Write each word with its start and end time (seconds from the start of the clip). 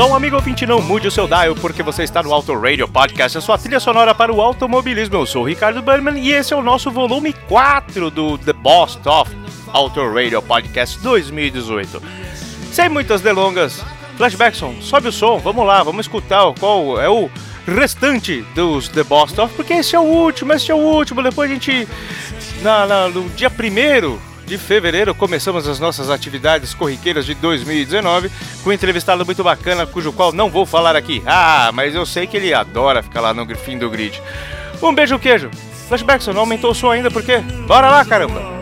som, 0.00 0.14
amigo 0.14 0.36
ouvinte, 0.36 0.64
não 0.64 0.80
mude 0.80 1.08
o 1.08 1.10
seu 1.10 1.26
dial, 1.28 1.54
porque 1.54 1.82
você 1.82 2.04
está 2.04 2.22
no 2.22 2.32
Auto 2.32 2.58
Radio 2.58 2.88
Podcast, 2.88 3.36
a 3.36 3.40
sua 3.42 3.58
trilha 3.58 3.78
sonora 3.78 4.14
para 4.14 4.32
o 4.32 4.40
automobilismo. 4.40 5.14
Eu 5.16 5.26
sou 5.26 5.42
o 5.42 5.46
Ricardo 5.46 5.82
Berman 5.82 6.18
e 6.18 6.32
esse 6.32 6.54
é 6.54 6.56
o 6.56 6.62
nosso 6.62 6.90
volume 6.90 7.34
4 7.46 8.10
do 8.10 8.38
The 8.38 8.54
Boss 8.54 8.98
of 9.04 9.30
Auto 9.70 10.00
Radio 10.10 10.40
Podcast 10.40 10.98
2018. 11.00 12.02
Sem 12.72 12.88
muitas 12.88 13.20
delongas, 13.20 13.84
Flashbackson, 14.16 14.76
sobe 14.80 15.08
o 15.08 15.12
som, 15.12 15.36
vamos 15.38 15.66
lá, 15.66 15.82
vamos 15.82 16.06
escutar 16.06 16.50
qual 16.58 16.98
é 16.98 17.10
o 17.10 17.28
restante 17.66 18.40
dos 18.54 18.88
The 18.88 19.02
Boss 19.04 19.36
of, 19.38 19.52
porque 19.54 19.74
esse 19.74 19.94
é 19.94 19.98
o 20.00 20.04
último, 20.04 20.54
esse 20.54 20.70
é 20.70 20.74
o 20.74 20.78
último, 20.78 21.22
depois 21.22 21.50
a 21.50 21.52
gente, 21.52 21.86
na, 22.62 22.86
na- 22.86 23.08
no 23.10 23.28
dia 23.30 23.50
1 23.50 24.30
de 24.46 24.58
fevereiro 24.58 25.14
começamos 25.14 25.68
as 25.68 25.78
nossas 25.78 26.10
atividades 26.10 26.74
corriqueiras 26.74 27.24
de 27.24 27.34
2019 27.34 28.28
com 28.62 28.70
um 28.70 28.72
entrevistado 28.72 29.24
muito 29.24 29.42
bacana, 29.42 29.86
cujo 29.86 30.12
qual 30.12 30.32
não 30.32 30.50
vou 30.50 30.66
falar 30.66 30.96
aqui. 30.96 31.22
Ah, 31.26 31.70
mas 31.72 31.94
eu 31.94 32.04
sei 32.04 32.26
que 32.26 32.36
ele 32.36 32.52
adora 32.52 33.02
ficar 33.02 33.20
lá 33.20 33.34
no 33.34 33.46
fim 33.56 33.78
do 33.78 33.90
grid. 33.90 34.20
Um 34.82 34.94
beijo, 34.94 35.18
queijo. 35.18 35.50
Flashbackson, 35.88 36.32
não 36.32 36.40
aumentou 36.40 36.70
o 36.70 36.74
som 36.74 36.90
ainda, 36.90 37.10
por 37.10 37.22
quê? 37.22 37.38
Bora 37.66 37.90
lá, 37.90 38.04
caramba! 38.04 38.60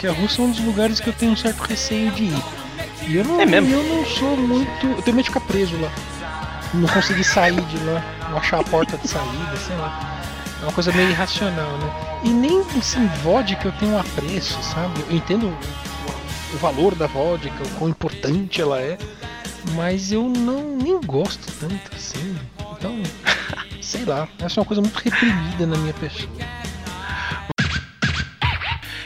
Porque 0.00 0.08
a 0.08 0.18
Rússia 0.18 0.40
é 0.40 0.44
um 0.46 0.50
dos 0.50 0.60
lugares 0.60 0.98
que 0.98 1.08
eu 1.08 1.12
tenho 1.12 1.32
um 1.32 1.36
certo 1.36 1.60
receio 1.60 2.10
de 2.12 2.24
ir. 2.24 2.42
E 3.06 3.16
eu 3.16 3.22
não, 3.22 3.38
É 3.38 3.44
mesmo? 3.44 3.68
eu 3.68 3.82
não 3.82 4.06
sou 4.06 4.34
muito. 4.34 4.86
Eu 4.86 5.02
tenho 5.02 5.14
medo 5.14 5.24
de 5.26 5.28
ficar 5.28 5.40
preso 5.40 5.78
lá. 5.78 5.92
Não 6.72 6.88
conseguir 6.88 7.22
sair 7.22 7.60
de 7.60 7.76
lá, 7.84 8.02
não 8.30 8.38
achar 8.38 8.60
a 8.60 8.64
porta 8.64 8.96
de 8.96 9.06
saída, 9.06 9.56
sei 9.58 9.76
lá. 9.76 10.22
É 10.58 10.64
uma 10.64 10.72
coisa 10.72 10.90
meio 10.92 11.10
irracional, 11.10 11.76
né? 11.76 11.92
E 12.24 12.30
nem 12.30 12.62
assim, 12.78 13.06
vodka 13.22 13.68
eu 13.68 13.72
tenho 13.72 13.92
um 13.92 13.98
apreço, 13.98 14.58
sabe? 14.62 15.04
Eu 15.06 15.16
entendo 15.16 15.54
o, 16.54 16.56
valor 16.56 16.94
da 16.94 17.06
vodka, 17.06 17.62
o 17.62 17.68
quão 17.78 17.90
importante 17.90 18.62
ela 18.62 18.80
é, 18.80 18.96
mas 19.74 20.10
eu 20.10 20.22
não 20.22 20.78
nem 20.78 20.98
gosto 20.98 21.46
tanto 21.60 21.94
assim. 21.94 22.38
Então, 22.72 23.02
sei 23.82 24.06
lá, 24.06 24.26
essa 24.38 24.58
é 24.58 24.62
uma 24.62 24.66
coisa 24.66 24.80
muito 24.80 24.96
reprimida 24.96 25.66
na 25.66 25.76
minha 25.76 25.92
pessoa. 25.92 26.30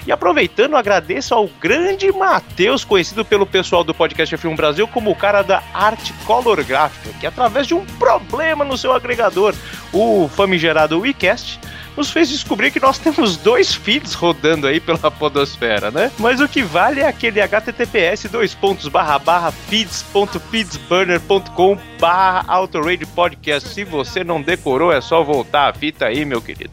E 0.07 0.13
aproveitando, 0.13 0.77
agradeço 0.77 1.35
ao 1.35 1.49
grande 1.61 2.13
Matheus, 2.13 2.85
conhecido 2.85 3.25
pelo 3.25 3.47
pessoal 3.47 3.83
do 3.83 3.95
podcast 3.95 4.37
F1 4.37 4.55
Brasil 4.55 4.87
como 4.87 5.11
o 5.11 5.17
cara 5.17 5.41
da 5.41 5.63
arte 5.73 6.13
color 6.27 6.63
gráfica, 6.63 7.15
que 7.19 7.27
através 7.27 7.67
de 7.67 7.75
um 7.75 7.87
problema 7.87 8.65
no 8.65 8.77
seu 8.77 8.93
agregador, 8.93 9.55
o 9.93 10.29
famigerado 10.29 11.01
WeCast, 11.01 11.59
nos 11.97 12.11
fez 12.11 12.29
descobrir 12.29 12.71
que 12.71 12.79
nós 12.81 12.99
temos 12.99 13.37
dois 13.37 13.75
feeds 13.75 14.15
rodando 14.15 14.67
aí 14.67 14.81
pela 14.81 15.11
podosfera, 15.11 15.91
né? 15.91 16.11
Mas 16.19 16.41
o 16.41 16.49
que 16.49 16.63
vale 16.63 17.01
é 17.01 17.07
aquele 17.07 17.41
https 17.41 18.25
dois 18.31 18.55
pontos 18.55 18.89
barra 18.89 19.19
barra 19.19 19.53
feeds.feedsburner.com 19.53 21.79
barra 22.01 22.45
Autoradio 22.49 23.07
Podcast. 23.09 23.69
Se 23.69 23.85
você 23.85 24.25
não 24.25 24.41
decorou, 24.43 24.93
é 24.93 25.01
só 25.01 25.23
voltar 25.23 25.69
a 25.69 25.73
fita 25.73 26.07
aí, 26.07 26.25
meu 26.25 26.41
querido. 26.41 26.73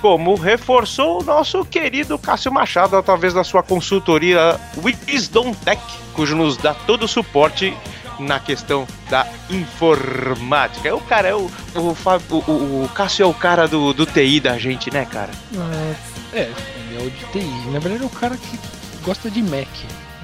Como 0.00 0.34
reforçou 0.34 1.20
o 1.20 1.24
nosso 1.24 1.64
querido 1.64 2.18
Cássio 2.18 2.52
Machado 2.52 2.96
através 2.96 3.34
da 3.34 3.44
sua 3.44 3.62
consultoria 3.62 4.58
Wisdom 4.82 5.54
Tech, 5.54 5.80
cujo 6.12 6.34
nos 6.36 6.56
dá 6.56 6.74
todo 6.74 7.04
o 7.04 7.08
suporte 7.08 7.72
na 8.22 8.40
questão 8.40 8.86
da 9.10 9.26
informática. 9.50 10.88
É 10.88 10.92
o 10.92 11.00
cara, 11.00 11.28
é 11.28 11.34
o, 11.34 11.50
o, 11.74 11.96
o, 12.30 12.50
o, 12.50 12.84
o 12.84 12.88
Cássio 12.88 13.24
é 13.24 13.26
o 13.26 13.34
cara 13.34 13.66
do, 13.68 13.92
do 13.92 14.06
TI 14.06 14.40
da 14.40 14.58
gente, 14.58 14.92
né, 14.92 15.04
cara? 15.04 15.30
Ah, 15.56 15.94
é, 16.32 16.50
ele 16.90 17.02
é 17.02 17.06
o 17.06 17.10
de 17.10 17.24
TI. 17.32 17.70
Na 17.70 17.78
verdade, 17.78 18.02
é 18.02 18.06
o 18.06 18.10
cara 18.10 18.36
que 18.36 18.58
gosta 19.02 19.30
de 19.30 19.42
Mac, 19.42 19.68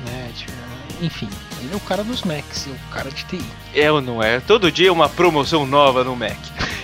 né? 0.07 0.31
Tipo, 0.35 0.53
enfim, 1.01 1.29
ele 1.61 1.73
é 1.73 1.77
o 1.77 1.81
cara 1.81 2.03
dos 2.03 2.23
Macs, 2.23 2.67
é 2.67 2.71
o 2.71 2.93
cara 2.93 3.11
de 3.11 3.25
TI. 3.25 3.45
É 3.75 3.91
ou 3.91 4.01
não 4.01 4.23
é? 4.23 4.41
Todo 4.41 4.71
dia 4.73 4.93
uma 4.93 5.09
promoção 5.09 5.67
nova 5.67 6.03
no 6.05 6.17
Mac. 6.17 6.39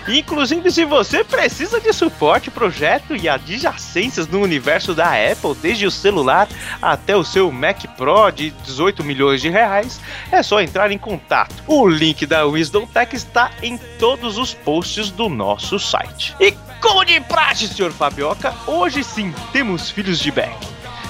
Inclusive, 0.07 0.71
se 0.71 0.85
você 0.85 1.25
precisa 1.25 1.81
de 1.81 1.93
suporte, 1.93 2.51
projeto 2.51 3.17
e 3.17 3.29
adjacências 3.29 4.29
no 4.29 4.41
universo 4.41 4.95
da 4.95 5.09
Apple, 5.09 5.55
desde 5.61 5.87
o 5.87 5.91
celular 5.91 6.49
até 6.81 7.17
o 7.17 7.25
seu 7.25 7.51
Mac 7.51 7.85
Pro 7.97 8.31
de 8.31 8.51
18 8.51 9.03
milhões 9.03 9.41
de 9.41 9.49
reais, 9.49 10.01
é 10.31 10.43
só 10.43 10.61
entrar 10.61 10.91
em 10.91 10.99
contato. 10.99 11.55
O 11.67 11.89
link 11.89 12.27
da 12.27 12.45
Wisdom 12.45 12.87
Tech 12.87 13.15
está 13.17 13.51
em 13.63 13.79
todos 13.99 14.37
os 14.37 14.53
posts 14.53 15.11
do 15.11 15.29
nosso 15.29 15.79
site. 15.79 16.35
E 16.39 16.53
como 16.81 17.05
de 17.05 17.19
praxe, 17.21 17.67
senhor 17.67 17.93
Fabioca, 17.93 18.55
hoje 18.67 19.03
sim 19.03 19.33
temos 19.53 19.91
filhos 19.91 20.19
de 20.19 20.31
Beck. 20.31 20.55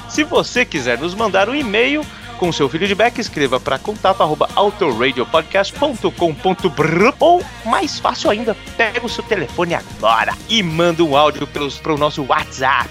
Se 0.09 0.23
você 0.23 0.65
quiser 0.65 0.99
nos 0.99 1.15
mandar 1.15 1.49
um 1.49 1.55
e-mail 1.55 2.07
com 2.35 2.53
seu 2.53 2.69
feedback, 2.69 3.19
escreva 3.19 3.59
para 3.59 3.79
contato 3.79 4.23
arroba 4.23 4.49
autoradiopodcast.com.br 4.55 7.15
ou 7.19 7.43
mais 7.65 7.99
fácil 7.99 8.31
ainda, 8.31 8.55
pega 8.77 9.05
o 9.05 9.09
seu 9.09 9.25
telefone 9.25 9.75
agora 9.75 10.35
e 10.49 10.63
manda 10.63 11.03
um 11.03 11.17
áudio 11.17 11.47
para 11.47 11.95
o 11.95 11.99
nosso 11.99 12.25
WhatsApp 12.25 12.89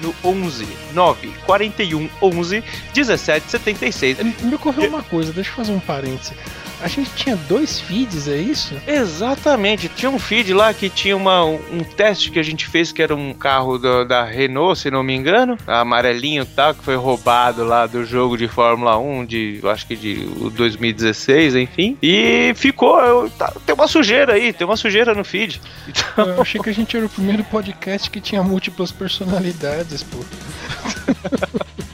no 0.00 0.14
11 0.24 0.66
9 0.92 1.32
41 1.46 2.10
11 2.20 2.64
17 2.92 3.50
76. 3.50 4.20
É, 4.20 4.24
Me 4.24 4.54
ocorreu 4.54 4.88
uma 4.88 5.02
coisa, 5.02 5.32
deixa 5.32 5.50
eu 5.50 5.54
fazer 5.54 5.72
um 5.72 5.80
parêntese. 5.80 6.34
A 6.84 6.88
gente 6.88 7.10
tinha 7.16 7.34
dois 7.34 7.80
feeds, 7.80 8.28
é 8.28 8.36
isso? 8.36 8.74
Exatamente, 8.86 9.88
tinha 9.88 10.10
um 10.10 10.18
feed 10.18 10.52
lá 10.52 10.74
que 10.74 10.90
tinha 10.90 11.16
uma, 11.16 11.42
um 11.42 11.82
teste 11.96 12.30
que 12.30 12.38
a 12.38 12.42
gente 12.42 12.66
fez 12.66 12.92
que 12.92 13.00
era 13.00 13.16
um 13.16 13.32
carro 13.32 13.78
da, 13.78 14.04
da 14.04 14.22
Renault, 14.24 14.78
se 14.78 14.90
não 14.90 15.02
me 15.02 15.14
engano, 15.14 15.56
amarelinho 15.66 16.42
e 16.42 16.46
tal, 16.46 16.74
que 16.74 16.84
foi 16.84 16.94
roubado 16.94 17.64
lá 17.64 17.86
do 17.86 18.04
jogo 18.04 18.36
de 18.36 18.46
Fórmula 18.48 18.98
1 18.98 19.24
de, 19.24 19.60
eu 19.62 19.70
acho 19.70 19.86
que 19.86 19.96
de 19.96 20.26
2016, 20.54 21.56
enfim. 21.56 21.96
E 22.02 22.52
ficou, 22.54 23.00
eu- 23.00 23.30
tá- 23.30 23.54
tem 23.64 23.74
uma 23.74 23.88
sujeira 23.88 24.34
aí, 24.34 24.52
tem 24.52 24.66
uma 24.66 24.76
sujeira 24.76 25.14
no 25.14 25.24
feed. 25.24 25.60
Então, 26.14 26.28
Eu 26.28 26.42
achei 26.42 26.60
que 26.60 26.68
a 26.68 26.74
gente 26.74 26.94
era 26.96 27.06
o 27.06 27.08
primeiro 27.08 27.42
podcast 27.44 28.10
que 28.10 28.20
tinha 28.20 28.42
múltiplas 28.42 28.92
personalidades, 28.92 30.02
pô. 30.02 30.18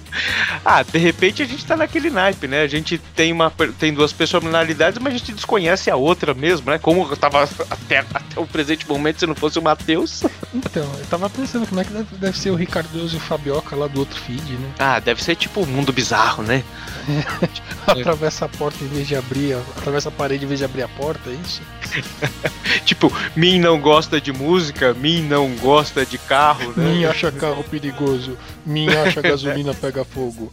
ah, 0.65 0.83
de 0.83 0.99
repente 0.99 1.43
a 1.43 1.47
gente 1.47 1.65
tá 1.65 1.77
naquele 1.77 2.11
naipe, 2.11 2.47
né? 2.47 2.63
A 2.63 2.67
gente 2.67 2.99
tem, 2.99 3.33
uma, 3.33 3.53
tem 3.79 3.93
duas 3.93 4.13
personalidades, 4.13 4.99
mas 4.99 5.15
a 5.15 5.17
gente 5.17 5.33
desconhece 5.33 5.91
a 5.91 5.97
outra 5.97 6.35
mesmo, 6.35 6.71
né? 6.71 6.79
Como 6.79 7.09
eu 7.11 7.17
tava 7.17 7.43
até, 7.71 7.99
até 7.99 8.41
o 8.41 8.47
presente 8.47 8.89
momento, 8.89 9.21
se 9.21 9.27
não 9.27 9.35
fosse 9.35 9.59
o 9.59 9.63
Matheus. 9.63 10.23
Então, 10.55 10.89
eu 10.99 11.07
tava 11.07 11.29
pensando 11.31 11.67
como 11.67 11.81
é 11.81 11.85
que 11.85 11.93
deve, 11.93 12.17
deve 12.17 12.39
ser 12.39 12.51
o 12.51 12.55
Ricardoso 12.55 13.17
e 13.17 13.19
o 13.19 13.21
Fabioca 13.21 13.77
lá 13.77 13.87
do 13.87 14.01
outro 14.01 14.19
feed, 14.21 14.53
né? 14.53 14.73
Ah, 14.79 14.99
deve 15.01 15.23
ser 15.23 15.37
tipo 15.37 15.61
um 15.61 15.67
mundo 15.67 15.93
bizarro, 15.93 16.43
né? 16.43 16.63
Atravessa 17.87 18.45
a 18.45 18.49
porta 18.49 18.83
em 18.85 18.89
vez 18.89 19.07
de 19.07 19.17
abrir, 19.17 19.55
atravessa 19.77 20.09
a 20.09 20.13
parede 20.13 20.45
em 20.45 20.49
vez 20.49 20.59
de 20.59 20.65
abrir 20.65 20.83
a 20.83 20.89
porta, 20.89 21.31
é 21.31 21.35
isso? 21.35 21.63
Tipo, 22.85 23.13
Min 23.35 23.59
não 23.59 23.81
gosta 23.81 24.21
de 24.21 24.33
música, 24.33 24.95
Min 24.95 25.23
não 25.23 25.55
gosta 25.57 26.05
de 26.05 26.19
carro, 26.19 26.73
né? 26.77 26.85
Min 26.85 27.05
acha 27.05 27.33
carro 27.33 27.65
perigoso, 27.65 28.37
Min 28.65 28.91
acha 28.91 29.23
gasolina 29.23 29.75
pega 29.75 30.05
fogo. 30.05 30.53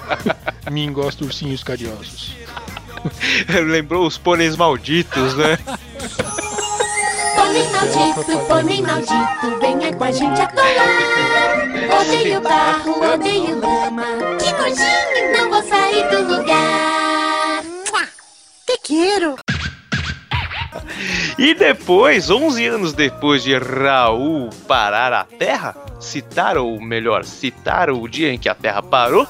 Min 0.70 0.92
gosta 0.92 1.22
de 1.22 1.28
ursinhos 1.28 1.62
carinhosos. 1.62 2.34
Lembrou 3.66 4.06
os 4.06 4.18
pôneis 4.18 4.56
malditos, 4.56 5.34
né? 5.36 5.58
Pônei 7.36 7.68
maldito, 7.70 8.38
pônei 8.46 8.82
maldito, 8.82 9.58
venha 9.60 9.92
com 9.94 10.04
a 10.04 10.12
gente 10.12 10.40
atolar. 10.40 12.00
Odeio 12.00 12.40
barro, 12.40 13.12
odeio 13.14 13.58
lama. 13.58 14.04
Que 14.38 14.52
nojinho, 14.52 15.32
não 15.36 15.50
vou 15.50 15.62
sair 15.62 16.08
do 16.10 16.36
lugar. 16.36 17.62
Te 18.66 18.78
quero. 18.84 19.36
E 21.38 21.54
depois, 21.54 22.30
11 22.30 22.66
anos 22.66 22.92
depois 22.92 23.42
de 23.42 23.56
Raul 23.56 24.50
parar 24.66 25.12
a 25.12 25.24
Terra, 25.24 25.76
citar, 25.98 26.56
ou 26.58 26.80
melhor, 26.80 27.24
citar 27.24 27.90
o 27.90 28.08
dia 28.08 28.32
em 28.32 28.38
que 28.38 28.48
a 28.48 28.54
Terra 28.54 28.82
parou, 28.82 29.26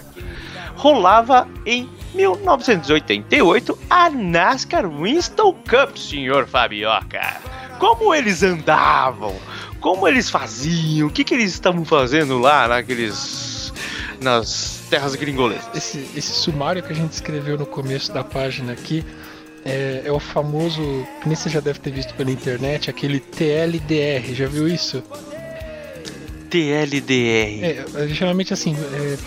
rolava 0.75 1.47
em 1.67 1.89
1988 2.15 3.79
a 3.89 4.11
NASCAR 4.11 4.89
Winston 4.89 5.53
Cup, 5.69 5.97
senhor 5.97 6.47
Fabioca. 6.47 7.41
Como 7.79 8.15
eles 8.15 8.43
andavam? 8.43 9.35
Como 9.81 10.07
eles 10.07 10.29
faziam? 10.29 11.09
O 11.09 11.11
que, 11.11 11.25
que 11.25 11.35
eles 11.35 11.53
estavam 11.53 11.85
fazendo 11.85 12.39
lá 12.39 12.69
naqueles. 12.69 13.73
nas 14.21 14.83
terras 14.91 15.15
gringolesas? 15.15 15.69
Esse, 15.75 15.99
esse 16.15 16.33
sumário 16.33 16.83
que 16.83 16.93
a 16.93 16.97
gente 16.97 17.13
escreveu 17.13 17.57
no 17.57 17.67
começo 17.67 18.13
da 18.13 18.23
página 18.23 18.73
aqui 18.73 19.05
é, 19.65 20.03
é 20.05 20.13
o 20.13 20.19
famoso, 20.19 20.81
que 21.21 21.29
nem 21.29 21.37
você 21.37 21.49
já 21.49 21.61
deve 21.61 21.79
ter 21.79 21.91
visto 21.91 22.15
pela 22.15 22.31
internet, 22.31 22.89
aquele 22.89 23.21
TLDR, 23.21 24.35
já 24.35 24.47
viu 24.47 24.67
isso? 24.67 25.03
TLDR. 26.49 27.65
É, 27.65 27.85
é, 27.95 28.09
geralmente 28.09 28.53
assim, 28.53 28.75
é, 28.75 29.19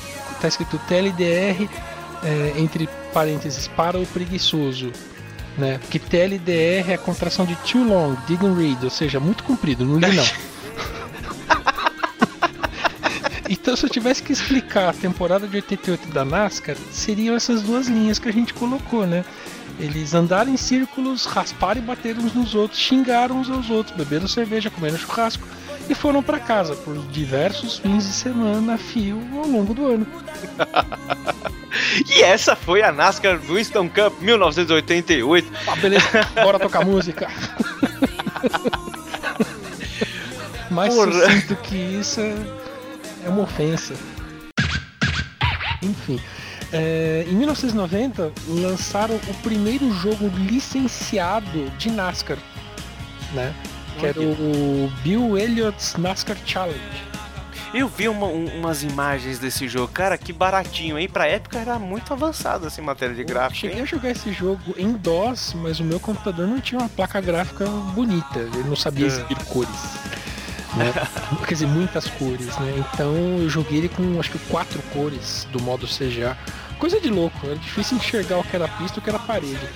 tá 0.41 0.47
escrito 0.47 0.79
TLDR 0.87 1.69
é, 2.23 2.53
entre 2.57 2.89
parênteses 3.13 3.67
para 3.67 3.97
o 3.97 4.05
preguiçoso. 4.07 4.91
Né? 5.57 5.77
Porque 5.77 5.99
TLDR 5.99 6.91
é 6.91 6.93
a 6.95 6.97
contração 6.97 7.45
de 7.45 7.55
too 7.57 7.83
long, 7.83 8.17
didn't 8.27 8.55
read, 8.55 8.83
ou 8.83 8.89
seja, 8.89 9.19
muito 9.19 9.43
comprido, 9.43 9.85
não 9.85 9.99
li 9.99 10.15
não. 10.15 10.25
então 13.47 13.75
se 13.75 13.85
eu 13.85 13.89
tivesse 13.89 14.23
que 14.23 14.33
explicar 14.33 14.89
a 14.89 14.93
temporada 14.93 15.47
de 15.47 15.55
88 15.57 16.07
da 16.07 16.25
NASCAR, 16.25 16.75
seriam 16.91 17.35
essas 17.35 17.61
duas 17.61 17.87
linhas 17.87 18.17
que 18.17 18.27
a 18.27 18.33
gente 18.33 18.51
colocou, 18.51 19.05
né? 19.05 19.23
Eles 19.79 20.13
andaram 20.13 20.51
em 20.51 20.57
círculos, 20.57 21.25
rasparam 21.25 21.81
e 21.81 21.83
bateram 21.83 22.21
uns 22.21 22.33
nos 22.33 22.55
outros, 22.55 22.79
xingaram 22.79 23.39
uns 23.39 23.49
aos 23.49 23.69
outros, 23.69 23.95
beberam 23.95 24.27
cerveja, 24.27 24.69
comeram 24.69 24.97
churrasco 24.97 25.45
e 25.89 25.95
foram 25.95 26.23
para 26.23 26.39
casa 26.39 26.75
por 26.75 26.97
diversos 27.07 27.79
fins 27.79 28.05
de 28.05 28.13
semana 28.13 28.75
a 28.75 28.77
fio 28.77 29.21
ao 29.35 29.47
longo 29.47 29.73
do 29.73 29.87
ano. 29.87 30.07
E 32.07 32.21
essa 32.21 32.55
foi 32.55 32.83
a 32.83 32.91
NASCAR 32.91 33.39
Winston 33.39 33.89
Cup 33.89 34.21
1988. 34.21 35.51
Ah, 35.67 35.75
beleza, 35.75 36.05
bora 36.35 36.59
tocar 36.59 36.85
música. 36.85 37.27
Mais 40.69 40.93
Porra. 40.93 41.11
sucinto 41.11 41.55
que 41.57 41.75
isso 41.75 42.19
é, 42.19 42.35
é 43.25 43.29
uma 43.29 43.43
ofensa. 43.43 43.95
Enfim. 45.81 46.19
É, 46.73 47.25
em 47.27 47.35
1990 47.35 48.31
lançaram 48.47 49.15
o 49.15 49.33
primeiro 49.43 49.91
jogo 49.93 50.27
licenciado 50.35 51.69
de 51.77 51.89
NASCAR, 51.91 52.37
né? 53.33 53.53
Que 53.99 54.07
era 54.07 54.19
o 54.19 54.91
Bill 55.03 55.37
Elliott's 55.37 55.95
NASCAR 55.97 56.35
Challenge. 56.45 56.79
Eu 57.73 57.87
vi 57.87 58.07
uma- 58.07 58.27
um- 58.27 58.59
umas 58.59 58.83
imagens 58.83 59.39
desse 59.39 59.67
jogo, 59.67 59.87
cara, 59.91 60.15
que 60.17 60.31
baratinho, 60.31 60.97
hein? 60.97 61.09
Pra 61.09 61.27
época 61.27 61.57
era 61.57 61.79
muito 61.79 62.13
avançado 62.13 62.67
assim, 62.67 62.81
em 62.81 62.85
matéria 62.85 63.15
de 63.15 63.23
gráfico. 63.23 63.61
Cheguei 63.61 63.77
hein? 63.77 63.83
a 63.83 63.85
jogar 63.85 64.11
esse 64.11 64.31
jogo 64.31 64.75
em 64.77 64.93
DOS, 64.93 65.55
mas 65.55 65.79
o 65.79 65.83
meu 65.83 65.99
computador 65.99 66.47
não 66.47 66.59
tinha 66.59 66.79
uma 66.79 66.89
placa 66.89 67.19
gráfica 67.19 67.65
bonita, 67.65 68.39
ele 68.39 68.63
não 68.67 68.75
sabia 68.75 69.05
É. 69.05 69.07
exibir 69.07 69.37
cores. 69.45 69.71
Né? 70.75 70.91
Quer 71.47 71.53
dizer, 71.53 71.67
muitas 71.67 72.07
cores, 72.07 72.47
né? 72.59 72.83
Então 72.93 73.15
eu 73.39 73.49
joguei 73.49 73.77
ele 73.79 73.89
com 73.89 74.19
acho 74.19 74.31
que 74.31 74.39
quatro 74.49 74.79
cores 74.93 75.47
do 75.51 75.61
modo 75.61 75.87
CGA. 75.87 76.37
Coisa 76.79 76.99
de 76.99 77.09
louco, 77.09 77.37
era 77.45 77.55
difícil 77.55 77.97
enxergar 77.97 78.37
o 78.39 78.43
que 78.43 78.55
era 78.55 78.67
pista 78.67 78.97
e 78.97 78.99
o 78.99 79.01
que 79.01 79.09
era 79.09 79.19
parede. 79.19 79.67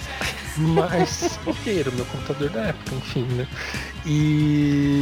Mas, 0.58 1.40
ok, 1.46 1.80
era 1.80 1.90
o 1.90 1.94
meu 1.94 2.06
computador 2.06 2.50
da 2.50 2.62
época, 2.68 2.96
enfim, 2.96 3.24
né? 3.24 3.48
E. 4.06 5.02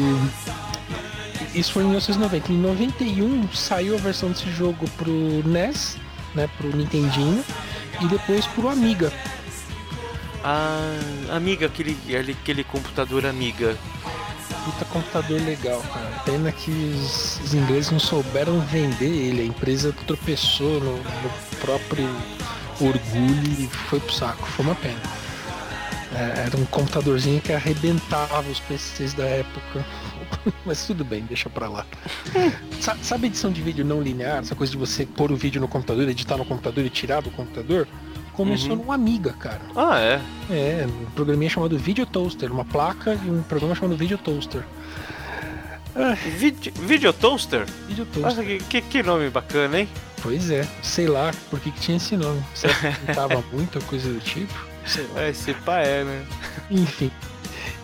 Isso 1.54 1.72
foi 1.72 1.84
em 1.84 1.88
1990. 1.88 2.52
Em 2.52 2.58
91 2.58 3.48
saiu 3.54 3.96
a 3.96 3.98
versão 3.98 4.30
desse 4.30 4.52
jogo 4.52 4.90
pro 4.98 5.48
NES, 5.48 5.98
né? 6.34 6.50
Pro 6.58 6.76
Nintendinho. 6.76 7.44
E 8.02 8.08
depois 8.08 8.46
pro 8.48 8.68
Amiga. 8.68 9.12
Ah, 10.44 11.00
amiga, 11.32 11.66
aquele, 11.66 11.98
aquele 12.30 12.64
computador 12.64 13.26
amiga. 13.26 13.76
Puta 14.66 14.86
computador 14.86 15.42
legal, 15.42 15.82
cara. 15.94 16.22
Pena 16.26 16.52
que 16.52 16.72
os, 16.72 17.40
os 17.44 17.54
ingleses 17.54 17.92
não 17.92 18.00
souberam 18.00 18.60
vender 18.62 19.06
ele. 19.06 19.42
A 19.42 19.46
empresa 19.46 19.94
tropeçou 20.06 20.80
no, 20.82 20.98
no 20.98 21.30
próprio 21.62 22.08
orgulho 22.82 23.52
e 23.60 23.68
foi 23.68 24.00
pro 24.00 24.12
saco. 24.14 24.46
Foi 24.48 24.66
uma 24.66 24.76
pena. 24.76 25.00
É, 26.14 26.46
era 26.46 26.58
um 26.58 26.66
computadorzinho 26.66 27.42
que 27.42 27.52
arrebentava 27.52 28.50
os 28.50 28.60
PCs 28.62 29.14
da 29.14 29.26
época. 29.26 29.86
Mas 30.66 30.86
tudo 30.86 31.04
bem, 31.04 31.24
deixa 31.24 31.50
pra 31.50 31.68
lá. 31.68 31.86
Sa- 32.80 32.98
Sabe 33.02 33.28
edição 33.28 33.52
de 33.52 33.62
vídeo 33.62 33.84
não 33.86 34.02
linear? 34.02 34.40
Essa 34.40 34.56
coisa 34.56 34.72
de 34.72 34.78
você 34.78 35.06
pôr 35.06 35.32
o 35.32 35.36
vídeo 35.36 35.60
no 35.62 35.68
computador, 35.68 36.08
editar 36.08 36.38
no 36.38 36.46
computador 36.46 36.86
e 36.86 36.90
tirar 36.90 37.22
do 37.22 37.30
computador? 37.32 37.88
Começou 38.36 38.76
num 38.76 38.92
Amiga, 38.92 39.34
cara. 39.34 39.62
Ah, 39.76 40.00
é. 40.00 40.22
É, 40.50 40.88
um 40.88 41.06
programinha 41.12 41.50
chamado 41.50 41.78
Video 41.78 42.06
Toaster, 42.06 42.52
uma 42.52 42.66
placa 42.66 43.18
e 43.26 43.30
um 43.30 43.42
programa 43.44 43.76
chamado 43.76 43.96
Video 43.96 44.18
Toaster. 44.18 44.64
Vide 46.38 46.72
Video 46.72 47.14
Toaster? 47.14 47.66
Video 47.88 48.06
Nossa, 48.18 48.36
Toaster. 48.36 48.46
que, 48.46 48.82
que, 48.82 48.82
que 48.82 49.04
nome 49.04 49.30
bacana, 49.30 49.80
hein? 49.80 49.90
Pois 50.22 50.50
é, 50.52 50.68
sei 50.82 51.08
lá 51.08 51.32
por 51.50 51.60
que, 51.60 51.72
que 51.72 51.80
tinha 51.80 51.98
esse 51.98 52.18
nome. 52.18 52.44
Será 52.54 52.74
que 52.74 53.14
tava 53.16 53.44
muita 53.54 53.80
coisa 53.82 54.12
do 54.12 54.20
tipo? 54.20 54.54
Sei 54.86 55.08
lá. 55.14 55.24
É, 55.24 55.30
esse 55.30 55.54
pá 55.54 55.80
é, 55.80 56.04
né? 56.04 56.26
Enfim. 56.70 57.12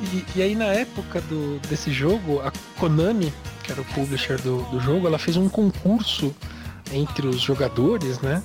E, 0.02 0.26
e 0.36 0.42
aí 0.42 0.56
na 0.56 0.66
época 0.66 1.22
do, 1.22 1.60
desse 1.70 1.92
jogo, 1.92 2.42
a 2.42 2.52
Konami, 2.78 3.32
que 3.64 3.72
era 3.72 3.80
o 3.80 3.86
publisher 3.86 4.42
do, 4.42 4.64
do 4.64 4.80
jogo, 4.80 5.08
ela 5.08 5.20
fez 5.20 5.38
um 5.38 5.48
concurso 5.48 6.36
entre 6.92 7.28
os 7.28 7.40
jogadores, 7.40 8.20
né? 8.20 8.44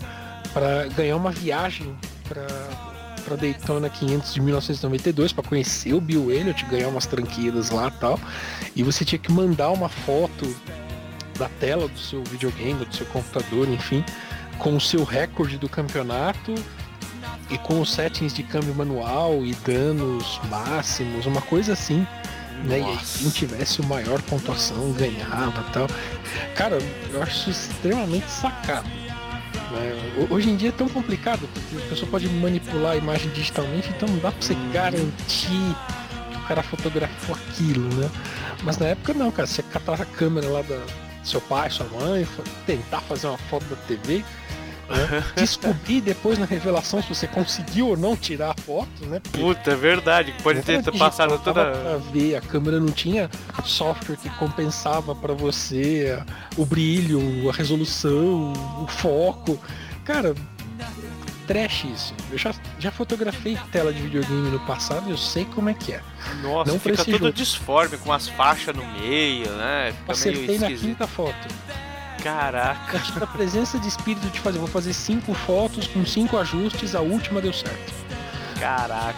Pra 0.57 0.87
ganhar 0.87 1.17
uma 1.17 1.31
viagem 1.31 1.95
pra, 2.27 2.47
pra 3.27 3.37
Daytona 3.37 3.91
500 3.91 4.33
de 4.33 4.41
1992 4.41 5.31
pra 5.31 5.45
conhecer 5.45 5.93
o 5.93 6.01
Bill 6.01 6.33
Elliott, 6.33 6.65
ganhar 6.65 6.89
umas 6.89 7.05
tranquilas 7.05 7.69
lá 7.69 7.89
e 7.89 8.01
tal. 8.01 8.19
E 8.75 8.83
você 8.83 9.05
tinha 9.05 9.19
que 9.19 9.31
mandar 9.31 9.71
uma 9.71 9.91
foto 9.91 10.57
da 11.39 11.47
tela 11.61 11.87
do 11.87 11.99
seu 11.99 12.25
videogame, 12.25 12.87
do 12.87 12.97
seu 12.97 13.05
computador, 13.05 13.69
enfim, 13.69 14.03
com 14.59 14.75
o 14.75 14.81
seu 14.81 15.05
recorde 15.05 15.59
do 15.59 15.69
campeonato 15.69 16.55
e 17.51 17.59
com 17.59 17.79
os 17.79 17.93
settings 17.93 18.33
de 18.33 18.43
câmbio 18.43 18.75
manual 18.75 19.45
e 19.45 19.55
danos 19.57 20.41
máximos, 20.49 21.27
uma 21.27 21.43
coisa 21.43 21.75
assim. 21.75 22.07
Né? 22.65 22.71
E 22.71 22.75
aí, 22.77 22.81
Nossa. 22.81 23.19
quem 23.19 23.29
tivesse 23.29 23.83
o 23.83 23.85
maior 23.85 24.23
pontuação 24.23 24.91
ganhava 24.93 25.63
e 25.69 25.73
tal. 25.75 25.87
Cara, 26.55 26.79
eu 27.13 27.23
acho 27.23 27.51
isso 27.51 27.71
extremamente 27.73 28.31
sacado. 28.31 28.89
Né? 29.71 30.13
Ho- 30.19 30.35
Hoje 30.35 30.51
em 30.51 30.57
dia 30.57 30.69
é 30.71 30.73
tão 30.73 30.89
complicado, 30.89 31.49
porque 31.53 31.77
a 31.85 31.89
pessoa 31.89 32.11
pode 32.11 32.29
manipular 32.29 32.93
a 32.93 32.97
imagem 32.97 33.31
digitalmente, 33.33 33.89
então 33.91 34.09
não 34.09 34.19
dá 34.19 34.31
pra 34.33 34.41
você 34.41 34.55
garantir 34.73 35.77
que 36.31 36.37
o 36.37 36.41
cara 36.49 36.63
fotografou 36.63 37.35
aquilo, 37.35 37.89
né? 37.95 38.11
Mas 38.63 38.79
na 38.79 38.87
época 38.87 39.13
não, 39.15 39.31
cara, 39.31 39.47
você 39.47 39.63
catar 39.63 40.01
a 40.01 40.05
câmera 40.05 40.49
lá 40.49 40.63
da 40.63 40.81
seu 41.25 41.41
pai, 41.41 41.69
sua 41.71 41.87
mãe, 41.87 42.27
tentar 42.67 43.01
fazer 43.01 43.27
uma 43.27 43.37
foto 43.39 43.65
da 43.65 43.75
TV, 43.77 44.25
né? 44.89 45.25
descobrir 45.37 46.01
depois 46.01 46.39
na 46.39 46.47
revelação 46.47 47.03
se 47.03 47.09
você 47.09 47.27
conseguiu 47.27 47.89
ou 47.89 47.97
não 47.97 48.17
tirar 48.17 48.51
a 48.51 48.63
foto, 48.63 49.07
né? 49.07 49.21
Porque 49.21 49.39
Puta, 49.39 49.71
é 49.73 49.75
verdade. 49.75 50.35
Pode 50.43 50.63
ter 50.63 50.83
passado 50.93 51.39
toda. 51.39 51.73
Pra 51.73 51.97
ver, 52.13 52.37
a 52.37 52.41
câmera 52.41 52.79
não 52.79 52.93
tinha 52.93 53.31
software 53.65 54.17
que 54.17 54.31
compensava 54.31 55.15
pra 55.15 55.35
você 55.35 56.23
o 56.57 56.65
brilho, 56.65 57.49
a 57.49 57.53
resolução, 57.53 58.53
o 58.83 58.87
foco. 58.87 59.59
Cara, 60.05 60.35
trash 61.47 61.85
isso. 61.85 62.15
Eu 62.31 62.39
já, 62.39 62.55
já 62.79 62.91
fotografei 62.91 63.57
tela 63.73 63.93
de 63.93 64.03
videogame 64.03 64.51
no 64.51 64.61
passado 64.61 65.09
e 65.09 65.13
eu 65.13 65.17
sei 65.17 65.45
como 65.45 65.69
é 65.69 65.75
que 65.75 65.93
é. 65.93 66.01
Nossa, 66.43 66.71
Não 66.71 66.79
fica 66.79 67.05
tudo 67.05 67.19
jogo. 67.19 67.33
disforme, 67.33 67.97
com 67.99 68.13
as 68.13 68.29
faixas 68.29 68.75
no 68.75 68.85
meio, 68.99 69.51
né? 69.53 69.95
Fica 70.01 70.13
Acertei 70.13 70.59
na 70.59 70.69
quinta 70.69 71.07
foto. 71.07 71.49
Caraca. 72.27 72.99
Tive 72.99 73.23
a 73.23 73.27
presença 73.29 73.79
de 73.79 73.87
espírito 73.87 74.27
de 74.31 74.41
fazer, 74.41 74.59
vou 74.59 74.67
fazer 74.67 74.93
cinco 74.93 75.33
fotos 75.33 75.87
com 75.87 76.05
cinco 76.05 76.37
ajustes, 76.37 76.95
a 76.97 77.01
última 77.01 77.41
deu 77.41 77.53
certo. 77.53 77.93
Caraca. 78.59 79.17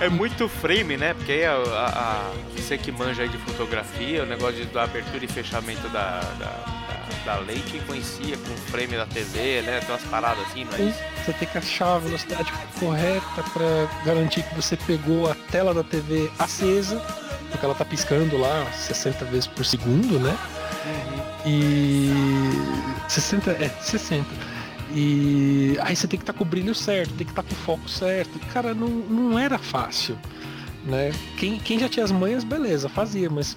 É 0.00 0.08
muito 0.08 0.48
frame, 0.48 0.96
né? 0.96 1.14
Porque 1.14 1.32
aí 1.32 1.44
a, 1.44 1.52
a- 1.54 1.86
a- 1.88 2.32
você 2.56 2.78
que 2.78 2.92
manja 2.92 3.22
aí 3.24 3.28
de 3.28 3.38
fotografia, 3.38 4.22
o 4.22 4.26
negócio 4.26 4.54
de, 4.56 4.66
da 4.66 4.84
abertura 4.84 5.24
e 5.24 5.28
fechamento 5.28 5.88
da, 5.88 6.20
da, 6.38 6.46
da, 7.24 7.34
da 7.34 7.38
lente 7.40 7.76
influencia 7.76 8.36
com 8.36 8.52
o 8.52 8.56
frame 8.70 8.96
da 8.96 9.06
TV, 9.06 9.62
né? 9.62 9.80
Tem 9.80 9.88
umas 9.90 10.02
paradas 10.04 10.44
assim, 10.46 10.64
não 10.64 10.74
é 10.74 10.94
você 11.24 11.32
tem 11.32 11.48
que 11.48 11.58
achar 11.58 11.96
a 11.96 11.98
velocidade 11.98 12.52
correta 12.78 13.42
para 13.52 14.04
garantir 14.04 14.44
que 14.44 14.54
você 14.54 14.76
pegou 14.76 15.28
a 15.28 15.34
tela 15.50 15.74
da 15.74 15.82
TV 15.82 16.30
acesa, 16.38 17.00
porque 17.50 17.64
ela 17.64 17.74
tá 17.74 17.84
piscando 17.84 18.38
lá 18.38 18.64
60 18.72 19.24
vezes 19.24 19.48
por 19.48 19.64
segundo, 19.64 20.20
né? 20.20 20.36
E 21.46 22.10
60, 23.08 23.50
é, 23.52 23.68
60. 23.80 24.26
E 24.92 25.76
aí 25.80 25.96
você 25.96 26.06
tem 26.06 26.18
que 26.18 26.22
estar 26.22 26.32
com 26.32 26.44
o 26.44 26.46
brilho 26.46 26.74
certo, 26.74 27.14
tem 27.14 27.26
que 27.26 27.32
estar 27.32 27.42
com 27.42 27.52
o 27.52 27.56
foco 27.56 27.88
certo. 27.88 28.38
Cara, 28.52 28.74
não, 28.74 28.88
não 28.88 29.38
era 29.38 29.58
fácil, 29.58 30.16
né? 30.84 31.12
Quem, 31.38 31.58
quem 31.58 31.78
já 31.78 31.88
tinha 31.88 32.04
as 32.04 32.12
manhas, 32.12 32.44
beleza, 32.44 32.88
fazia, 32.88 33.30
mas 33.30 33.56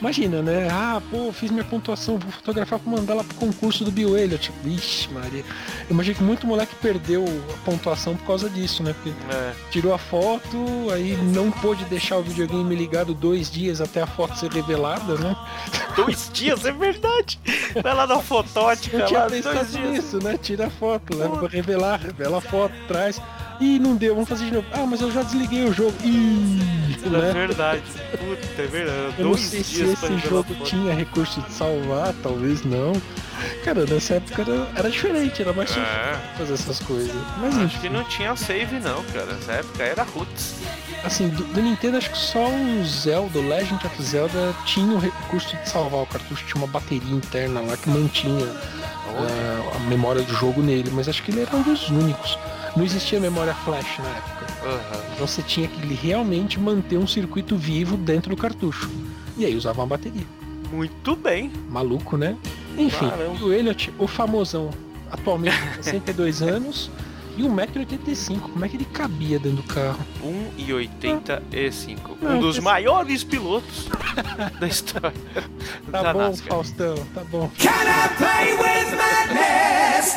imagina, 0.00 0.42
né? 0.42 0.68
Ah, 0.70 1.00
pô, 1.10 1.32
fiz 1.32 1.50
minha 1.50 1.64
pontuação, 1.64 2.18
vou 2.18 2.30
fotografar 2.30 2.78
pra 2.78 2.90
mandar 2.92 3.14
lá 3.14 3.24
pro 3.24 3.34
concurso 3.36 3.84
do 3.84 3.90
Bill 3.90 4.16
Elliott. 4.16 4.52
Vixe, 4.62 5.08
Maria. 5.12 5.40
Eu 5.88 5.90
imagino 5.90 6.16
que 6.16 6.22
muito 6.22 6.46
moleque 6.46 6.74
perdeu 6.76 7.24
a 7.24 7.64
pontuação 7.64 8.14
por 8.16 8.26
causa 8.26 8.50
disso, 8.50 8.82
né? 8.82 8.94
Porque 8.94 9.10
É. 9.34 9.52
tirou 9.70 9.94
a 9.94 9.98
foto, 9.98 10.56
aí 10.92 11.16
não 11.32 11.50
pôde 11.50 11.84
deixar 11.86 12.18
o 12.18 12.22
videogame 12.22 12.74
ligado 12.74 13.14
dois 13.14 13.50
dias 13.50 13.80
até 13.80 14.02
a 14.02 14.06
foto 14.06 14.38
ser 14.38 14.50
revelada, 14.52 15.14
né? 15.16 15.34
Dois 15.96 16.30
dias, 16.32 16.64
é 16.66 16.72
verdade. 16.72 17.40
Vai 17.82 17.94
lá 17.94 18.06
na 18.06 18.20
fotótica, 18.20 18.98
Eu 18.98 19.06
tinha 19.06 19.20
lá, 19.20 19.28
dois 19.28 19.42
dias. 19.44 19.72
nisso, 19.74 20.18
né? 20.22 20.36
Tira 20.36 20.66
a 20.66 20.70
foto, 20.70 21.16
leva 21.16 21.38
pra 21.38 21.48
revelar, 21.48 21.98
revela 22.00 22.36
a 22.38 22.40
foto, 22.42 22.74
traz. 22.86 23.20
Ih, 23.60 23.78
não 23.78 23.96
deu, 23.96 24.14
vamos 24.14 24.28
fazer 24.28 24.44
de 24.46 24.52
novo. 24.52 24.66
Ah, 24.72 24.84
mas 24.86 25.00
eu 25.00 25.10
já 25.10 25.22
desliguei 25.22 25.64
o 25.64 25.72
jogo. 25.72 25.94
Ih, 26.04 26.60
É 27.04 27.08
né? 27.08 27.32
verdade. 27.32 27.82
Puta, 28.12 28.62
é 28.62 28.66
verdade. 28.66 29.14
Eu 29.18 29.26
não 29.26 29.36
sei 29.36 29.62
se 29.64 29.82
esse 29.82 30.18
jogo 30.28 30.54
tinha 30.64 30.92
recurso 30.94 31.40
de 31.40 31.52
salvar, 31.52 32.12
talvez 32.22 32.64
não. 32.64 32.92
Cara, 33.64 33.84
nessa 33.86 34.14
época 34.14 34.42
era, 34.42 34.68
era 34.76 34.90
diferente, 34.90 35.40
era 35.42 35.52
mais 35.52 35.68
difícil 35.68 35.88
É. 35.90 36.18
fazer 36.38 36.54
essas 36.54 36.78
coisas. 36.80 37.14
Mas 37.38 37.54
Acho 37.54 37.64
enfim, 37.64 37.78
que 37.80 37.88
não 37.90 38.04
tinha 38.04 38.34
save 38.36 38.78
não, 38.80 39.02
cara. 39.04 39.26
Nessa 39.26 39.52
época 39.52 39.82
era 39.82 40.02
roots. 40.02 40.54
assim, 41.04 41.28
do, 41.28 41.44
do 41.44 41.62
Nintendo 41.62 41.96
acho 41.98 42.10
que 42.10 42.18
só 42.18 42.46
o 42.48 42.84
Zelda, 42.84 43.38
o 43.38 43.48
Legend 43.48 43.86
of 43.86 44.02
Zelda, 44.02 44.54
tinha 44.64 44.92
o 44.94 44.98
recurso 44.98 45.54
de 45.56 45.68
salvar 45.68 46.02
o 46.02 46.06
cartucho, 46.06 46.44
tinha 46.46 46.56
uma 46.56 46.66
bateria 46.66 47.14
interna 47.14 47.60
lá 47.60 47.76
que 47.76 47.88
mantinha 47.90 48.46
ah, 49.08 49.76
a 49.76 49.78
memória 49.88 50.22
do 50.22 50.32
jogo 50.34 50.62
nele, 50.62 50.90
mas 50.92 51.08
acho 51.08 51.22
que 51.22 51.30
ele 51.30 51.42
era 51.42 51.54
um 51.56 51.62
dos 51.62 51.88
únicos. 51.90 52.38
Não 52.76 52.84
existia 52.84 53.18
memória 53.18 53.54
flash 53.54 53.98
na 53.98 54.08
época. 54.10 54.46
Aham. 54.64 55.02
Então 55.14 55.26
você 55.26 55.42
tinha 55.42 55.66
que 55.66 55.80
realmente 55.94 56.58
manter 56.60 56.98
um 56.98 57.06
circuito 57.06 57.56
vivo 57.56 57.96
dentro 57.96 58.30
do 58.34 58.36
cartucho. 58.40 58.90
E 59.36 59.44
aí 59.46 59.54
usava 59.56 59.80
uma 59.80 59.86
bateria. 59.86 60.26
Muito 60.72 61.16
bem. 61.16 61.50
Maluco, 61.70 62.16
né? 62.16 62.36
Enfim, 62.76 63.08
Caramba. 63.08 63.42
o 63.44 63.52
Elliot, 63.52 63.92
o 63.98 64.06
famosão, 64.06 64.70
atualmente 65.10 65.56
tem 65.74 65.82
62 65.82 66.42
anos 66.42 66.90
e 67.36 67.42
1,85m. 67.42 68.40
Como 68.40 68.64
é 68.64 68.68
que 68.68 68.76
ele 68.76 68.84
cabia 68.86 69.38
dentro 69.38 69.62
do 69.62 69.62
carro? 69.62 69.98
1,85. 70.58 71.98
Um 72.20 72.24
Não, 72.28 72.40
dos 72.40 72.58
maiores 72.58 73.22
pilotos 73.24 73.88
da 74.60 74.66
história. 74.66 75.12
Tá 75.90 76.02
da 76.02 76.12
bom, 76.12 76.18
NASCAR. 76.18 76.48
Faustão, 76.48 76.94
tá 77.14 77.22
bom. 77.30 77.48
Can 77.58 77.70
I 77.70 78.08
play 78.18 78.54
with 78.54 78.96
madness? 78.96 80.16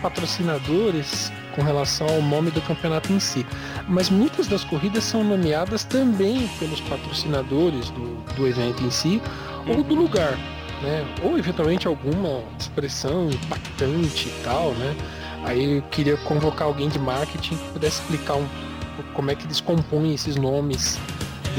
patrocinadores 0.00 1.32
com 1.54 1.62
relação 1.62 2.08
ao 2.08 2.22
nome 2.22 2.50
do 2.50 2.60
campeonato 2.62 3.12
em 3.12 3.20
si. 3.20 3.46
Mas 3.88 4.08
muitas 4.08 4.46
das 4.46 4.64
corridas 4.64 5.04
são 5.04 5.24
nomeadas 5.24 5.84
também 5.84 6.48
pelos 6.58 6.80
patrocinadores 6.82 7.90
do, 7.90 8.16
do 8.34 8.46
evento 8.46 8.82
em 8.82 8.90
si 8.90 9.20
ou 9.66 9.82
do 9.82 9.94
lugar. 9.94 10.36
Né? 10.82 11.04
Ou 11.22 11.38
eventualmente 11.38 11.86
alguma 11.86 12.42
expressão 12.58 13.28
impactante 13.28 14.28
e 14.28 14.42
tal, 14.42 14.72
né? 14.72 14.96
Aí 15.44 15.76
eu 15.76 15.82
queria 15.82 16.16
convocar 16.18 16.66
alguém 16.66 16.88
de 16.88 16.98
marketing 16.98 17.56
que 17.56 17.68
pudesse 17.72 18.00
explicar 18.00 18.34
um, 18.34 18.46
como 19.14 19.30
é 19.30 19.34
que 19.34 19.44
eles 19.44 19.60
compõem 19.60 20.14
esses 20.14 20.36
nomes 20.36 20.98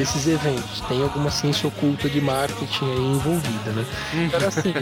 desses 0.01 0.27
eventos. 0.27 0.81
Tem 0.87 1.03
alguma 1.03 1.29
ciência 1.29 1.67
oculta 1.67 2.09
de 2.09 2.19
marketing 2.19 2.85
aí 2.85 3.05
envolvida, 3.11 3.71
né? 3.71 3.85
Era 4.33 4.47
assim, 4.47 4.73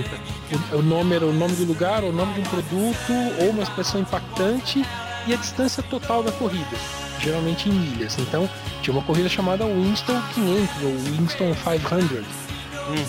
o, 0.72 0.78
o 0.78 0.82
nome 0.82 1.14
era 1.14 1.26
o 1.26 1.34
nome 1.34 1.56
do 1.56 1.66
lugar, 1.66 2.06
o 2.06 2.14
nome 2.14 2.36
de 2.36 2.40
um 2.40 2.44
produto, 2.44 3.14
ou 3.42 3.50
uma 3.50 3.64
expressão 3.64 4.00
impactante 4.00 4.86
e 5.28 5.34
a 5.34 5.36
distância 5.36 5.84
total 5.84 6.24
da 6.24 6.32
corrida, 6.32 6.78
geralmente 7.20 7.68
em 7.68 7.74
milhas. 7.74 8.18
Então, 8.18 8.50
tinha 8.82 8.96
uma 8.96 9.04
corrida 9.04 9.28
chamada 9.28 9.66
Winston 9.66 10.22
500 10.34 10.84
ou 10.84 10.98
Winston 11.18 11.54
500, 11.54 12.26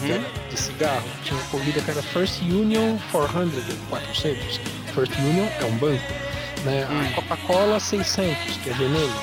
que 0.00 0.12
era 0.12 0.24
de 0.50 0.60
cigarro. 0.60 1.08
Tinha 1.22 1.38
uma 1.38 1.48
corrida 1.48 1.80
que 1.80 1.90
era 1.92 2.02
First 2.02 2.42
Union 2.42 2.98
400, 3.12 3.62
400. 3.88 4.60
First 4.92 5.16
Union 5.16 5.46
é 5.60 5.64
um 5.64 5.76
banco. 5.76 6.12
Né? 6.64 6.86
A 6.90 7.14
Coca-Cola 7.14 7.78
600, 7.78 8.56
que 8.56 8.70
é 8.70 8.72
veneno. 8.72 9.14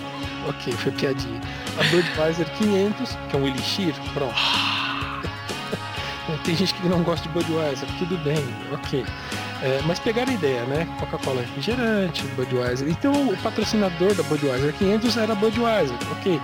Ok, 0.48 0.72
foi 0.74 0.92
piadinha. 0.92 1.40
A 1.78 1.82
Budweiser 1.84 2.48
500, 2.58 3.18
que 3.28 3.36
é 3.36 3.38
um 3.38 3.46
elixir, 3.46 3.94
pronto. 4.14 4.34
Tem 6.44 6.56
gente 6.56 6.74
que 6.74 6.88
não 6.88 7.02
gosta 7.02 7.28
de 7.28 7.34
Budweiser, 7.34 7.88
tudo 7.98 8.16
bem, 8.18 8.44
ok. 8.72 9.04
É, 9.62 9.80
mas 9.86 9.98
pegaram 9.98 10.30
a 10.30 10.34
ideia, 10.34 10.64
né? 10.64 10.86
Coca-Cola 11.00 11.40
refrigerante, 11.40 12.22
Budweiser. 12.36 12.88
Então 12.88 13.12
o 13.28 13.36
patrocinador 13.38 14.14
da 14.14 14.22
Budweiser 14.24 14.72
500 14.74 15.16
era 15.16 15.34
Budweiser, 15.34 15.96
ok. 16.12 16.40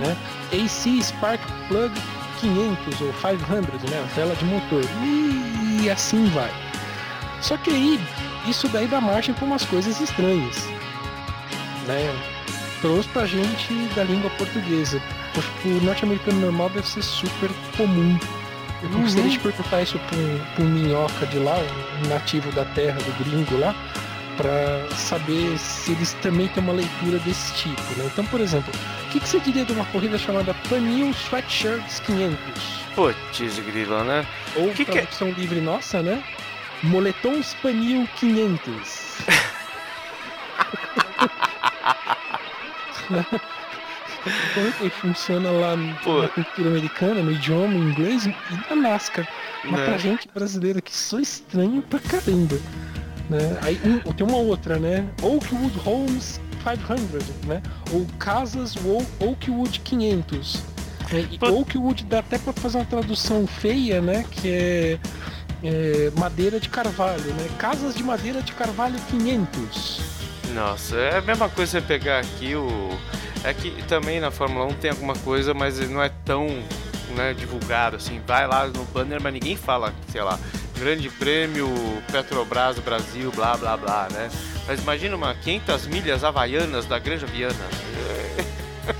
Né? 0.00 0.16
AC 0.52 1.02
Spark 1.02 1.40
Plug 1.68 1.92
500 2.40 3.00
ou 3.00 3.12
500, 3.12 3.90
né? 3.90 4.00
A 4.00 4.14
vela 4.14 4.34
de 4.34 4.44
motor. 4.44 4.82
E 5.02 5.90
assim 5.90 6.26
vai. 6.30 6.50
Só 7.40 7.56
que 7.58 7.70
aí, 7.70 8.00
isso 8.46 8.68
daí 8.68 8.86
dá 8.86 9.00
margem 9.00 9.34
para 9.34 9.44
umas 9.44 9.64
coisas 9.64 10.00
estranhas. 10.00 10.56
Né? 11.86 12.33
Trouxe 12.84 13.08
pra 13.08 13.24
gente 13.24 13.72
da 13.96 14.04
língua 14.04 14.28
portuguesa. 14.32 15.00
Acho 15.38 15.50
que 15.62 15.68
o 15.68 15.80
norte-americano 15.80 16.38
normal 16.38 16.68
deve 16.68 16.86
ser 16.86 17.00
super 17.00 17.48
comum. 17.78 18.18
Eu 18.82 18.90
gostaria 18.90 19.30
de 19.30 19.38
perguntar 19.38 19.80
isso 19.80 19.98
pra 20.00 20.18
um, 20.18 20.38
pra 20.54 20.64
um 20.64 20.68
minhoca 20.68 21.26
de 21.28 21.38
lá, 21.38 21.56
um 22.04 22.08
nativo 22.10 22.52
da 22.52 22.66
terra, 22.66 22.98
do 22.98 23.24
gringo 23.24 23.58
lá, 23.58 23.74
pra 24.36 24.86
saber 24.94 25.56
se 25.58 25.92
eles 25.92 26.12
também 26.20 26.46
têm 26.48 26.62
uma 26.62 26.74
leitura 26.74 27.18
desse 27.20 27.54
tipo. 27.54 27.80
Né? 27.96 28.04
Então, 28.12 28.26
por 28.26 28.38
exemplo, 28.42 28.70
o 29.06 29.08
que, 29.08 29.18
que 29.18 29.28
você 29.30 29.40
diria 29.40 29.64
de 29.64 29.72
uma 29.72 29.86
corrida 29.86 30.18
chamada 30.18 30.52
Panil 30.68 31.08
Sweatshirts 31.12 32.00
500? 32.00 32.36
Putz, 32.94 33.58
grilo, 33.60 34.04
né? 34.04 34.26
Ou 34.56 34.68
Que 34.72 34.84
que 34.84 34.90
é? 34.90 35.00
tradução 35.00 35.30
livre 35.30 35.62
nossa, 35.62 36.02
né? 36.02 36.22
Moletons 36.82 37.56
Panil 37.62 38.06
500. 38.20 39.14
Como 44.54 44.66
é 44.68 44.70
que 44.72 44.90
funciona 44.90 45.50
lá 45.50 45.74
Pô. 46.02 46.22
na 46.22 46.28
cultura 46.28 46.68
americana, 46.70 47.22
no 47.22 47.32
idioma 47.32 47.74
inglês 47.74 48.24
e 48.26 48.34
na 48.70 48.76
NASCAR. 48.76 49.28
Mas 49.64 49.80
Né? 49.80 49.84
pra 49.86 49.98
gente 49.98 50.28
brasileiro 50.32 50.80
que 50.80 50.94
sou 50.96 51.20
estranho 51.20 51.82
pra 51.82 51.98
caramba. 51.98 52.56
Né? 53.28 53.58
Aí 53.62 53.78
um- 53.84 54.12
tem 54.12 54.26
uma 54.26 54.36
outra, 54.38 54.78
né? 54.78 55.06
Oakwood 55.22 55.78
Homes 55.84 56.40
500, 56.62 57.24
né? 57.46 57.62
Ou 57.92 58.06
Casas 58.18 58.74
Wo- 58.76 59.04
Oakwood 59.20 59.80
500. 59.80 60.62
né? 61.12 61.26
E 61.30 61.38
Pô. 61.38 61.50
Oakwood 61.50 62.04
dá 62.04 62.20
até 62.20 62.38
pra 62.38 62.52
fazer 62.54 62.78
uma 62.78 62.84
tradução 62.86 63.46
feia, 63.46 64.00
né? 64.00 64.24
Que 64.30 64.48
é, 64.48 64.98
é 65.62 66.12
madeira 66.18 66.58
de 66.58 66.70
carvalho, 66.70 67.24
né? 67.34 67.46
Casas 67.58 67.94
de 67.94 68.02
madeira 68.02 68.40
de 68.42 68.52
carvalho 68.52 68.98
500. 69.10 70.00
Nossa, 70.54 70.96
é 70.96 71.18
a 71.18 71.20
mesma 71.20 71.48
coisa 71.48 71.72
você 71.72 71.80
pegar 71.80 72.20
aqui 72.20 72.54
o. 72.54 72.96
É 73.42 73.52
que 73.52 73.82
também 73.82 74.20
na 74.20 74.30
Fórmula 74.30 74.66
1 74.66 74.74
tem 74.74 74.90
alguma 74.90 75.14
coisa, 75.16 75.52
mas 75.52 75.78
não 75.90 76.02
é 76.02 76.10
tão 76.24 76.46
né, 77.14 77.34
divulgado 77.34 77.96
assim. 77.96 78.20
Vai 78.26 78.46
lá 78.46 78.66
no 78.68 78.84
banner, 78.84 79.20
mas 79.20 79.32
ninguém 79.34 79.56
fala, 79.56 79.92
sei 80.10 80.22
lá, 80.22 80.38
Grande 80.78 81.10
Prêmio 81.10 81.68
Petrobras 82.10 82.78
Brasil, 82.78 83.30
blá 83.32 83.56
blá 83.56 83.76
blá, 83.76 84.08
né? 84.12 84.30
Mas 84.66 84.80
imagina 84.80 85.16
uma 85.16 85.34
500 85.34 85.86
milhas 85.88 86.24
havaianas 86.24 86.86
da 86.86 86.98
Granja 86.98 87.26
Viana. 87.26 87.54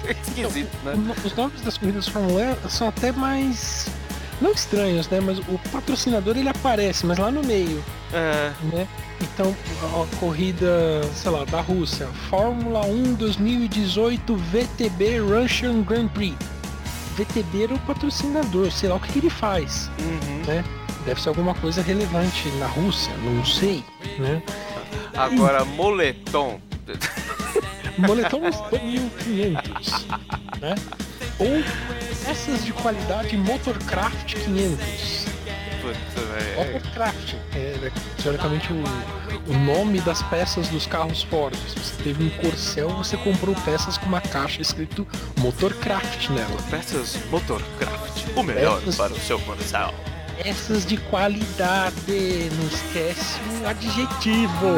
É 0.07 0.12
esquisito, 0.12 0.75
né? 0.83 0.95
Os 1.23 1.35
nomes 1.37 1.61
das 1.61 1.77
corridas 1.77 2.09
Fórmula 2.09 2.57
1 2.64 2.69
são 2.71 2.88
até 2.88 3.12
mais. 3.12 3.87
Não 4.40 4.53
estranhos, 4.53 5.09
né? 5.09 5.20
Mas 5.20 5.38
o 5.38 5.59
patrocinador 5.70 6.37
ele 6.37 6.49
aparece, 6.49 7.07
mas 7.07 7.18
lá 7.18 7.31
no 7.31 7.42
meio, 7.42 7.83
É, 8.12 8.53
né? 8.73 8.88
Então, 9.20 9.57
a 9.83 10.16
corrida, 10.16 11.03
sei 11.14 11.31
lá, 11.31 11.44
da 11.44 11.61
Rússia, 11.61 12.07
Fórmula 12.29 12.85
1 12.85 13.14
2018 13.14 14.37
VTB 14.37 15.18
Russian 15.18 15.83
Grand 15.83 16.09
Prix. 16.09 16.37
VTB 17.16 17.64
era 17.64 17.75
o 17.75 17.79
patrocinador, 17.81 18.70
sei 18.70 18.88
lá 18.88 18.97
o 18.97 19.01
que, 19.01 19.12
que 19.12 19.18
ele 19.20 19.31
faz, 19.31 19.90
uhum. 20.01 20.42
né? 20.47 20.64
Deve 21.07 21.20
ser 21.20 21.29
alguma 21.29 21.55
coisa 21.55 21.81
relevante 21.81 22.49
na 22.59 22.66
Rússia, 22.66 23.12
não 23.18 23.44
sei, 23.44 23.85
né? 24.18 24.42
Agora, 25.14 25.64
moletom. 25.64 26.61
Moletons 27.99 28.57
1500, 28.73 30.07
né? 30.61 30.75
Ou 31.38 31.62
peças 32.25 32.65
de 32.65 32.73
qualidade 32.73 33.37
Motorcraft 33.37 34.35
500. 34.35 35.27
Putz, 35.83 35.99
velho. 36.15 36.73
Motorcraft 36.75 37.35
é 37.55 37.91
teoricamente 38.23 38.73
o, 38.73 38.85
o 39.53 39.59
nome 39.59 40.01
das 40.01 40.23
peças 40.25 40.69
dos 40.69 40.87
carros 40.87 41.23
Ford. 41.25 41.55
Se 41.69 41.79
você 41.79 42.03
teve 42.03 42.25
um 42.25 42.31
Corcel, 42.31 42.89
você 42.91 43.17
comprou 43.19 43.55
peças 43.57 43.99
com 43.99 44.07
uma 44.07 44.21
caixa 44.21 44.63
escrito 44.63 45.07
Motorcraft 45.39 46.31
nela. 46.31 46.57
Peças 46.71 47.17
Motorcraft. 47.31 48.25
O 48.37 48.43
melhor 48.43 48.79
Peças- 48.81 48.97
para 48.97 49.13
o 49.13 49.21
seu 49.21 49.39
coração. 49.41 49.93
Peças 50.43 50.85
de 50.85 50.97
qualidade, 50.97 52.51
não 52.59 52.67
esquece 52.67 53.39
o 53.63 53.69
adjetivo. 53.69 54.73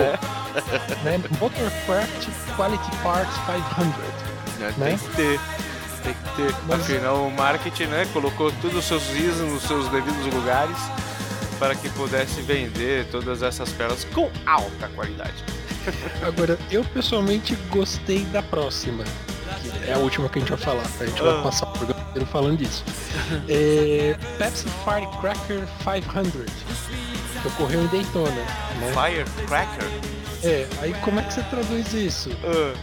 Né? 1.05 1.19
Motorcraft 1.41 2.29
Quality 2.57 2.91
Parts 3.03 3.35
500. 3.47 3.97
né? 4.59 4.75
Né? 4.77 4.89
Tem 4.89 4.99
que 4.99 5.17
ter. 5.17 5.41
Tem 6.07 6.15
que 6.15 6.37
ter. 6.37 6.55
Mas- 6.67 6.81
Afinal, 6.81 7.27
o 7.27 7.31
marketing, 7.31 7.85
né? 7.87 8.07
Colocou 8.13 8.51
todos 8.63 8.77
os 8.79 8.85
seus 8.85 9.11
ISOs 9.11 9.53
nos 9.53 9.63
seus 9.65 9.89
devidos 9.89 10.33
lugares 10.33 10.77
para 11.59 11.75
que 11.75 11.89
pudesse 11.91 12.41
vender 12.43 13.07
todas 13.11 13.43
essas 13.43 13.71
peças 13.73 14.05
com 14.05 14.31
alta 14.47 14.89
qualidade. 14.95 15.45
Agora, 16.23 16.59
eu 16.71 16.85
pessoalmente 16.85 17.55
gostei 17.71 18.25
da 18.27 18.43
próxima. 18.43 19.05
que 19.05 19.91
É 19.91 19.95
a 19.95 19.99
última 19.99 20.29
que 20.29 20.39
a 20.39 20.41
gente 20.43 20.49
vai 20.51 20.59
falar. 20.59 20.83
A 21.01 21.07
gente 21.07 21.21
Ah. 21.21 21.25
vai 21.33 21.43
passar 21.45 21.67
o 21.67 21.73
programa 21.73 22.01
inteiro 22.11 22.27
falando 22.27 22.57
disso. 22.59 22.85
É, 23.49 24.17
Pepsi 24.39 24.67
Firecracker 24.85 25.63
500. 25.83 26.53
Que 27.43 27.49
ocorreu 27.49 27.83
em 27.85 27.87
Daytona. 27.87 28.31
Né? 28.31 28.93
Firecracker? 28.93 29.89
É, 30.43 30.67
aí 30.83 30.93
como 31.03 31.21
é 31.21 31.23
que 31.23 31.33
você 31.35 31.43
traduz 31.45 31.93
isso? 31.95 32.31
Ah, 32.45 32.75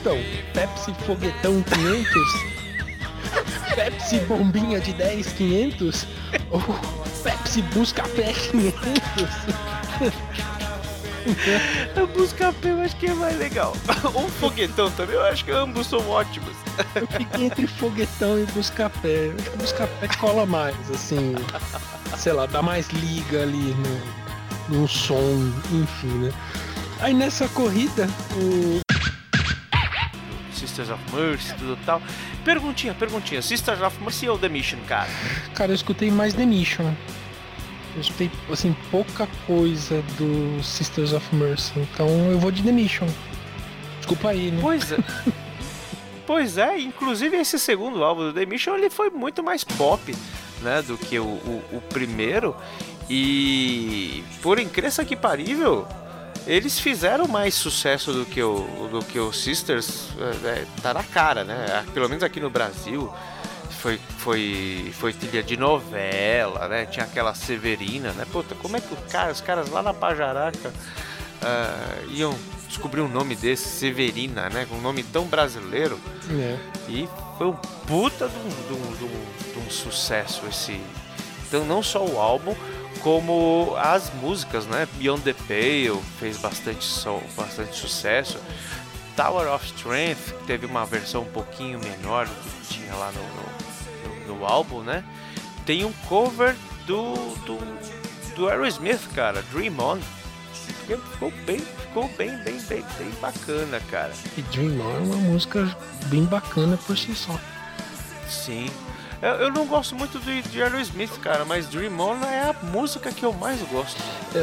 Então, 0.00 0.16
Pepsi 0.54 0.94
Foguetão 1.04 1.62
500? 1.62 2.04
Pepsi 3.76 4.18
Bombinha 4.20 4.80
de 4.80 4.94
10 4.94 5.26
500? 5.34 6.06
Ou 6.50 6.60
Pepsi 7.22 7.60
Busca-Pé 7.62 8.32
500? 8.32 8.80
a 11.96 12.06
busca 12.06 12.52
pé 12.54 12.70
eu 12.72 12.80
acho 12.80 12.96
que 12.96 13.06
é 13.06 13.14
mais 13.14 13.38
legal. 13.38 13.76
Ou 14.14 14.26
foguetão 14.40 14.90
também, 14.92 15.16
eu 15.16 15.22
acho 15.24 15.44
que 15.44 15.50
ambos 15.50 15.86
são 15.86 16.08
ótimos. 16.08 16.56
Eu 16.94 17.06
fiquei 17.06 17.44
entre 17.44 17.66
foguetão 17.66 18.38
e 18.38 18.46
busca-pé. 18.46 19.32
Acho 19.38 19.50
que 19.50 19.56
busca-pé 19.58 20.08
cola 20.18 20.46
mais, 20.46 20.90
assim. 20.90 21.34
Sei 22.16 22.32
lá, 22.32 22.46
dá 22.46 22.62
mais 22.62 22.88
liga 22.88 23.42
ali 23.42 23.76
no, 24.70 24.80
no 24.80 24.88
som, 24.88 25.52
enfim, 25.70 26.08
né? 26.18 26.32
Aí 27.00 27.12
nessa 27.12 27.46
corrida, 27.48 28.08
o. 28.36 28.89
Sisters 30.70 30.90
of 30.90 31.02
Mercy, 31.12 31.54
tudo 31.56 31.76
tal. 31.84 32.00
Perguntinha, 32.44 32.94
perguntinha. 32.94 33.42
Sisters 33.42 33.80
of 33.80 34.00
Mercy 34.02 34.28
ou 34.28 34.38
The 34.38 34.48
Mission, 34.48 34.78
cara? 34.86 35.10
Cara, 35.54 35.72
eu 35.72 35.74
escutei 35.74 36.10
mais 36.12 36.32
The 36.32 36.46
Mission. 36.46 36.94
Eu 37.96 38.00
escutei, 38.00 38.30
assim, 38.50 38.74
pouca 38.88 39.26
coisa 39.48 40.00
do 40.16 40.62
Sisters 40.62 41.12
of 41.12 41.34
Mercy. 41.34 41.72
Então 41.76 42.06
eu 42.30 42.38
vou 42.38 42.52
de 42.52 42.62
The 42.62 42.70
Mission. 42.70 43.08
Desculpa 43.98 44.28
aí, 44.28 44.52
né? 44.52 44.58
Pois 44.62 44.92
é. 44.92 44.96
pois 46.24 46.56
é, 46.56 46.78
inclusive 46.78 47.36
esse 47.36 47.58
segundo 47.58 48.04
álbum 48.04 48.28
do 48.28 48.32
The 48.32 48.46
Mission 48.46 48.76
ele 48.76 48.90
foi 48.90 49.10
muito 49.10 49.42
mais 49.42 49.64
pop, 49.64 50.14
né, 50.62 50.82
do 50.82 50.96
que 50.96 51.18
o, 51.18 51.24
o, 51.24 51.64
o 51.72 51.80
primeiro. 51.92 52.54
E 53.08 54.22
por 54.40 54.60
incrível 54.60 55.04
que 55.04 55.16
parível, 55.16 55.88
eles 56.46 56.78
fizeram 56.78 57.26
mais 57.28 57.54
sucesso 57.54 58.12
do 58.12 58.24
que 58.24 58.42
o, 58.42 58.88
do 58.90 59.04
que 59.04 59.18
o 59.18 59.32
Sisters. 59.32 60.08
É, 60.44 60.48
é, 60.48 60.66
tá 60.82 60.92
na 60.94 61.02
cara, 61.02 61.44
né? 61.44 61.84
Pelo 61.94 62.08
menos 62.08 62.22
aqui 62.24 62.40
no 62.40 62.50
Brasil. 62.50 63.12
Foi, 63.80 63.98
foi, 64.18 64.92
foi 64.98 65.12
trilha 65.14 65.42
de 65.42 65.56
novela, 65.56 66.68
né? 66.68 66.84
Tinha 66.86 67.06
aquela 67.06 67.34
Severina, 67.34 68.12
né? 68.12 68.26
Puta, 68.30 68.54
como 68.56 68.76
é 68.76 68.80
que 68.80 68.94
cara, 69.10 69.32
os 69.32 69.40
caras 69.40 69.70
lá 69.70 69.82
na 69.82 69.94
Pajaraca 69.94 70.68
uh, 70.68 72.10
iam 72.10 72.36
descobrir 72.68 73.00
um 73.00 73.08
nome 73.08 73.34
desse, 73.34 73.66
Severina, 73.68 74.50
né? 74.50 74.66
Com 74.68 74.76
um 74.76 74.80
nome 74.82 75.02
tão 75.02 75.24
brasileiro. 75.24 75.98
É. 76.30 76.58
E 76.90 77.08
foi 77.38 77.46
um 77.46 77.52
puta 77.86 78.28
de 78.28 78.36
um, 78.36 78.48
de 78.48 78.72
um- 78.74 78.96
de 78.96 79.04
um- 79.04 79.52
de 79.54 79.58
um 79.66 79.70
sucesso 79.70 80.42
esse. 80.48 80.78
Então 81.48 81.64
não 81.64 81.82
só 81.82 82.04
o 82.04 82.20
álbum, 82.20 82.54
como 83.02 83.74
as 83.78 84.12
músicas, 84.14 84.66
né? 84.66 84.86
Beyond 84.94 85.22
the 85.22 85.32
Pale 85.32 86.00
fez 86.18 86.38
bastante, 86.38 86.84
som, 86.84 87.22
bastante 87.36 87.76
sucesso. 87.76 88.38
Tower 89.16 89.52
of 89.52 89.64
Strength 89.66 90.32
que 90.38 90.44
teve 90.46 90.66
uma 90.66 90.84
versão 90.86 91.22
um 91.22 91.30
pouquinho 91.32 91.78
menor 91.80 92.26
do 92.26 92.34
que 92.34 92.74
tinha 92.74 92.94
lá 92.94 93.12
no, 93.12 94.28
no, 94.28 94.36
no- 94.38 94.46
álbum, 94.46 94.82
né? 94.82 95.04
Tem 95.66 95.84
um 95.84 95.92
cover 96.08 96.54
do, 96.86 97.14
do, 97.44 97.58
do 98.34 98.48
Aerosmith, 98.48 99.00
cara, 99.14 99.42
Dream 99.52 99.74
On. 99.78 99.98
Ficou- 100.78 100.98
Ficou 101.12 101.30
bem, 101.46 101.58
ficou 101.60 102.08
bem, 102.16 102.36
bem, 102.38 102.60
bem, 102.62 102.84
bem 102.98 103.10
bacana, 103.20 103.80
cara. 103.90 104.12
E 104.36 104.42
Dream 104.42 104.80
On 104.80 104.96
é 104.96 104.98
uma 104.98 105.16
música 105.16 105.76
bem 106.06 106.24
bacana 106.24 106.76
por 106.86 106.96
si 106.96 107.14
só. 107.14 107.38
Sim. 108.28 108.68
Eu, 109.22 109.28
eu 109.32 109.50
não 109.52 109.66
gosto 109.66 109.94
muito 109.94 110.18
de, 110.20 110.40
de 110.42 110.62
Aerosmith, 110.62 111.18
cara, 111.20 111.44
mas 111.44 111.66
Dream 111.66 111.98
On 112.00 112.16
é 112.24 112.50
a 112.50 112.54
música 112.64 113.12
que 113.12 113.22
eu 113.22 113.32
mais 113.34 113.60
gosto. 113.70 114.00
É, 114.34 114.38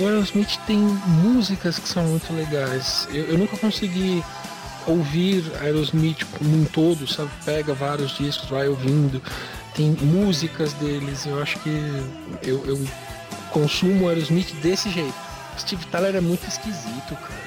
o- 0.00 0.06
Aerosmith 0.08 0.56
tem 0.66 0.78
músicas 0.78 1.78
que 1.78 1.86
são 1.88 2.02
muito 2.04 2.32
legais. 2.32 3.06
Eu, 3.12 3.24
eu 3.26 3.38
nunca 3.38 3.56
consegui 3.58 4.24
ouvir 4.86 5.44
Aerosmith 5.60 6.26
num 6.40 6.64
todo, 6.64 7.06
sabe? 7.06 7.30
Pega 7.44 7.74
vários 7.74 8.16
discos, 8.16 8.48
vai 8.48 8.68
ouvindo. 8.68 9.22
Tem 9.74 9.90
músicas 10.00 10.72
deles. 10.74 11.26
Eu 11.26 11.40
acho 11.42 11.58
que 11.60 11.68
eu, 12.42 12.64
eu 12.66 12.88
consumo 13.50 14.08
Aerosmith 14.08 14.52
desse 14.62 14.88
jeito. 14.90 15.14
Steve 15.58 15.84
Tyler 15.86 16.16
é 16.16 16.20
muito 16.22 16.46
esquisito, 16.48 17.14
cara. 17.16 17.42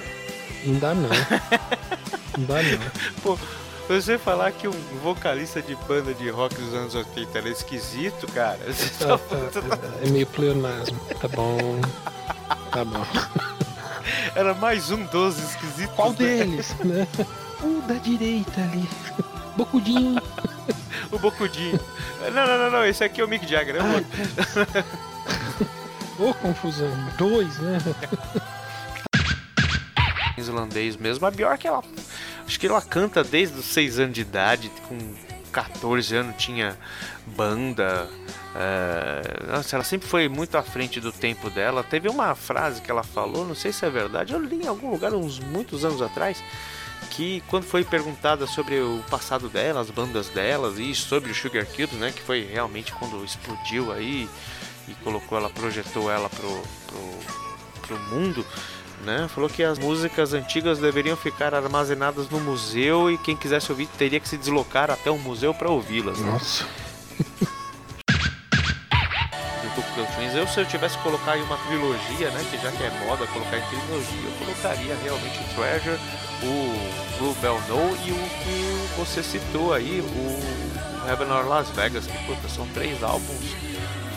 Não 0.65 0.80
dá 0.80 0.93
não. 0.93 1.10
Não 2.38 2.45
dá 2.45 2.62
não. 2.62 2.80
Pô, 3.24 3.39
você 3.88 4.17
falar 4.17 4.52
que 4.52 4.67
um 4.67 4.71
vocalista 5.04 5.62
de 5.62 5.76
banda 5.88 6.13
de 6.13 6.30
rock 6.30 6.56
dos 6.56 6.74
anos 6.74 6.95
80 6.95 7.38
era 7.38 7.50
esquisito, 7.50 8.26
cara. 8.34 8.60
Você 8.71 9.06
Tá, 9.06 9.17
tá, 9.17 9.62
tá, 9.62 9.78
tá- 9.78 9.88
é 10.04 10.10
meio 10.10 10.26
pleonasmo. 10.28 11.00
Tá 11.21 11.28
bom. 11.28 11.80
Tá 12.71 12.84
bom. 12.84 13.06
era 14.36 14.54
mais 14.56 14.89
um 14.91 15.04
dos 15.06 15.38
esquisitos. 15.38 15.95
Qual 15.95 16.10
né? 16.12 16.15
deles, 16.17 16.76
né? 16.84 17.08
O 17.62 17.82
da 17.88 17.95
direita 17.95 18.62
ali. 18.62 18.88
Bocudinho. 19.56 20.21
O 21.12 21.19
Bocudinho. 21.19 21.80
Não, 22.34 22.48
não, 22.48 22.58
não, 22.58 22.71
não, 22.71 22.86
esse 22.86 23.04
aqui 23.04 23.21
é 23.21 23.24
o 23.24 23.28
Mick 23.28 23.45
Jagger. 23.48 23.76
é 23.76 23.82
o 23.84 23.93
outro. 23.93 24.10
Ô, 26.17 26.34
confusão. 26.34 26.89
Dois, 27.17 27.58
né? 27.60 27.78
islandês 30.38 30.98
mesmo. 30.98 31.26
A 31.26 31.32
Bjork, 31.32 31.65
ela. 31.67 31.84
Acho 32.45 32.60
que 32.60 32.67
ela 32.67 32.81
canta 32.81 33.23
desde 33.23 33.60
os 33.60 33.65
6 33.65 33.99
anos 33.99 34.13
de 34.13 34.21
idade, 34.21 34.71
com 34.88 34.97
14 35.55 36.13
anos 36.15 36.36
tinha 36.38 36.77
banda. 37.25 38.10
é, 38.53 39.51
nossa, 39.51 39.77
ela 39.77 39.86
sempre 39.86 40.08
foi 40.08 40.27
muito 40.27 40.58
à 40.58 40.62
frente 40.62 40.99
do 40.99 41.13
tempo 41.13 41.49
dela. 41.49 41.81
Teve 41.81 42.10
uma 42.10 42.36
frase 42.36 42.81
que 42.81 42.91
ela 42.91 43.03
falou, 43.03 43.47
não 43.47 43.55
sei 43.55 43.71
se 43.71 43.86
é 43.86 43.89
verdade, 43.89 44.34
eu 44.34 44.39
li 44.39 44.63
em 44.63 44.67
algum 44.67 44.91
lugar 44.91 45.13
uns 45.13 45.39
muitos 45.39 45.86
anos 45.86 46.01
atrás. 46.01 46.43
Que 47.12 47.41
quando 47.47 47.63
foi 47.63 47.84
perguntada 47.86 48.45
sobre 48.47 48.79
o 48.79 49.01
passado 49.10 49.47
dela, 49.47 49.79
as 49.79 49.89
bandas 49.89 50.27
delas 50.29 50.77
e 50.77 50.93
sobre 50.93 51.31
o 51.31 51.36
Sugar 51.36 51.65
Cubes, 51.65 51.93
né? 51.93 52.12
Que 52.12 52.21
foi 52.21 52.43
realmente 52.43 52.91
quando 52.91 53.23
explodiu 53.23 53.93
aí 53.93 54.27
e 54.88 54.93
colocou 54.95 55.38
ela, 55.38 55.49
projetou 55.49 56.12
ela 56.12 56.29
pro, 56.29 56.63
pro, 56.88 57.88
pro 57.88 57.99
mundo, 58.10 58.45
né? 59.03 59.27
Falou 59.34 59.49
que 59.49 59.63
as 59.63 59.77
músicas 59.77 60.34
antigas 60.34 60.79
deveriam 60.79 61.17
ficar 61.17 61.53
armazenadas 61.53 62.29
no 62.29 62.39
museu 62.39 63.12
e 63.12 63.17
quem 63.17 63.36
quisesse 63.36 63.71
ouvir 63.71 63.88
teria 63.97 64.19
que 64.19 64.27
se 64.27 64.38
deslocar 64.38 64.89
até 64.89 65.10
o 65.10 65.17
museu 65.17 65.53
para 65.53 65.69
ouvi-las. 65.69 66.19
Né? 66.19 66.31
Nossa. 66.31 66.65
Eu, 70.36 70.45
se 70.47 70.60
eu 70.60 70.65
tivesse 70.65 70.97
que 70.97 71.03
colocar 71.03 71.31
aí 71.31 71.41
uma 71.41 71.58
trilogia, 71.58 72.29
né? 72.31 72.45
Que 72.51 72.58
já 72.58 72.69
que 72.69 72.84
é 72.84 72.89
moda 73.05 73.25
colocar 73.27 73.58
em 73.58 73.62
trilogia, 73.62 74.25
eu 74.25 74.45
colocaria 74.45 74.95
realmente 75.01 75.39
o 75.39 75.55
Treasure, 75.55 75.99
o 76.43 77.17
Blue 77.17 77.34
Bell 77.36 77.62
No 77.69 77.95
e 78.05 78.12
o 78.12 78.29
que 78.43 78.97
você 78.97 79.23
citou 79.23 79.73
aí, 79.73 80.01
o 80.01 81.10
Heaven 81.10 81.31
or 81.31 81.47
Las 81.47 81.69
Vegas, 81.69 82.05
que 82.05 82.17
puta, 82.25 82.49
são 82.49 82.67
três 82.73 83.01
álbuns 83.01 83.55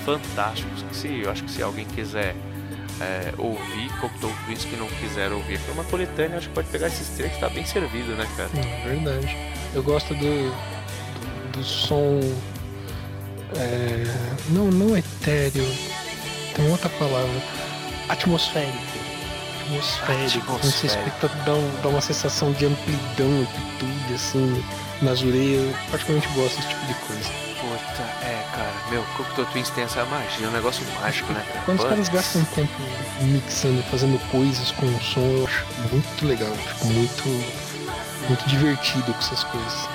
fantásticos. 0.05 0.83
Que 0.83 0.97
se, 0.97 1.21
eu 1.21 1.31
acho 1.31 1.45
que 1.45 1.51
se 1.51 1.63
alguém 1.63 1.87
quiser 1.87 2.35
é, 3.01 3.33
ouvir 3.39 3.89
Cocktail 4.01 4.33
Twins 4.45 4.65
que 4.65 4.77
não 4.77 4.87
quiser 4.89 5.31
ouvir 5.33 5.59
para 5.61 5.73
uma 5.75 5.85
coletânea, 5.85 6.39
acho 6.39 6.49
que 6.49 6.55
pode 6.55 6.69
pegar 6.69 6.89
esses 6.89 7.09
três 7.17 7.33
que 7.33 7.41
tá 7.41 7.49
bem 7.49 7.65
servido, 7.65 8.13
né, 8.17 8.27
cara? 8.37 8.51
É 8.57 8.89
verdade. 8.89 9.37
Eu 9.75 9.83
gosto 9.83 10.15
do, 10.15 10.21
do, 10.21 11.59
do 11.59 11.65
som. 11.65 12.21
é, 13.57 14.05
não, 14.51 14.67
não 14.67 14.97
etéreo. 14.97 15.67
Tem 16.55 16.69
outra 16.71 16.89
palavra. 16.91 17.43
Atmosférico. 18.09 18.77
Atmosférico. 19.67 20.47
Não 20.47 20.57
Atmosférico. 20.57 21.09
explicar, 21.09 21.45
dá, 21.45 21.55
um- 21.55 21.81
dá 21.83 21.89
uma 21.89 22.01
sensação 22.01 22.53
de 22.53 22.67
amplidão, 22.67 23.43
amplitude, 23.43 24.15
assim, 24.15 24.65
nas 25.03 25.21
orelhas. 25.23 25.65
Eu 25.67 25.75
particularmente 25.91 26.29
gosto 26.35 26.57
desse 26.57 26.69
tipo 26.69 26.87
de 26.87 26.95
coisa. 26.95 27.48
Puta, 27.99 28.25
é, 28.25 28.47
cara, 28.55 28.73
meu, 28.91 29.03
Cocktail 29.17 29.47
Twins 29.49 29.71
tem 29.71 29.83
essa 29.83 30.05
magia, 30.05 30.47
é 30.47 30.49
um 30.49 30.53
negócio 30.53 30.85
mágico, 31.01 31.33
né, 31.33 31.45
cara? 31.49 31.63
Quando 31.65 31.79
os 31.81 31.85
caras 31.85 32.09
gastam 32.09 32.45
tempo 32.45 32.73
mixando, 33.23 33.83
fazendo 33.91 34.19
coisas 34.31 34.71
com 34.73 34.87
o 34.87 35.01
som, 35.01 35.21
eu 35.21 35.45
acho 35.47 35.67
muito 35.91 36.27
legal. 36.27 36.49
eu 36.49 36.57
Fico 36.57 36.87
muito, 36.87 37.29
muito 38.29 38.49
divertido 38.49 39.13
com 39.13 39.19
essas 39.19 39.43
coisas. 39.43 39.89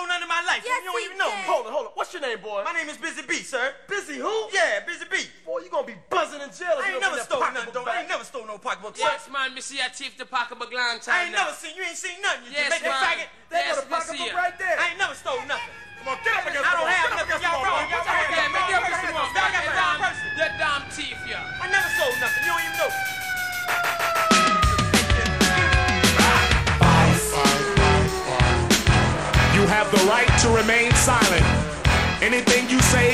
I 0.00 0.08
ain't 0.08 0.08
none 0.08 0.22
in 0.24 0.28
my 0.32 0.40
life. 0.48 0.64
Yes, 0.64 0.80
you 0.80 0.88
don't 0.88 1.04
even 1.04 1.18
know. 1.20 1.28
did. 1.28 1.44
Hold 1.44 1.66
on, 1.68 1.72
hold 1.76 1.86
on. 1.86 1.92
What's 1.92 2.12
your 2.16 2.22
name, 2.24 2.40
boy? 2.40 2.64
My 2.64 2.72
name 2.72 2.88
is 2.88 2.96
Busy 2.96 3.20
B, 3.28 3.44
sir. 3.44 3.74
Busy 3.84 4.16
who? 4.16 4.48
Yeah, 4.48 4.80
Busy 4.88 5.04
B. 5.04 5.28
Boy, 5.44 5.60
you 5.60 5.68
gonna 5.68 5.86
be 5.86 5.96
buzzing 6.08 6.40
in 6.40 6.48
jail. 6.56 6.80
I 6.80 6.96
ain't 6.96 7.00
never 7.04 7.20
stole 7.20 7.40
nothing, 7.40 7.68
back. 7.68 7.72
don't 7.76 7.88
I 7.88 8.00
ain't 8.00 8.08
never 8.08 8.24
stole 8.24 8.46
no 8.48 8.56
pocketbook. 8.56 8.96
Yes, 8.96 9.28
man, 9.28 9.52
me 9.52 9.60
see 9.60 9.76
a 9.80 9.92
thief 9.92 10.16
the 10.16 10.24
pocketbook 10.24 10.72
long 10.72 11.00
time 11.04 11.12
I 11.14 11.24
ain't 11.28 11.36
now. 11.36 11.52
never 11.52 11.56
seen 11.56 11.76
you. 11.76 11.84
Ain't 11.84 11.96
seen 12.00 12.16
nothing. 12.24 12.48
You 12.48 12.52
Yes, 12.56 12.72
Jamaican 12.80 12.88
man. 12.88 13.04
faggot. 13.04 13.28
There 13.52 13.60
Yes, 13.60 13.76
go 13.76 13.80
the 13.84 13.84
me 13.84 14.00
see 14.00 14.16
pocketbook 14.16 14.32
right 14.40 14.56
there. 14.56 14.76
I 14.80 14.84
ain't 14.88 14.98
never 14.98 15.14
stole 15.14 15.42
nothing. 15.44 15.74
Come 16.00 16.16
on, 16.16 16.18
get 16.24 16.32
up 16.32 16.39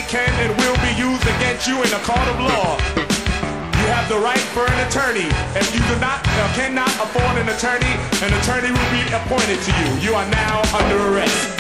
can 0.09 0.31
and 0.39 0.57
will 0.59 0.77
be 0.87 0.93
used 0.95 1.23
against 1.23 1.67
you 1.67 1.83
in 1.83 1.91
a 1.93 1.99
court 2.07 2.27
of 2.29 2.39
law. 2.39 2.79
You 2.95 3.87
have 3.91 4.09
the 4.09 4.19
right 4.19 4.39
for 4.55 4.65
an 4.67 4.87
attorney. 4.87 5.27
If 5.59 5.75
you 5.75 5.81
do 5.81 6.01
not 6.01 6.23
or 6.27 6.49
cannot 6.55 6.91
afford 7.03 7.39
an 7.39 7.49
attorney, 7.49 7.95
an 8.23 8.33
attorney 8.39 8.71
will 8.71 8.91
be 8.95 9.03
appointed 9.13 9.61
to 9.63 9.73
you. 9.81 10.11
You 10.11 10.15
are 10.15 10.29
now 10.31 10.63
under 10.79 10.97
arrest. 11.11 11.56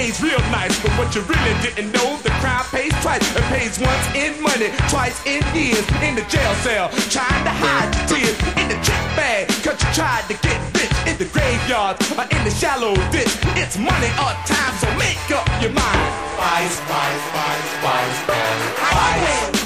Pays 0.00 0.22
real 0.22 0.40
nice, 0.48 0.72
but 0.82 0.90
what 0.96 1.14
you 1.14 1.20
really 1.28 1.54
didn't 1.60 1.92
know, 1.92 2.16
the 2.24 2.32
crime 2.40 2.64
pays 2.72 2.94
twice. 3.04 3.20
It 3.36 3.44
pays 3.52 3.78
once 3.78 4.06
in 4.16 4.32
money, 4.40 4.72
twice 4.88 5.18
in 5.26 5.42
years. 5.54 5.84
In 6.00 6.14
the 6.16 6.24
jail 6.32 6.54
cell, 6.64 6.88
trying 7.12 7.44
to 7.44 7.52
hide 7.52 7.92
your 7.96 8.06
tears. 8.08 8.38
In 8.56 8.66
the 8.72 8.78
trick 8.80 9.04
bag, 9.12 9.48
cause 9.60 9.76
you 9.82 9.90
tried 9.92 10.24
to 10.32 10.34
get 10.40 10.58
rich. 10.72 10.94
In 11.04 11.16
the 11.20 11.28
graveyard, 11.36 12.00
or 12.16 12.24
in 12.36 12.42
the 12.48 12.54
shallow 12.60 12.94
ditch. 13.12 13.34
It's 13.60 13.76
money 13.76 14.10
or 14.24 14.32
time, 14.48 14.74
so 14.80 14.88
make 14.96 15.20
up 15.36 15.46
your 15.60 15.74
mind. 15.76 16.10
Vice, 16.40 16.80
vice, 16.88 17.24
vice, 17.36 17.70
vice. 17.84 18.18
Vice. 18.80 19.59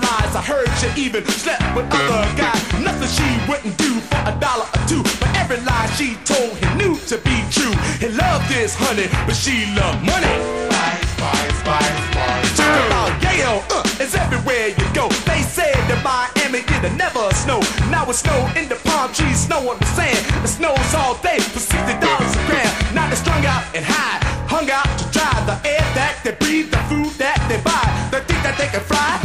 Lies. 0.00 0.32
I 0.34 0.42
heard 0.42 0.68
she 0.80 0.88
even 1.00 1.24
slept 1.26 1.62
with 1.76 1.86
other 1.90 2.24
guys. 2.36 2.62
Nothing 2.80 3.10
she 3.10 3.28
wouldn't 3.48 3.76
do 3.78 4.00
for 4.10 4.20
a 4.26 4.34
dollar 4.38 4.66
or 4.66 4.82
two. 4.86 5.02
But 5.20 5.30
every 5.36 5.60
lie 5.64 5.88
she 5.98 6.16
told 6.24 6.56
he 6.58 6.66
knew 6.78 6.96
to 7.10 7.16
be 7.18 7.36
true. 7.50 7.74
He 8.02 8.08
loved 8.08 8.48
this 8.48 8.74
honey, 8.74 9.08
but 9.26 9.36
she 9.36 9.66
loved 9.74 10.04
money. 10.06 10.34
Spice, 10.68 11.02
spice, 11.16 11.54
spice, 11.60 11.98
spice. 12.10 12.56
Talk 12.56 12.86
about 12.86 13.10
Yale, 13.22 13.62
uh, 13.70 14.02
it's 14.02 14.14
everywhere 14.14 14.68
you 14.68 14.86
go. 14.94 15.08
They 15.26 15.42
said 15.42 15.76
that 15.90 16.00
Miami 16.04 16.60
it'll 16.62 16.94
never 16.96 17.30
snow. 17.34 17.60
Now 17.90 18.08
it's 18.08 18.20
snow 18.20 18.38
in 18.56 18.68
the 18.68 18.76
palm 18.86 19.12
trees, 19.12 19.46
snow 19.46 19.70
on 19.70 19.78
the 19.78 19.88
sand. 19.98 20.22
It 20.44 20.48
snows 20.48 20.94
all 20.94 21.14
day 21.22 21.40
for 21.40 21.60
sixty 21.60 21.94
dollars 21.98 22.34
a 22.34 22.42
gram. 22.46 22.70
Now 22.94 23.06
they're 23.08 23.18
strung 23.18 23.44
out 23.46 23.64
and 23.74 23.84
high, 23.84 24.18
hung 24.46 24.70
out 24.70 24.86
to 24.98 25.04
dry. 25.10 25.32
The 25.48 25.56
air 25.66 25.84
that 25.98 26.20
they 26.24 26.34
breathe, 26.38 26.70
the 26.70 26.78
food 26.90 27.12
that 27.18 27.38
they 27.48 27.60
buy. 27.64 27.84
They 28.12 28.20
think 28.26 28.40
that 28.44 28.56
they 28.58 28.68
can 28.68 28.84
fly, 28.84 29.20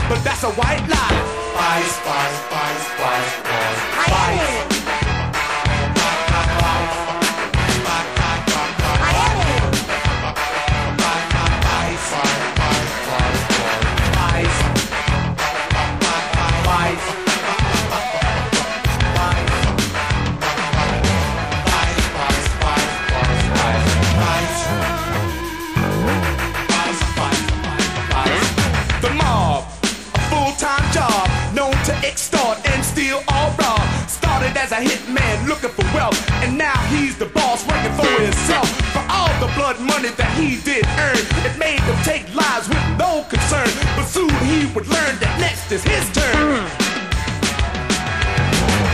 and 36.12 36.58
now 36.58 36.76
he's 36.92 37.18
the 37.18 37.28
boss 37.28 37.66
working 37.68 37.94
for 37.94 38.10
himself. 38.20 38.68
For 38.92 39.04
all 39.08 39.32
the 39.40 39.48
blood 39.56 39.80
money 39.80 40.10
that 40.20 40.32
he 40.36 40.60
did 40.60 40.84
earn, 41.00 41.24
it 41.48 41.56
made 41.58 41.80
him 41.80 41.96
take 42.04 42.28
lives 42.36 42.68
with 42.68 42.84
no 43.00 43.24
concern. 43.32 43.70
But 43.96 44.06
soon 44.06 44.34
he 44.44 44.68
would 44.76 44.88
learn 44.88 45.16
that 45.24 45.38
next 45.40 45.72
is 45.72 45.84
his 45.84 46.04
turn. 46.12 46.68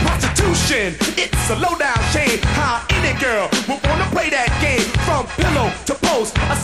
Prostitution, 0.06 0.94
it's 1.18 1.50
a 1.50 1.56
low 1.58 1.74
down 1.78 1.98
shame. 2.14 2.38
How 2.54 2.86
any 2.94 3.18
girl 3.18 3.50
would 3.66 3.82
wanna 3.82 4.06
play 4.14 4.30
that 4.30 4.50
game 4.62 4.86
from 5.02 5.26
pillow 5.34 5.72
to 5.86 5.94
post, 6.06 6.36
a 6.38 6.56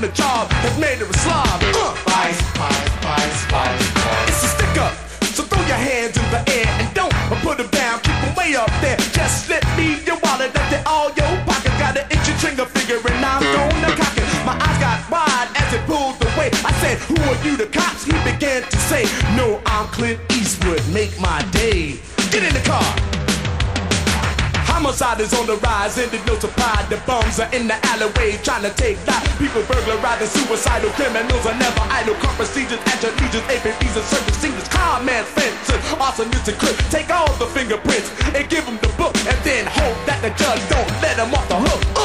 on 0.00 0.08
the 0.08 0.16
job 0.16 0.48
has 0.64 0.78
made 0.78 0.98
her 0.98 1.04
a 1.04 1.18
slob. 1.20 1.60
Uh. 1.60 1.94
Spice, 2.08 2.38
spice, 2.56 2.88
spice, 3.00 3.36
spice, 3.44 3.80
spice. 3.92 4.28
It's 4.28 4.44
a 4.44 4.50
stick 4.56 4.76
up, 4.80 4.94
so 5.36 5.42
throw 5.44 5.60
your 5.68 5.76
hands 5.76 6.16
in 6.16 6.26
the 6.32 6.42
air 6.56 6.68
and 6.80 6.88
don't 6.94 7.12
put 7.44 7.58
them 7.58 7.68
down. 7.68 8.00
Keep 8.00 8.16
them 8.24 8.34
way 8.34 8.56
up 8.56 8.70
there. 8.80 8.96
Just 9.12 9.46
slip 9.46 9.64
me 9.76 10.00
your 10.08 10.16
wallet, 10.24 10.52
that's 10.52 10.72
it, 10.72 10.82
all 10.86 11.12
your 11.12 11.32
pocket. 11.44 11.72
Got 11.76 11.98
an 12.00 12.06
itchy 12.08 12.32
trigger 12.40 12.64
finger 12.64 12.96
and 12.96 13.24
I'm 13.24 13.44
gonna 13.44 13.92
cock 13.96 14.16
it. 14.16 14.24
My 14.48 14.56
eyes 14.56 14.78
got 14.80 14.98
wide 15.12 15.48
as 15.56 15.68
it 15.74 15.84
pulled 15.84 16.16
away. 16.32 16.48
I 16.64 16.72
said, 16.80 16.96
Who 17.08 17.16
are 17.28 17.38
you, 17.44 17.56
the 17.56 17.66
cops? 17.66 18.04
He 18.04 18.16
began 18.24 18.62
to 18.62 18.78
say, 18.88 19.04
No, 19.36 19.60
I'm 19.66 19.86
Clint 19.88 20.20
Eastwood. 20.32 20.80
Make 20.92 21.12
my 21.20 21.42
day. 21.52 22.00
Get 22.32 22.42
in 22.44 22.54
the 22.54 22.64
car. 22.64 22.88
Homicide 24.80 25.20
is 25.20 25.34
on 25.34 25.44
the 25.44 25.56
rise, 25.60 25.98
and 25.98 26.10
there's 26.10 26.24
no 26.24 26.38
surprise. 26.38 26.88
The 26.88 26.96
bums 27.04 27.38
are 27.38 27.52
in 27.52 27.68
the 27.68 27.76
alleyway 27.92 28.40
trying 28.40 28.62
to 28.62 28.72
take 28.80 28.96
life. 29.06 29.28
People 29.36 29.60
burglarizing, 29.68 30.32
suicidal 30.32 30.88
criminals 30.96 31.44
are 31.44 31.58
never 31.60 31.84
idle. 31.92 32.14
Car 32.14 32.32
procedures, 32.32 32.80
your 33.04 33.12
legions, 33.20 33.44
APBs 33.52 33.96
and 34.00 34.06
service 34.08 34.38
seniors, 34.40 34.68
car 34.68 35.04
man 35.04 35.26
fences, 35.36 35.76
arsonists 36.00 36.48
and 36.48 36.56
clips. 36.56 36.80
Take 36.90 37.10
all 37.10 37.28
the 37.36 37.44
fingerprints 37.52 38.08
and 38.32 38.48
give 38.48 38.64
them 38.64 38.78
the 38.80 38.88
book, 38.96 39.12
and 39.28 39.36
then 39.44 39.66
hope 39.68 40.00
that 40.08 40.24
the 40.24 40.32
judge 40.40 40.64
don't 40.72 40.88
let 41.04 41.18
them 41.18 41.28
off 41.34 41.46
the 41.50 41.60
hook. 41.60 41.99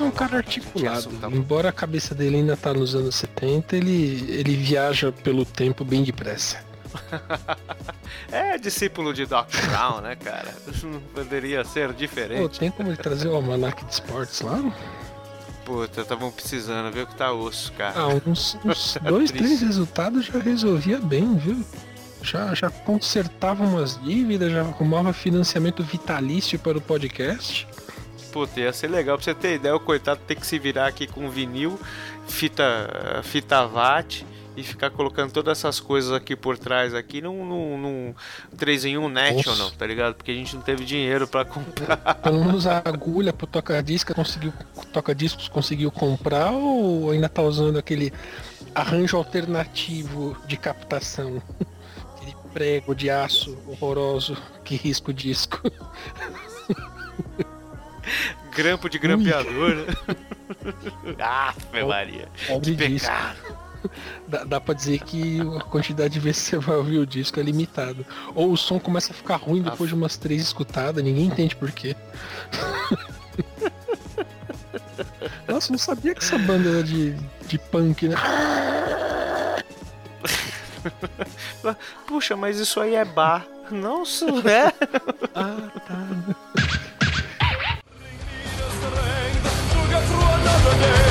É 0.00 0.06
um 0.06 0.10
cara 0.10 0.36
articulado. 0.38 1.10
Tá. 1.18 1.28
Embora 1.28 1.68
a 1.68 1.72
cabeça 1.72 2.14
dele 2.14 2.36
ainda 2.36 2.56
tá 2.56 2.72
nos 2.72 2.94
anos 2.94 3.14
70, 3.16 3.76
ele, 3.76 4.24
ele 4.28 4.56
viaja 4.56 5.12
pelo 5.12 5.44
tempo 5.44 5.84
bem 5.84 6.02
depressa. 6.02 6.58
É 8.32 8.58
discípulo 8.58 9.12
de 9.12 9.26
Doc 9.26 9.48
Brown, 9.66 10.00
né, 10.00 10.16
cara? 10.16 10.54
Não 10.82 11.00
poderia 11.14 11.64
ser 11.64 11.88
Pô, 11.88 11.94
diferente. 11.94 12.58
tem 12.58 12.70
como 12.70 12.88
ele 12.88 12.96
trazer 12.96 13.28
o 13.28 13.34
almanac 13.34 13.84
de 13.84 13.92
esportes 13.92 14.40
lá? 14.40 14.60
Puta, 15.64 16.00
estavam 16.00 16.30
precisando, 16.30 16.92
viu 16.92 17.06
que 17.06 17.14
tá 17.14 17.32
osso, 17.32 17.72
cara. 17.72 17.94
Ah, 17.96 18.08
uns, 18.26 18.56
uns 18.64 18.98
dois, 19.02 19.30
Triste. 19.30 19.44
três 19.46 19.62
resultados 19.62 20.26
já 20.26 20.38
resolvia 20.38 20.98
bem, 20.98 21.36
viu? 21.36 21.64
Já, 22.22 22.54
já 22.54 22.68
consertava 22.70 23.64
umas 23.64 24.00
dívidas, 24.02 24.52
já 24.52 24.60
arrumava 24.60 25.12
financiamento 25.12 25.82
vitalício 25.82 26.58
para 26.58 26.76
o 26.76 26.80
podcast. 26.80 27.66
Puta, 28.32 28.60
ia 28.60 28.72
ser 28.72 28.88
legal 28.88 29.16
pra 29.16 29.24
você 29.24 29.34
ter 29.34 29.56
ideia. 29.56 29.74
O 29.74 29.80
coitado 29.80 30.20
tem 30.26 30.36
que 30.36 30.46
se 30.46 30.58
virar 30.58 30.86
aqui 30.86 31.06
com 31.06 31.28
vinil, 31.28 31.78
fita, 32.26 33.20
fita 33.24 33.66
VAT 33.66 34.24
e 34.56 34.62
ficar 34.62 34.90
colocando 34.90 35.32
todas 35.32 35.58
essas 35.58 35.80
coisas 35.80 36.12
aqui 36.12 36.34
por 36.36 36.58
trás 36.58 36.94
aqui 36.94 37.20
num, 37.20 37.44
num, 37.44 37.78
num 37.78 38.14
3 38.56 38.84
em 38.86 38.98
1 38.98 39.08
National, 39.08 39.56
Nossa. 39.56 39.76
tá 39.76 39.86
ligado? 39.86 40.14
Porque 40.14 40.30
a 40.30 40.34
gente 40.34 40.54
não 40.54 40.62
teve 40.62 40.84
dinheiro 40.84 41.26
pra 41.26 41.44
comprar. 41.44 41.96
Pelo 42.22 42.44
menos 42.44 42.66
a 42.66 42.82
agulha 42.84 43.32
pro 43.32 43.46
toca-disco 43.46 44.14
conseguiu, 44.14 44.52
toca-discos 44.92 45.48
conseguiu 45.48 45.90
comprar 45.90 46.50
ou 46.50 47.10
ainda 47.10 47.28
tá 47.28 47.42
usando 47.42 47.78
aquele 47.78 48.12
arranjo 48.74 49.16
alternativo 49.16 50.36
de 50.46 50.56
captação? 50.56 51.42
Aquele 52.16 52.36
prego 52.52 52.94
de 52.94 53.08
aço 53.08 53.56
horroroso 53.66 54.36
que 54.62 54.76
risca 54.76 55.10
o 55.10 55.14
disco. 55.14 55.60
Grampo 58.54 58.88
de 58.88 58.98
grampeador, 58.98 59.74
né? 59.76 59.86
ah, 61.20 61.54
Maria. 61.86 62.28
Pobre 62.46 62.74
Que 62.74 62.88
disco. 62.88 63.08
pecado. 63.10 63.70
Dá, 64.28 64.44
dá 64.44 64.60
pra 64.60 64.74
dizer 64.74 65.00
que 65.00 65.40
a 65.56 65.60
quantidade 65.62 66.12
de 66.14 66.20
vezes 66.20 66.42
que 66.42 66.50
você 66.50 66.58
vai 66.58 66.76
ouvir 66.76 66.98
o 66.98 67.06
disco 67.06 67.40
é 67.40 67.42
limitada. 67.42 68.04
Ou 68.34 68.52
o 68.52 68.56
som 68.56 68.78
começa 68.78 69.12
a 69.12 69.14
ficar 69.14 69.36
ruim 69.36 69.62
depois 69.62 69.88
de 69.88 69.94
umas 69.94 70.16
três 70.16 70.42
escutadas, 70.42 71.02
ninguém 71.02 71.26
entende 71.26 71.56
por 71.56 71.70
quê. 71.72 71.96
Nossa, 75.48 75.68
eu 75.68 75.72
não 75.72 75.78
sabia 75.78 76.14
que 76.14 76.22
essa 76.22 76.38
banda 76.38 76.68
era 76.68 76.82
de, 76.82 77.14
de 77.46 77.58
punk, 77.58 78.08
né? 78.08 78.16
Puxa, 82.06 82.36
mas 82.36 82.58
isso 82.58 82.80
aí 82.80 82.94
é 82.94 83.04
bar. 83.04 83.46
Nossa, 83.70 84.26
é? 84.26 84.72
Ah, 85.34 85.70
tá. 85.86 86.06
another 90.40 90.78
day. 90.80 91.09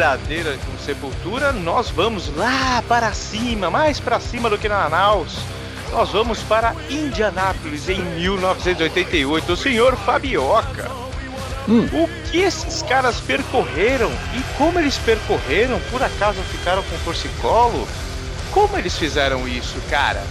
Porradeira 0.00 0.56
com 0.64 0.78
Sepultura, 0.78 1.52
nós 1.52 1.90
vamos 1.90 2.34
lá 2.34 2.82
para 2.88 3.12
cima, 3.12 3.70
mais 3.70 4.00
para 4.00 4.18
cima 4.18 4.48
do 4.48 4.56
que 4.56 4.66
na 4.66 4.88
Manaus. 4.88 5.36
Nós 5.92 6.08
vamos 6.08 6.42
para 6.42 6.74
Indianápolis 6.88 7.86
em 7.86 8.00
1988. 8.00 9.52
O 9.52 9.56
senhor 9.56 9.96
Fabioca. 9.96 10.90
O 11.68 12.08
que 12.30 12.38
esses 12.38 12.80
caras 12.82 13.20
percorreram 13.20 14.10
e 14.34 14.42
como 14.56 14.78
eles 14.78 14.96
percorreram? 14.96 15.78
Por 15.90 16.02
acaso 16.02 16.40
ficaram 16.50 16.82
com 16.82 16.96
torcicolo? 17.04 17.86
Como 18.50 18.78
eles 18.78 18.96
fizeram 18.96 19.46
isso, 19.46 19.76
cara? 19.90 20.24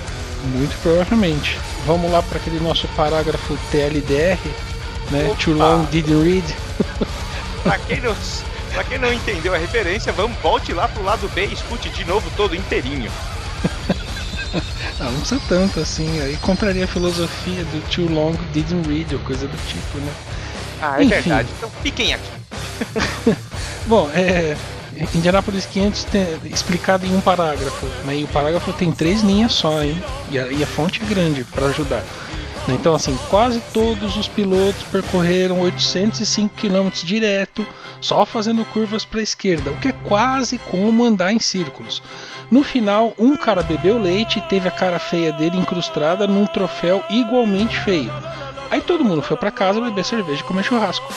Muito 0.45 0.75
provavelmente. 0.81 1.59
Vamos 1.85 2.11
lá 2.11 2.23
para 2.23 2.39
aquele 2.39 2.59
nosso 2.59 2.87
parágrafo 2.89 3.55
TLDR, 3.69 4.39
né? 5.11 5.27
Opa. 5.27 5.35
Too 5.35 5.53
long 5.53 5.83
didn't 5.91 6.23
read. 6.23 6.55
Pra 7.63 7.77
quem 7.77 8.01
não, 8.01 8.15
pra 8.69 8.83
quem 8.83 8.97
não 8.97 9.11
entendeu 9.11 9.53
a 9.53 9.57
referência, 9.57 10.11
vamos 10.11 10.37
volte 10.39 10.73
lá 10.73 10.87
pro 10.87 11.03
lado 11.03 11.27
B 11.29 11.45
e 11.45 11.53
escute 11.53 11.89
de 11.89 12.05
novo 12.05 12.29
todo 12.35 12.55
inteirinho. 12.55 13.11
Ah, 15.01 15.05
não 15.05 15.19
precisa 15.19 15.41
tanto 15.47 15.79
assim. 15.79 16.19
Aí 16.21 16.35
compraria 16.37 16.83
a 16.83 16.87
filosofia 16.87 17.63
do 17.63 17.81
Too 17.89 18.09
long 18.13 18.33
didn't 18.51 18.85
read 18.85 19.15
ou 19.15 19.21
coisa 19.21 19.47
do 19.47 19.57
tipo, 19.67 19.97
né? 19.99 20.11
Ah, 20.81 20.99
é 20.99 21.03
Enfim. 21.05 21.09
verdade. 21.09 21.49
Então 21.57 21.71
fiquem 21.81 22.13
aqui. 22.13 22.29
Bom, 23.87 24.09
é. 24.13 24.57
Indianapolis 25.15 25.65
500 25.65 26.03
tem, 26.05 26.27
explicado 26.45 27.05
em 27.05 27.15
um 27.15 27.21
parágrafo, 27.21 27.85
né? 28.03 28.17
E 28.17 28.23
o 28.25 28.27
parágrafo 28.27 28.73
tem 28.73 28.91
três 28.91 29.21
linhas 29.21 29.53
só, 29.53 29.81
hein? 29.81 30.03
E 30.29 30.37
a, 30.37 30.47
e 30.47 30.61
a 30.61 30.67
fonte 30.67 31.01
é 31.01 31.05
grande 31.05 31.45
para 31.45 31.67
ajudar. 31.67 32.03
Né? 32.69 32.75
Então, 32.75 32.93
assim, 32.93 33.17
quase 33.29 33.59
todos 33.73 34.15
os 34.15 34.27
pilotos 34.27 34.83
percorreram 34.83 35.59
805 35.61 36.55
km 36.55 36.89
direto, 37.03 37.65
só 37.99 38.25
fazendo 38.25 38.63
curvas 38.65 39.03
para 39.03 39.19
a 39.19 39.23
esquerda, 39.23 39.71
o 39.71 39.77
que 39.77 39.89
é 39.89 39.91
quase 39.91 40.57
como 40.57 41.03
andar 41.03 41.33
em 41.33 41.39
círculos. 41.39 42.01
No 42.51 42.63
final, 42.63 43.13
um 43.17 43.35
cara 43.35 43.63
bebeu 43.63 43.99
leite 43.99 44.39
e 44.39 44.43
teve 44.43 44.67
a 44.67 44.71
cara 44.71 44.99
feia 44.99 45.33
dele 45.33 45.57
incrustada 45.57 46.27
num 46.27 46.45
troféu 46.45 47.03
igualmente 47.09 47.77
feio. 47.79 48.11
Aí 48.69 48.81
todo 48.81 49.03
mundo 49.03 49.21
foi 49.21 49.35
para 49.35 49.51
casa 49.51 49.81
beber 49.81 50.05
cerveja 50.05 50.41
e 50.41 50.43
comer 50.43 50.63
churrasco. 50.63 51.11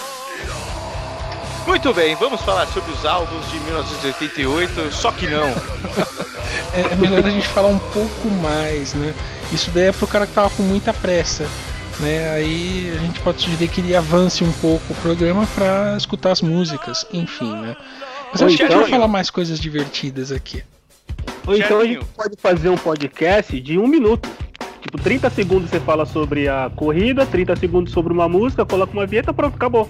Muito 1.67 1.95
bem, 1.95 2.15
vamos 2.17 2.41
falar 2.43 2.67
sobre 2.67 2.93
os 2.93 3.05
álbuns 3.05 3.49
de 3.51 3.59
1988, 3.61 4.93
só 4.93 5.11
que 5.13 5.27
não. 5.29 5.47
é, 6.75 6.93
é 6.93 6.97
melhor 6.97 7.25
a 7.25 7.31
gente 7.31 7.47
falar 7.49 7.69
um 7.69 7.79
pouco 7.79 8.29
mais, 8.43 8.95
né? 8.95 9.15
Isso 9.53 9.71
daí 9.71 9.85
é 9.85 9.93
pro 9.93 10.07
cara 10.07 10.27
que 10.27 10.33
tava 10.33 10.51
com 10.51 10.63
muita 10.63 10.93
pressa, 10.93 11.47
né? 12.01 12.31
Aí 12.35 12.93
a 12.97 12.99
gente 13.01 13.21
pode 13.21 13.41
sugerir 13.43 13.69
que 13.69 13.81
ele 13.81 13.95
avance 13.95 14.43
um 14.43 14.53
pouco 14.53 14.93
o 14.93 14.97
programa 14.97 15.47
pra 15.55 15.95
escutar 15.97 16.33
as 16.33 16.43
músicas, 16.43 17.07
enfim, 17.13 17.53
né? 17.55 17.77
Mas 18.33 18.41
eu 18.41 18.47
Ou 18.47 18.53
acho 18.53 18.57
que 18.57 18.63
a 18.63 18.67
gente 18.67 18.75
então- 18.75 18.81
vai 18.81 18.91
falar 18.91 19.09
mais 19.09 19.31
coisas 19.31 19.59
divertidas 19.61 20.33
aqui. 20.33 20.63
Ou 21.47 21.57
então 21.57 21.81
a 21.81 21.85
gente 21.85 22.05
pode 22.17 22.37
fazer 22.41 22.69
um 22.71 22.77
podcast 22.77 23.61
de 23.61 23.79
um 23.79 23.87
minuto. 23.87 24.29
Tipo, 24.81 24.99
30 24.99 25.31
segundos 25.31 25.71
você 25.71 25.79
fala 25.81 26.05
sobre 26.05 26.49
a 26.49 26.71
corrida, 26.75 27.25
30 27.25 27.55
segundos 27.57 27.93
sobre 27.93 28.13
uma 28.13 28.29
música, 28.29 28.67
coloca 28.67 28.93
uma 28.93 29.07
vinheta, 29.07 29.33
pronto, 29.33 29.55
acabou. 29.55 29.89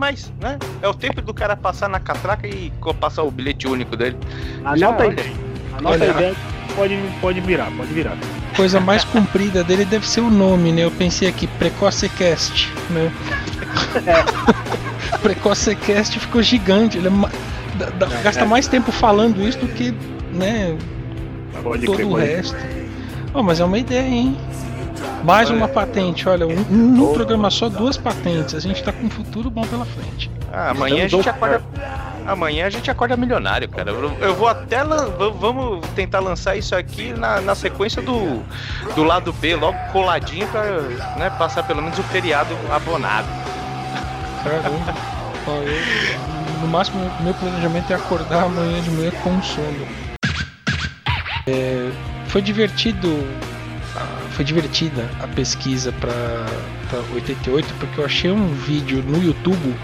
Mas, 0.00 0.32
né? 0.40 0.58
É 0.80 0.88
o 0.88 0.94
tempo 0.94 1.20
do 1.20 1.34
cara 1.34 1.54
passar 1.54 1.86
na 1.86 2.00
catraca 2.00 2.48
e 2.48 2.72
passar 2.98 3.22
o 3.22 3.30
bilhete 3.30 3.68
único 3.68 3.94
dele. 3.98 4.16
Anota 4.64 4.78
Já, 4.78 4.86
a 4.88 4.96
olha 4.96 5.12
ideia. 5.12 5.32
Anota 5.76 5.88
Olha. 5.94 6.04
a 6.04 6.10
ideia. 6.14 6.36
Pode, 6.74 6.98
pode 7.20 7.40
virar, 7.42 7.70
pode 7.76 7.92
virar. 7.92 8.16
Coisa 8.56 8.80
mais 8.80 9.04
comprida 9.04 9.62
dele 9.62 9.84
deve 9.84 10.08
ser 10.08 10.22
o 10.22 10.30
nome, 10.30 10.72
né? 10.72 10.84
Eu 10.84 10.90
pensei 10.90 11.28
aqui, 11.28 11.46
Precocecast, 11.46 12.72
né? 12.88 13.12
Precocecast 15.20 16.18
ficou 16.18 16.42
gigante, 16.42 16.96
ele 16.96 17.08
é 17.08 17.10
ma- 17.10 17.28
dá- 17.74 17.90
dá- 17.90 18.06
gasta 18.22 18.46
mais 18.46 18.66
tempo 18.66 18.90
falando 18.90 19.46
isso 19.46 19.58
do 19.58 19.68
que, 19.68 19.92
né, 20.32 20.78
Pode 21.62 21.84
todo 21.84 21.96
crer, 21.96 22.06
o 22.06 22.10
pode. 22.10 22.24
resto. 22.26 22.56
Oh, 23.34 23.42
mas 23.42 23.60
é 23.60 23.64
uma 23.64 23.78
ideia, 23.78 24.08
hein? 24.08 24.36
Mais 25.24 25.50
uma 25.50 25.68
patente, 25.68 26.28
olha, 26.28 26.46
um, 26.46 26.58
um- 26.70 26.96
no 26.96 27.12
programa 27.12 27.50
só 27.50 27.68
duas 27.68 27.96
patentes. 27.96 28.54
A 28.54 28.60
gente 28.60 28.82
tá 28.82 28.92
com 28.92 29.06
um 29.06 29.10
futuro 29.10 29.50
bom 29.50 29.62
pela 29.62 29.84
frente. 29.84 30.30
Ah, 30.52 30.70
amanhã 30.70 31.04
a 31.04 31.08
gente 31.08 31.28
acorda. 31.28 31.62
Amanhã 32.26 32.66
a 32.66 32.70
gente 32.70 32.90
acorda 32.90 33.16
milionário, 33.16 33.68
cara. 33.68 33.90
Eu, 34.20 34.34
vou 34.34 34.48
até. 34.48 34.82
lan- 34.82 35.10
Vamos 35.38 35.86
tentar 35.94 36.20
lançar 36.20 36.56
isso 36.56 36.74
aqui 36.74 37.12
na, 37.12 37.40
na 37.40 37.54
sequência 37.54 38.00
do, 38.02 38.42
do 38.94 39.02
lado 39.04 39.32
B, 39.32 39.56
logo 39.56 39.78
coladinho, 39.92 40.46
pra 40.48 40.62
né, 41.18 41.30
passar 41.38 41.62
pelo 41.64 41.82
menos 41.82 41.98
o 41.98 42.02
feriado 42.04 42.54
abonado. 42.70 43.26
Caramba. 44.44 44.94
No 46.60 46.68
máximo, 46.68 47.10
meu 47.20 47.34
planejamento 47.34 47.90
é 47.92 47.96
acordar 47.96 48.44
amanhã 48.44 48.80
de 48.82 48.90
manhã 48.90 49.10
com 49.22 49.42
sono. 49.42 49.86
É, 51.46 51.90
foi 52.26 52.42
divertido. 52.42 53.08
Foi 54.40 54.44
divertida 54.46 55.06
a 55.20 55.28
pesquisa 55.28 55.92
para 55.92 56.46
88 57.12 57.74
porque 57.78 58.00
eu 58.00 58.06
achei 58.06 58.30
um 58.30 58.46
vídeo 58.54 59.04
no 59.06 59.22
YouTube 59.22 59.76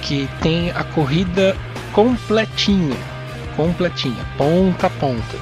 que 0.00 0.26
tem 0.40 0.70
a 0.70 0.82
corrida 0.82 1.54
completinha, 1.92 2.96
completinha, 3.56 4.24
ponta 4.38 4.86
a 4.86 4.90
ponta, 4.90 5.36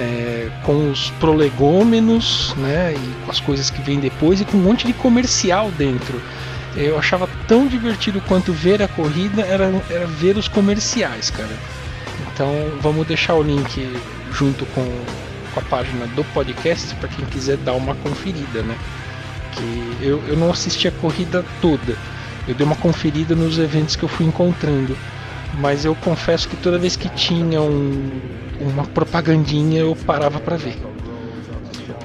é, 0.00 0.48
com 0.62 0.90
os 0.90 1.10
prolegômenos, 1.20 2.54
né, 2.56 2.94
e 2.94 3.24
com 3.26 3.30
as 3.30 3.38
coisas 3.40 3.68
que 3.68 3.82
vêm 3.82 4.00
depois 4.00 4.40
e 4.40 4.46
com 4.46 4.56
um 4.56 4.62
monte 4.62 4.86
de 4.86 4.94
comercial 4.94 5.70
dentro. 5.72 6.22
Eu 6.74 6.98
achava 6.98 7.28
tão 7.46 7.66
divertido 7.66 8.22
quanto 8.22 8.50
ver 8.50 8.82
a 8.82 8.88
corrida 8.88 9.42
era, 9.42 9.70
era 9.90 10.06
ver 10.06 10.38
os 10.38 10.48
comerciais, 10.48 11.28
cara. 11.28 11.54
Então 12.32 12.48
vamos 12.80 13.06
deixar 13.06 13.34
o 13.34 13.42
link 13.42 13.94
junto 14.32 14.64
com, 14.74 14.86
com 15.52 15.60
a 15.60 15.62
página 15.62 16.06
do 16.08 16.24
podcast 16.24 16.94
para 16.96 17.08
quem 17.08 17.24
quiser 17.26 17.56
dar 17.58 17.74
uma 17.74 17.94
conferida, 17.94 18.62
né? 18.62 18.76
Que 19.52 20.06
eu, 20.06 20.22
eu 20.28 20.36
não 20.36 20.50
assisti 20.50 20.88
a 20.88 20.92
corrida 20.92 21.44
toda. 21.60 21.96
Eu 22.46 22.54
dei 22.54 22.66
uma 22.66 22.76
conferida 22.76 23.34
nos 23.34 23.58
eventos 23.58 23.94
que 23.94 24.02
eu 24.02 24.08
fui 24.08 24.26
encontrando. 24.26 24.96
Mas 25.58 25.84
eu 25.84 25.94
confesso 25.94 26.48
que 26.48 26.56
toda 26.56 26.78
vez 26.78 26.96
que 26.96 27.08
tinha 27.10 27.60
um, 27.60 28.10
uma 28.58 28.84
propagandinha 28.84 29.80
eu 29.80 29.94
parava 29.94 30.40
para 30.40 30.56
ver. 30.56 30.91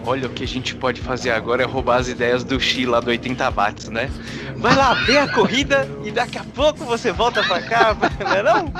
Olha 0.06 0.28
o 0.28 0.30
que 0.30 0.44
a 0.44 0.48
gente 0.48 0.76
pode 0.76 1.02
fazer 1.02 1.32
agora 1.32 1.64
é 1.64 1.66
roubar 1.66 1.98
as 1.98 2.08
ideias 2.08 2.44
do 2.44 2.60
Xi 2.60 2.86
lá 2.86 3.00
do 3.00 3.10
80 3.10 3.50
watts, 3.52 3.90
né? 3.90 4.10
Vai 4.58 4.76
lá, 4.76 4.94
vê 5.06 5.18
a 5.18 5.28
corrida 5.28 5.88
e 6.04 6.12
daqui 6.12 6.38
a 6.38 6.44
pouco 6.44 6.84
você 6.86 7.12
volta 7.12 7.44
pra 7.44 7.62
cá, 7.62 7.96
não 8.20 8.32
é 8.34 8.44
não? 8.44 8.74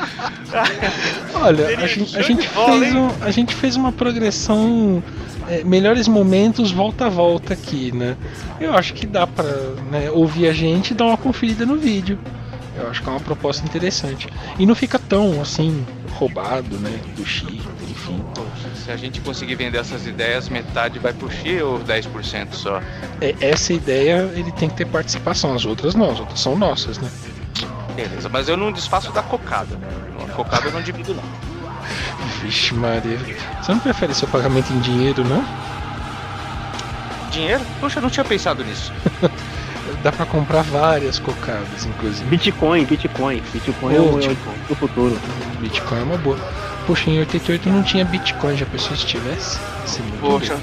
Olha, 1.36 1.68
a 1.68 1.88
gente, 1.88 2.18
a, 2.18 2.22
gente 2.22 2.48
bola, 2.50 2.80
fez 2.80 2.96
um, 2.96 3.10
a 3.22 3.32
gente 3.32 3.56
fez 3.56 3.76
uma 3.76 3.92
progressão. 3.92 5.04
é, 5.50 5.64
melhores 5.64 6.08
momentos 6.08 6.72
volta 6.72 7.06
a 7.06 7.10
volta 7.10 7.54
aqui, 7.54 7.92
né? 7.92 8.16
Eu 8.60 8.74
acho 8.76 8.94
que 8.94 9.06
dá 9.06 9.28
pra 9.28 9.46
né, 9.92 10.10
ouvir 10.12 10.48
a 10.48 10.54
gente 10.54 10.92
e 10.92 10.94
dar 10.94 11.06
uma 11.06 11.18
conferida 11.18 11.66
no 11.66 11.78
vídeo. 11.78 12.18
Eu 12.76 12.90
acho 12.90 13.02
que 13.02 13.10
é 13.10 13.12
uma 13.12 13.20
proposta 13.20 13.66
interessante. 13.66 14.28
E 14.60 14.66
não 14.66 14.76
fica 14.76 15.00
tão 15.00 15.42
assim, 15.42 15.86
roubado, 16.18 16.78
né? 16.80 17.00
Do 17.16 17.26
X, 17.26 17.48
enfim. 17.90 18.24
Se 18.76 18.92
a 18.92 18.98
gente 18.98 19.22
conseguir 19.22 19.56
vender 19.56 19.78
essas 19.78 20.06
ideias, 20.06 20.50
metade 20.50 21.00
vai 21.00 21.14
pro 21.14 21.30
Xi 21.30 21.62
ou 21.62 21.80
10% 21.80 22.54
só? 22.54 22.82
É, 23.22 23.36
essa 23.40 23.74
ideia 23.74 24.30
ele 24.34 24.52
tem 24.52 24.70
que 24.70 24.76
ter 24.76 24.86
participação, 24.86 25.54
as 25.54 25.66
outras 25.66 25.96
não, 25.96 26.12
as 26.12 26.20
outras 26.20 26.40
são 26.40 26.58
nossas, 26.58 26.98
né? 26.98 27.10
Beleza, 27.96 28.30
mas 28.30 28.48
eu 28.50 28.58
não 28.58 28.72
desfaço 28.72 29.12
da 29.12 29.24
cocada. 29.24 29.78
A 30.28 30.32
cocada 30.34 30.68
eu 30.68 30.72
não 30.72 30.82
divido 30.82 31.14
não. 31.14 31.24
Vixe, 32.42 32.74
Maria. 32.74 33.18
Você 33.62 33.72
não 33.72 33.80
prefere 33.80 34.14
seu 34.14 34.28
pagamento 34.28 34.72
em 34.72 34.80
dinheiro, 34.80 35.24
não? 35.24 35.44
Dinheiro? 37.32 37.64
Poxa, 37.80 38.00
eu 38.00 38.04
não 38.04 38.10
tinha 38.10 38.24
pensado 38.24 38.64
nisso. 38.64 38.92
Dá 40.08 40.12
pra 40.14 40.26
comprar 40.26 40.62
várias 40.62 41.20
cocadas, 41.20 41.86
inclusive. 41.86 42.30
Bitcoin, 42.30 42.86
Bitcoin. 42.86 43.44
Bitcoin 43.52 43.94
é 43.94 44.00
Ô, 44.00 44.14
o, 44.14 44.20
é 44.20 44.22
tipo- 44.22 44.52
o 44.70 44.76
futuro. 44.76 45.20
Bitcoin 45.60 46.00
é 46.00 46.04
uma 46.04 46.18
boa. 46.18 46.38
Poxa, 46.86 47.10
em 47.10 47.20
88 47.20 47.68
não 47.68 47.84
tinha 47.84 48.06
Bitcoin, 48.06 48.56
já 48.56 48.66
pensou 48.68 48.96
se 48.96 49.06
tivesse? 49.06 49.60
Muito 50.00 50.20
Poxa. 50.22 50.54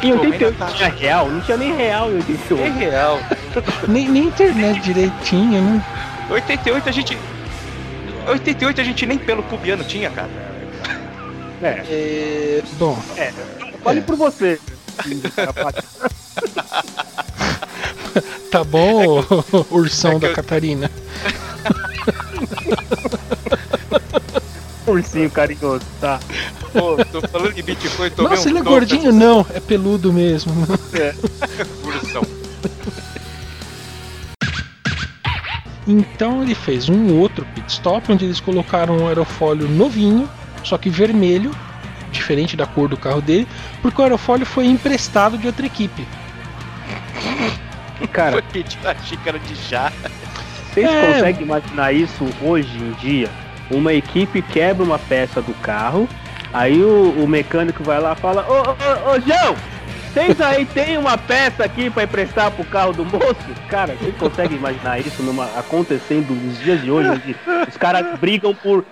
Em 0.00 0.12
Tô 0.12 0.18
bem 0.20 0.30
88 0.30 0.58
na 0.60 0.66
taxa. 0.66 0.76
tinha 0.76 0.88
real? 0.90 1.28
Não 1.28 1.40
tinha 1.40 1.56
nem 1.56 1.74
real 1.74 2.08
em 2.12 2.16
88. 2.18 2.62
é 2.62 2.70
real. 2.70 3.18
Nem, 3.88 4.08
nem 4.08 4.22
internet 4.28 4.80
direitinho, 4.80 5.60
né? 5.60 5.84
88 6.30 6.88
a 6.88 6.92
gente. 6.92 7.18
88 8.28 8.80
a 8.80 8.84
gente 8.84 9.06
nem 9.06 9.18
pelo 9.18 9.42
cubiano 9.42 9.82
tinha, 9.82 10.08
cara. 10.08 10.30
É, 11.60 11.82
É, 11.90 12.62
bom, 12.78 12.96
fale 13.82 14.02
por 14.02 14.14
você. 14.14 14.60
tá 18.54 18.62
bom, 18.62 19.24
ursão 19.68 20.12
É 20.12 20.14
que 20.14 20.20
da 20.20 20.26
eu- 20.28 20.34
Catarina. 20.34 20.88
Ursinho 24.86 25.28
carinhoso, 25.30 25.84
tá? 26.00 26.20
Pô, 26.72 26.96
tô 27.10 27.20
falando 27.26 27.52
de 27.52 27.62
Bitcoin, 27.62 28.10
tô 28.10 28.22
Nossa, 28.22 28.48
ele 28.48 28.58
é 28.58 28.62
gordinho? 28.62 29.10
Não, 29.12 29.44
é 29.52 29.58
peludo 29.58 30.12
mesmo. 30.12 30.52
Ursão. 31.82 32.22
Então 35.86 36.42
ele 36.42 36.54
fez 36.54 36.88
um 36.88 37.14
outro 37.18 37.44
pit 37.54 37.70
stop 37.72 38.10
onde 38.12 38.24
eles 38.24 38.38
colocaram 38.40 38.96
um 38.98 39.08
aerofólio 39.08 39.68
novinho, 39.68 40.28
só 40.62 40.78
que 40.78 40.88
vermelho, 40.90 41.50
diferente 42.12 42.56
da 42.56 42.66
cor 42.66 42.88
do 42.88 42.96
carro 42.96 43.20
dele, 43.20 43.48
porque 43.82 44.00
o 44.00 44.04
aerofólio 44.04 44.46
foi 44.46 44.66
emprestado 44.66 45.36
de 45.38 45.46
outra 45.48 45.66
equipe. 45.66 46.06
Cara, 48.12 48.32
Foi 48.32 48.42
pedir 48.42 48.78
a 48.86 48.94
xícara 48.94 49.38
de 49.38 49.54
chá. 49.56 49.92
vocês 50.72 50.86
É. 50.88 51.12
conseguem 51.12 51.42
imaginar 51.42 51.92
isso 51.92 52.26
hoje 52.42 52.76
em 52.78 52.92
dia? 52.92 53.28
Uma 53.70 53.92
equipe 53.92 54.42
quebra 54.42 54.84
uma 54.84 54.98
peça 54.98 55.40
do 55.40 55.54
carro, 55.54 56.08
aí 56.52 56.82
o, 56.82 57.10
o 57.22 57.26
mecânico 57.26 57.82
vai 57.82 58.00
lá 58.00 58.12
e 58.12 58.16
fala: 58.16 58.44
Ô, 58.48 58.60
ô, 58.60 59.12
ô, 59.14 59.20
João, 59.20 59.56
vocês 60.12 60.38
aí 60.40 60.66
tem 60.66 60.98
uma 60.98 61.16
peça 61.16 61.64
aqui 61.64 61.88
pra 61.90 62.02
emprestar 62.04 62.50
pro 62.50 62.64
carro 62.64 62.92
do 62.92 63.04
moço? 63.04 63.34
Cara, 63.68 63.94
vocês 63.94 64.14
conseguem 64.16 64.56
imaginar 64.58 65.00
isso 65.00 65.22
numa, 65.22 65.46
acontecendo 65.58 66.34
nos 66.34 66.58
dias 66.60 66.82
de 66.82 66.90
hoje, 66.90 67.08
onde 67.08 67.36
os 67.68 67.76
caras 67.76 68.18
brigam 68.18 68.54
por 68.54 68.84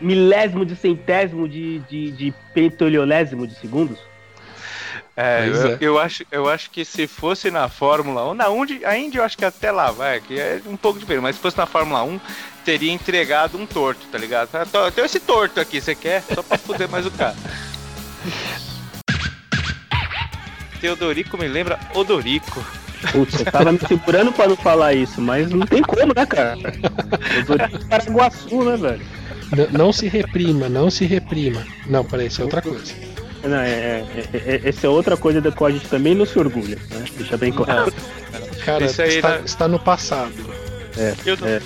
milésimo 0.00 0.66
de 0.66 0.74
centésimo 0.76 1.48
de, 1.48 1.78
de, 1.80 2.10
de 2.10 2.34
pentoliolésimo 2.52 3.46
de 3.46 3.54
segundos? 3.54 3.98
É, 5.16 5.48
eu, 5.48 5.66
é. 5.72 5.78
eu 5.80 5.98
acho, 5.98 6.24
eu 6.30 6.46
acho 6.48 6.70
que 6.70 6.84
se 6.84 7.06
fosse 7.06 7.50
na 7.50 7.68
Fórmula 7.70 8.30
1, 8.30 8.34
na 8.34 8.50
Indy, 8.50 8.84
a 8.84 8.98
Indy 8.98 9.16
eu 9.16 9.24
acho 9.24 9.36
que 9.38 9.44
até 9.46 9.70
lá 9.72 9.90
vai, 9.90 10.20
que 10.20 10.38
é 10.38 10.60
um 10.66 10.76
pouco 10.76 10.98
diferente, 10.98 11.22
mas 11.22 11.36
se 11.36 11.42
fosse 11.42 11.56
na 11.56 11.64
Fórmula 11.64 12.02
1, 12.04 12.20
teria 12.66 12.92
entregado 12.92 13.56
um 13.56 13.64
torto, 13.64 14.06
tá 14.12 14.18
ligado? 14.18 14.50
Tem 14.94 15.04
esse 15.04 15.18
torto 15.20 15.58
aqui, 15.58 15.80
você 15.80 15.94
quer? 15.94 16.22
Só 16.34 16.42
pra 16.42 16.58
fuder 16.58 16.88
mais 16.90 17.06
o 17.06 17.10
cara. 17.10 17.34
Teodorico 20.80 21.38
me 21.38 21.48
lembra 21.48 21.78
Odorico. 21.94 22.62
Putz, 23.12 23.40
eu 23.40 23.46
tava 23.52 23.72
me 23.72 23.78
segurando 23.78 24.32
pra 24.32 24.48
não 24.48 24.56
falar 24.56 24.94
isso, 24.94 25.20
mas 25.20 25.50
não 25.50 25.66
tem 25.66 25.82
como, 25.82 26.12
né, 26.14 26.26
cara? 26.26 26.56
Tô 27.46 27.56
de 27.78 27.84
Paraguaçu, 27.86 28.64
né, 28.64 28.76
velho? 28.76 29.06
N- 29.52 29.68
não 29.78 29.92
se 29.92 30.08
reprima, 30.08 30.68
não 30.68 30.90
se 30.90 31.04
reprima. 31.04 31.64
Não, 31.86 32.04
peraí, 32.04 32.26
isso 32.26 32.40
é 32.40 32.44
outra 32.44 32.62
coisa. 32.62 32.92
Não, 33.44 33.56
é, 33.58 33.68
é, 33.70 34.04
é, 34.32 34.38
é- 34.38 34.68
essa 34.68 34.86
é 34.86 34.90
outra 34.90 35.16
coisa 35.16 35.40
da 35.40 35.52
qual 35.52 35.68
a 35.68 35.72
gente 35.72 35.88
também 35.88 36.14
não 36.14 36.26
se 36.26 36.38
orgulha, 36.38 36.76
né? 36.90 37.04
Deixa 37.16 37.36
bem 37.36 37.52
claro. 37.52 37.92
Cara, 38.64 38.84
Isso 38.84 39.00
aí, 39.02 39.16
está, 39.16 39.30
né? 39.38 39.42
está 39.44 39.68
no 39.68 39.78
passado. 39.78 40.32
Eu 41.24 41.36
não, 41.36 41.46
É. 41.46 41.60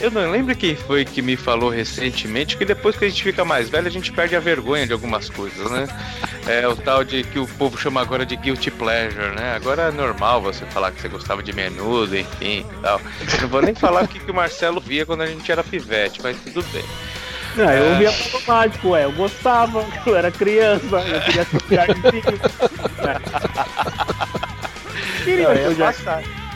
eu 0.00 0.10
não 0.10 0.30
lembro 0.30 0.54
quem 0.54 0.76
foi 0.76 1.04
que 1.04 1.20
me 1.22 1.36
falou 1.36 1.70
recentemente 1.70 2.56
que 2.56 2.64
depois 2.64 2.96
que 2.96 3.04
a 3.04 3.08
gente 3.08 3.22
fica 3.22 3.44
mais 3.44 3.68
velho, 3.68 3.86
a 3.88 3.90
gente 3.90 4.12
perde 4.12 4.36
a 4.36 4.40
vergonha 4.40 4.86
de 4.86 4.92
algumas 4.92 5.28
coisas, 5.28 5.68
né? 5.70 5.88
É 6.46 6.68
o 6.68 6.76
tal 6.76 7.02
de 7.02 7.24
que 7.24 7.38
o 7.38 7.46
povo 7.46 7.76
chama 7.76 8.00
agora 8.00 8.24
de 8.24 8.36
guilty 8.36 8.70
pleasure, 8.70 9.34
né? 9.34 9.54
Agora 9.56 9.82
é 9.84 9.90
normal 9.90 10.40
você 10.40 10.64
falar 10.66 10.92
que 10.92 11.00
você 11.00 11.08
gostava 11.08 11.42
de 11.42 11.52
menudo, 11.52 12.16
enfim 12.16 12.64
e 12.70 12.82
tal. 12.82 13.00
Eu 13.34 13.40
não 13.42 13.48
vou 13.48 13.62
nem 13.62 13.74
falar 13.74 14.04
o 14.04 14.08
que, 14.08 14.20
que 14.20 14.30
o 14.30 14.34
Marcelo 14.34 14.80
via 14.80 15.04
quando 15.04 15.22
a 15.22 15.26
gente 15.26 15.50
era 15.50 15.64
pivete, 15.64 16.20
mas 16.22 16.36
tudo 16.42 16.62
bem. 16.72 16.84
Não, 17.56 17.70
eu 17.70 17.92
ouvia 17.92 18.08
automático, 18.08 18.88
ué. 18.90 19.04
Eu 19.04 19.12
gostava, 19.12 19.84
eu 20.06 20.16
era 20.16 20.30
criança, 20.30 20.96
eu 20.96 21.20
queria 21.22 21.44
ser 21.44 21.56
um 21.56 21.74
jardim. 21.74 22.02
Queria 25.24 25.54
ser 25.56 25.68
um 25.68 25.74
jardim. 25.74 26.47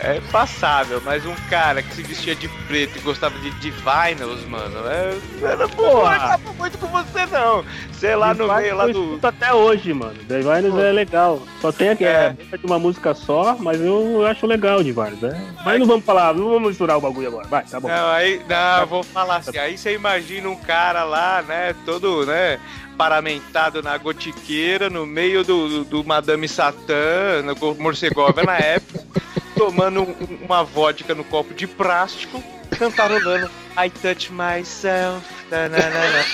É 0.00 0.20
passável, 0.32 1.00
mas 1.04 1.24
um 1.26 1.34
cara 1.50 1.82
que 1.82 1.94
se 1.94 2.02
vestia 2.02 2.34
de 2.34 2.48
preto 2.66 2.96
e 2.98 3.00
gostava 3.00 3.38
de, 3.38 3.50
vinyls, 3.70 4.44
mano, 4.48 4.78
é, 4.88 5.16
eu 5.42 5.56
não 5.58 5.68
vou 5.68 5.90
Porra. 5.90 6.02
conversar 6.18 6.38
muito 6.56 6.78
com 6.78 6.86
você 6.88 7.26
não. 7.26 7.64
Sei 7.92 8.14
lá 8.14 8.34
no 8.34 8.52
meio 8.54 8.76
lá 8.76 8.88
eu 8.88 8.92
do... 9.18 9.26
até 9.26 9.52
hoje, 9.54 9.92
mano. 9.94 10.14
Divines 10.14 10.74
é 10.78 10.92
legal. 10.92 11.40
Só 11.60 11.72
tem 11.72 11.90
aqui, 11.90 12.04
É. 12.04 12.34
é, 12.52 12.56
de 12.56 12.66
uma 12.66 12.78
música 12.78 13.14
só, 13.14 13.56
mas 13.58 13.80
eu 13.80 14.26
acho 14.26 14.46
legal 14.46 14.82
Divines, 14.82 15.20
né? 15.20 15.40
Mas 15.64 15.78
não 15.80 15.86
vamos 15.86 16.04
falar, 16.04 16.34
não 16.34 16.50
vamos 16.50 16.68
misturar 16.68 16.98
o 16.98 17.00
bagulho 17.00 17.28
agora. 17.28 17.48
Vai, 17.48 17.64
tá 17.64 17.80
bom. 17.80 17.88
Não, 17.88 18.08
aí, 18.10 18.40
não, 18.48 18.80
eu 18.80 18.86
vou 18.86 19.02
falar 19.02 19.36
assim. 19.36 19.56
Aí 19.58 19.78
você 19.78 19.94
imagina 19.94 20.48
um 20.48 20.56
cara 20.56 21.04
lá, 21.04 21.42
né, 21.42 21.74
todo, 21.86 22.26
né, 22.26 22.58
paramentado 22.98 23.82
na 23.82 23.96
gotiqueira, 23.96 24.90
no 24.90 25.06
meio 25.06 25.42
do, 25.44 25.68
do, 25.68 25.84
do 25.84 26.04
Madame 26.04 26.48
Satã, 26.48 27.42
no 27.44 27.54
Go- 27.54 27.76
Morcegova 27.78 28.42
na 28.42 28.56
época, 28.58 29.00
tomando 29.56 30.02
um- 30.02 30.14
uma 30.44 30.62
vodka 30.62 31.14
no 31.14 31.24
copo 31.24 31.54
de 31.54 31.66
plástico, 31.66 32.42
cantarolando 32.78 33.50
I 33.76 33.90
touch 33.90 34.30
myself. 34.32 35.24
tananana. 35.50 36.24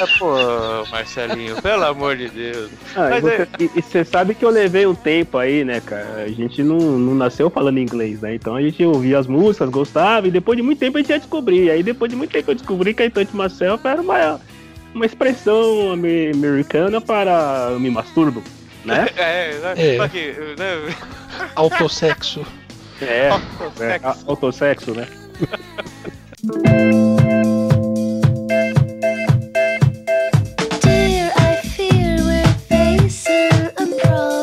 Ah, 0.00 0.06
Pô, 0.18 0.90
Marcelinho, 0.90 1.60
pelo 1.60 1.84
amor 1.84 2.16
de 2.16 2.28
Deus. 2.28 2.70
Ah, 2.96 3.08
e, 3.08 3.10
Mas 3.10 3.22
você, 3.22 3.42
é- 3.42 3.48
e- 3.60 3.82
você 3.82 4.04
sabe 4.04 4.34
que 4.34 4.42
eu 4.44 4.48
levei 4.48 4.86
um 4.86 4.94
tempo 4.94 5.36
aí, 5.36 5.62
né, 5.62 5.80
cara? 5.84 6.24
A 6.24 6.28
gente 6.28 6.62
não, 6.62 6.78
não 6.78 7.14
nasceu 7.14 7.50
falando 7.50 7.78
inglês, 7.78 8.20
né? 8.22 8.34
Então 8.34 8.56
a 8.56 8.62
gente 8.62 8.82
ouvia 8.82 9.18
as 9.18 9.26
músicas, 9.26 9.68
gostava, 9.68 10.26
e 10.26 10.30
depois 10.30 10.56
de 10.56 10.62
muito 10.62 10.78
tempo 10.78 10.96
a 10.96 11.00
gente 11.02 11.10
ia 11.10 11.18
descobrir. 11.18 11.70
Aí 11.70 11.82
depois 11.82 12.10
de 12.10 12.16
muito 12.16 12.30
tempo 12.32 12.50
eu 12.50 12.54
descobri 12.54 12.94
que 12.94 13.02
a 13.02 13.10
Touch 13.10 13.36
Myself 13.36 13.86
era 13.86 14.00
uma, 14.00 14.40
uma 14.94 15.04
expressão 15.04 15.92
ame- 15.92 16.30
americana 16.32 16.98
para 17.00 17.68
eu 17.72 17.78
me 17.78 17.90
masturbo, 17.90 18.42
né? 18.86 19.06
É, 19.16 19.58
né, 19.58 19.74
É. 19.76 19.96
só 19.98 20.08
que, 20.08 20.32
né, 20.58 20.94
Autossexo. 21.54 22.44
É, 23.02 23.26
é 23.26 23.30
autossexo. 23.30 24.06
a- 24.06 24.16
autossexo, 24.30 24.94
né? 24.94 25.06
Dear, 30.82 31.30
I 31.36 31.56
fear 31.68 32.16
we're 32.24 32.54
facing 32.68 33.70
a 33.76 33.86
problem. 34.00 34.41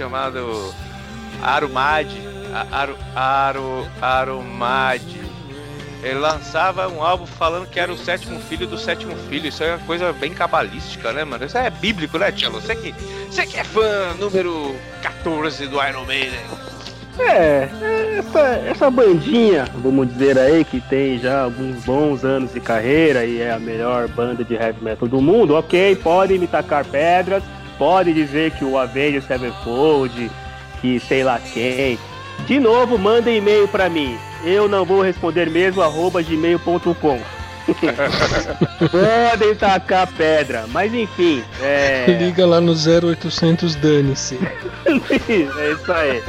Chamado 0.00 0.74
Arumad. 1.42 2.08
Aru, 2.72 2.96
Aru, 3.14 3.86
Arumad. 4.00 5.02
Ele 6.02 6.18
lançava 6.18 6.88
um 6.88 7.02
álbum 7.02 7.26
falando 7.26 7.68
que 7.68 7.78
era 7.78 7.92
o 7.92 7.98
sétimo 7.98 8.40
filho 8.40 8.66
do 8.66 8.78
sétimo 8.78 9.14
filho. 9.28 9.46
Isso 9.48 9.62
é 9.62 9.74
uma 9.74 9.86
coisa 9.86 10.10
bem 10.14 10.32
cabalística, 10.32 11.12
né, 11.12 11.22
mano? 11.22 11.44
Isso 11.44 11.58
é 11.58 11.68
bíblico, 11.68 12.16
né, 12.18 12.32
Tchelo? 12.32 12.60
Você 12.60 12.74
que, 12.74 12.94
você 13.28 13.46
que 13.46 13.58
é 13.58 13.64
fã 13.64 14.14
número 14.18 14.74
14 15.02 15.66
do 15.66 15.76
Iron 15.86 16.06
Maiden. 16.06 16.40
É, 17.18 17.68
essa, 18.18 18.40
essa 18.66 18.90
bandinha, 18.90 19.66
vamos 19.74 20.08
dizer 20.08 20.38
aí, 20.38 20.64
que 20.64 20.80
tem 20.80 21.18
já 21.18 21.42
alguns 21.42 21.84
bons 21.84 22.24
anos 22.24 22.54
de 22.54 22.60
carreira 22.60 23.26
e 23.26 23.42
é 23.42 23.52
a 23.52 23.58
melhor 23.58 24.08
banda 24.08 24.42
de 24.42 24.54
heavy 24.54 24.82
metal 24.82 25.06
do 25.06 25.20
mundo, 25.20 25.54
ok, 25.54 25.96
podem 25.96 26.38
me 26.38 26.46
tacar 26.46 26.82
pedras, 26.86 27.42
pode 27.80 28.12
dizer 28.12 28.50
que 28.50 28.62
o 28.64 28.76
Avenged 28.76 29.22
Sevenfold, 29.26 30.30
que 30.82 31.00
sei 31.00 31.24
lá 31.24 31.38
quem. 31.40 31.98
De 32.46 32.60
novo, 32.60 32.98
mandem 32.98 33.38
e-mail 33.38 33.66
pra 33.66 33.88
mim. 33.88 34.18
Eu 34.44 34.68
não 34.68 34.84
vou 34.84 35.00
responder 35.00 35.48
mesmo, 35.48 35.80
arroba 35.80 36.22
gmail.com. 36.22 37.20
podem 38.90 39.54
tacar 39.54 40.06
pedra, 40.08 40.64
mas 40.68 40.92
enfim, 40.92 41.42
é. 41.62 42.04
Liga 42.18 42.44
lá 42.46 42.60
no 42.60 42.72
0800 42.72 43.74
Dane-se. 43.76 44.38
é 44.86 45.72
isso 45.72 45.92
aí. 45.92 46.22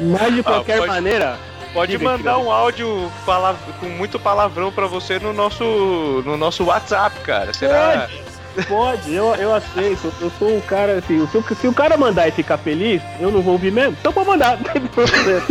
Mas 0.00 0.34
de 0.34 0.40
Ah, 0.40 0.44
qualquer 0.44 0.78
pode- 0.78 0.88
maneira. 0.88 1.36
Pode 1.74 1.92
Diga, 1.92 2.04
mandar 2.04 2.34
diga. 2.36 2.38
um 2.38 2.50
áudio 2.50 3.12
com 3.78 3.86
muito 3.90 4.18
palavrão 4.18 4.72
pra 4.72 4.86
você 4.86 5.18
no 5.18 5.34
nosso, 5.34 5.64
no 6.24 6.36
nosso 6.36 6.64
WhatsApp, 6.64 7.20
cara. 7.20 7.52
Será? 7.52 8.08
Pode, 8.08 8.27
eu, 9.06 9.34
eu 9.36 9.54
aceito. 9.54 10.12
Eu 10.20 10.30
sou 10.38 10.56
um 10.56 10.60
cara 10.60 10.98
assim. 10.98 11.26
Se, 11.30 11.36
o- 11.38 11.44
se 11.60 11.66
o 11.68 11.72
cara 11.72 11.96
mandar 11.96 12.28
e 12.28 12.32
ficar 12.32 12.58
feliz, 12.58 13.00
eu 13.20 13.30
não 13.30 13.40
vou 13.42 13.52
ouvir 13.54 13.70
mesmo. 13.72 13.96
Então 14.00 14.12
pode 14.12 14.28
mandar, 14.28 14.56
não 14.56 14.64
tem 14.64 14.82
problema. 14.82 15.42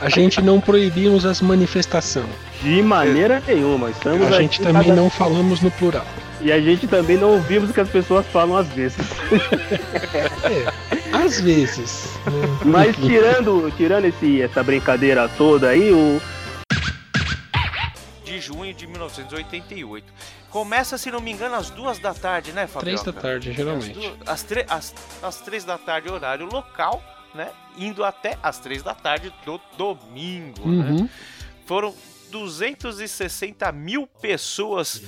A 0.00 0.08
gente 0.10 0.40
não 0.42 0.60
proibimos 0.60 1.24
as 1.24 1.40
manifestações. 1.40 2.26
De 2.62 2.82
maneira 2.82 3.42
nenhuma. 3.46 3.90
Estamos 3.90 4.26
A 4.28 4.40
gente 4.40 4.60
também 4.60 4.84
cada- 4.88 4.94
não 4.94 5.08
falamos 5.10 5.60
no 5.60 5.70
plural. 5.70 6.04
E 6.40 6.52
a 6.52 6.60
gente 6.60 6.86
também 6.86 7.16
não 7.16 7.30
ouvimos 7.32 7.70
o 7.70 7.72
que 7.72 7.80
as 7.80 7.88
pessoas 7.88 8.26
falam 8.26 8.56
às 8.56 8.66
vezes. 8.68 8.98
Às 11.12 11.40
vezes. 11.40 12.10
Mas 12.64 12.94
tirando, 12.96 13.72
tirando 13.76 14.04
esse, 14.04 14.42
essa 14.42 14.62
brincadeira 14.62 15.28
toda 15.36 15.68
aí, 15.68 15.90
o. 15.92 16.20
De 18.36 18.40
junho 18.42 18.74
de 18.74 18.86
1988. 18.86 20.12
Começa, 20.50 20.98
se 20.98 21.10
não 21.10 21.20
me 21.20 21.32
engano, 21.32 21.54
às 21.54 21.70
duas 21.70 21.98
da 21.98 22.12
tarde, 22.12 22.52
né, 22.52 22.66
Fabio? 22.66 22.80
Três 22.80 23.02
da 23.02 23.12
tarde, 23.12 23.50
geralmente. 23.52 23.90
Às, 23.90 23.96
duas- 24.16 24.28
às, 24.28 24.42
tre- 24.42 24.66
às- 24.68 24.94
às 25.22 25.40
três 25.40 25.64
da 25.64 25.78
tarde, 25.78 26.10
horário 26.10 26.46
local, 26.46 27.02
né? 27.34 27.50
Indo 27.78 28.04
até 28.04 28.38
às 28.42 28.58
três 28.58 28.82
da 28.82 28.94
tarde 28.94 29.32
do 29.46 29.58
domingo, 29.78 30.68
né? 30.68 30.90
Uhum. 30.90 31.08
Foram 31.64 31.94
260 32.30 33.72
mil 33.72 34.06
pessoas 34.06 35.02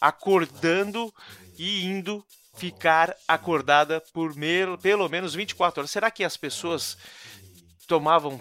acordando 0.00 1.12
e 1.58 1.84
indo 1.84 2.24
ficar 2.56 3.14
acordada 3.28 4.02
por 4.14 4.34
me- 4.34 4.76
pelo 4.80 5.08
menos 5.10 5.34
24 5.34 5.80
horas. 5.80 5.90
Será 5.90 6.10
que 6.10 6.24
as 6.24 6.36
pessoas 6.38 6.96
tomavam 7.86 8.38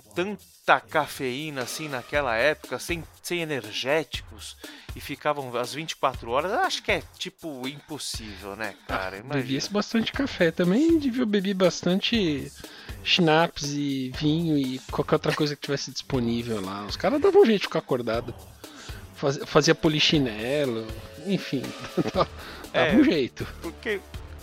tanta 0.65 0.79
cafeína 0.81 1.61
assim 1.63 1.87
naquela 1.89 2.35
época, 2.35 2.77
sem, 2.79 3.03
sem 3.21 3.41
energéticos, 3.41 4.55
e 4.95 4.99
ficavam 4.99 5.55
às 5.57 5.73
24 5.73 6.29
horas? 6.31 6.51
Acho 6.51 6.83
que 6.83 6.91
é 6.91 7.03
tipo 7.17 7.67
impossível, 7.67 8.55
né, 8.55 8.75
cara? 8.87 9.17
Imagina. 9.17 9.35
Bebia-se 9.41 9.69
bastante 9.71 10.11
café. 10.11 10.51
Também 10.51 10.97
devia 10.99 11.25
beber 11.25 11.53
bastante 11.53 12.51
schnapps 13.03 13.71
e 13.71 14.11
vinho 14.17 14.57
e 14.57 14.79
qualquer 14.91 15.15
outra 15.15 15.33
coisa 15.35 15.55
que 15.55 15.61
tivesse 15.61 15.91
disponível 15.91 16.61
lá. 16.61 16.85
Os 16.85 16.95
caras 16.95 17.19
davam 17.21 17.41
um 17.41 17.45
jeito 17.45 17.61
de 17.61 17.67
ficar 17.67 17.79
acordado. 17.79 18.33
Faz- 19.15 19.39
Fazia 19.45 19.75
polichinelo, 19.75 20.87
enfim. 21.25 21.63
Dava 22.13 22.29
É. 22.73 22.95
um 22.95 23.03
jeito. 23.03 23.45
Porque, 23.61 23.99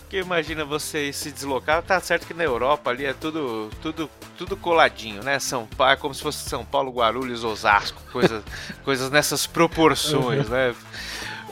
porque 0.09 0.17
imagina 0.17 0.65
você 0.65 1.13
se 1.13 1.31
deslocar, 1.31 1.83
tá 1.83 1.99
certo 1.99 2.25
que 2.25 2.33
na 2.33 2.43
Europa 2.43 2.89
ali 2.89 3.05
é 3.05 3.13
tudo 3.13 3.69
tudo 3.79 4.09
tudo 4.35 4.57
coladinho, 4.57 5.21
né? 5.23 5.37
São 5.37 5.67
Paulo, 5.67 5.93
é 5.93 5.95
como 5.95 6.15
se 6.15 6.23
fosse 6.23 6.49
São 6.49 6.65
Paulo, 6.65 6.91
Guarulhos, 6.91 7.43
Osasco, 7.43 8.01
coisa, 8.11 8.43
coisas 8.83 9.11
nessas 9.11 9.45
proporções, 9.45 10.49
né? 10.49 10.73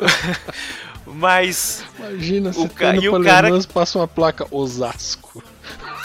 Mas 1.05 1.86
Imagina 1.99 2.51
se 2.51 2.60
o, 2.60 2.68
ca... 2.68 2.95
e 2.95 3.08
o 3.08 3.24
cara 3.24 3.49
passa 3.72 3.99
uma 3.99 4.08
placa 4.08 4.47
Osasco. 4.49 5.43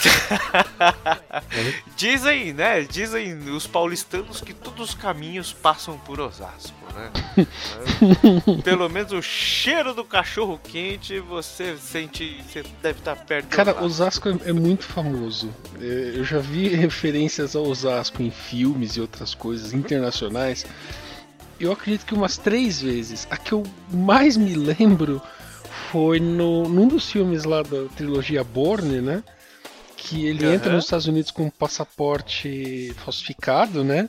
dizem, 1.96 2.52
né? 2.52 2.82
Dizem 2.82 3.38
os 3.50 3.66
paulistanos 3.66 4.40
que 4.40 4.52
todos 4.52 4.90
os 4.90 4.94
caminhos 4.94 5.52
passam 5.52 5.98
por 5.98 6.20
Osasco, 6.20 6.76
né? 6.94 7.10
Pelo 8.64 8.88
menos 8.88 9.12
o 9.12 9.22
cheiro 9.22 9.94
do 9.94 10.04
cachorro 10.04 10.60
quente 10.62 11.18
você 11.20 11.76
sente, 11.76 12.42
você 12.42 12.62
deve 12.82 12.98
estar 12.98 13.16
perto. 13.16 13.48
Cara, 13.48 13.82
Osasco 13.82 14.28
é, 14.28 14.38
é 14.46 14.52
muito 14.52 14.84
famoso. 14.84 15.54
É, 15.80 16.12
Eu 16.16 16.24
já 16.24 16.38
vi 16.38 16.68
referências 16.74 17.54
a 17.54 17.60
Osasco 17.60 18.22
em 18.22 18.30
filmes 18.30 18.96
e 18.96 19.00
outras 19.00 19.34
coisas 19.34 19.72
internacionais. 19.72 20.66
Eu 21.60 21.70
acredito 21.70 22.06
que 22.06 22.14
umas 22.14 22.36
três 22.36 22.82
vezes. 22.82 23.26
A 23.30 23.36
que 23.36 23.52
eu 23.52 23.62
mais 23.88 24.36
me 24.36 24.54
lembro 24.54 25.22
foi 25.90 26.18
no, 26.18 26.68
num 26.68 26.88
dos 26.88 27.10
filmes 27.10 27.44
lá 27.44 27.62
da 27.62 27.84
trilogia 27.96 28.42
Bourne, 28.42 29.00
né? 29.00 29.22
Que 30.04 30.26
ele 30.26 30.44
Aham. 30.44 30.54
entra 30.54 30.72
nos 30.72 30.84
Estados 30.84 31.06
Unidos 31.06 31.30
com 31.30 31.44
um 31.44 31.50
passaporte 31.50 32.92
falsificado, 33.04 33.84
né? 33.84 34.08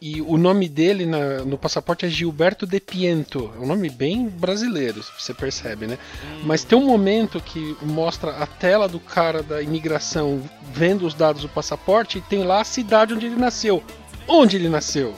E 0.00 0.20
o 0.20 0.36
nome 0.36 0.68
dele 0.68 1.04
na- 1.06 1.38
no 1.44 1.56
passaporte 1.58 2.04
é 2.06 2.08
Gilberto 2.08 2.66
De 2.66 2.78
Piento. 2.78 3.50
É 3.56 3.58
um 3.58 3.66
nome 3.66 3.88
bem 3.90 4.28
brasileiro, 4.28 5.02
você 5.18 5.32
percebe, 5.34 5.86
né? 5.86 5.98
Mas 6.44 6.62
tem 6.64 6.78
um 6.78 6.84
momento 6.86 7.40
que 7.40 7.76
mostra 7.82 8.36
a 8.36 8.46
tela 8.46 8.86
do 8.88 9.00
cara 9.00 9.42
da 9.42 9.60
imigração 9.62 10.42
vendo 10.72 11.06
os 11.06 11.14
dados 11.14 11.42
do 11.42 11.48
passaporte 11.48 12.18
e 12.18 12.20
tem 12.20 12.44
lá 12.44 12.60
a 12.60 12.64
cidade 12.64 13.14
onde 13.14 13.26
ele 13.26 13.36
nasceu. 13.36 13.82
Onde 14.28 14.56
ele 14.56 14.68
nasceu? 14.68 15.14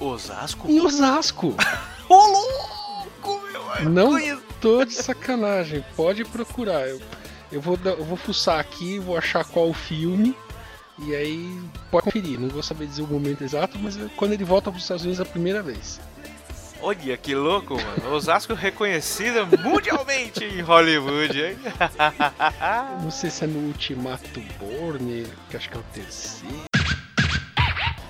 Osasco? 0.00 0.68
Em 0.68 0.80
Osasco. 0.80 1.54
Ô 2.08 2.14
louco, 2.16 3.40
meu! 3.52 3.90
Não 3.90 4.40
tô 4.60 4.84
de 4.84 4.94
sacanagem. 4.94 5.84
Pode 5.94 6.24
procurar. 6.24 6.88
Eu, 6.88 7.00
eu, 7.52 7.60
vou, 7.60 7.78
eu 7.84 8.04
vou 8.04 8.16
fuçar 8.16 8.58
aqui, 8.58 8.98
vou 8.98 9.16
achar 9.16 9.44
qual 9.44 9.68
o 9.68 9.74
filme. 9.74 10.34
E 10.98 11.14
aí 11.14 11.60
pode 11.90 12.04
conferir. 12.04 12.40
Não 12.40 12.48
vou 12.48 12.62
saber 12.62 12.86
dizer 12.86 13.02
o 13.02 13.06
momento 13.06 13.44
exato, 13.44 13.78
mas 13.78 13.98
quando 14.16 14.32
ele 14.32 14.44
volta 14.44 14.70
para 14.70 14.78
os 14.78 14.82
Estados 14.82 15.04
Unidos 15.04 15.20
a 15.20 15.24
primeira 15.24 15.62
vez. 15.62 16.00
Olha 16.80 17.16
que 17.16 17.34
louco, 17.34 17.74
mano. 17.74 18.14
Osasco 18.14 18.54
reconhecida 18.54 19.44
mundialmente 19.44 20.44
em 20.44 20.60
Hollywood, 20.60 21.40
hein? 21.40 21.56
Não 23.00 23.10
sei 23.10 23.30
se 23.30 23.44
é 23.44 23.46
no 23.46 23.68
Ultimato 23.68 24.40
Borne, 24.58 25.26
que 25.48 25.56
acho 25.56 25.68
que 25.68 25.76
é 25.76 25.80
o 25.80 25.84
terceiro. 25.94 26.62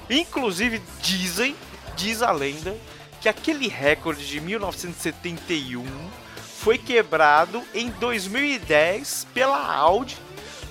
Inclusive, 0.08 0.80
dizem, 1.02 1.54
diz 1.96 2.22
a 2.22 2.32
lenda, 2.32 2.74
que 3.20 3.28
aquele 3.28 3.68
recorde 3.68 4.26
de 4.26 4.40
1971 4.40 5.84
foi 6.62 6.78
quebrado 6.78 7.62
em 7.74 7.90
2010 7.90 9.26
pela 9.34 9.58
Audi 9.74 10.16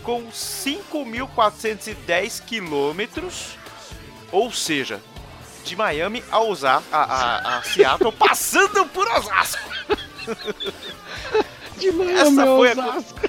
com 0.04 0.24
5.410 0.32 2.42
quilômetros, 2.46 3.58
ou 4.32 4.50
seja, 4.52 5.02
de 5.66 5.76
Miami 5.76 6.24
a, 6.32 6.40
Osa 6.40 6.82
a, 6.92 7.04
a, 7.04 7.58
a 7.58 7.62
Seattle, 7.64 8.12
passando 8.14 8.86
por 8.88 9.06
Osasco. 9.12 9.70
De 11.78 11.92
Miami 11.92 12.20
Essa 12.20 12.44
a 12.44 12.46
foi 12.46 12.70
a- 12.70 12.74
Osasco. 12.74 13.20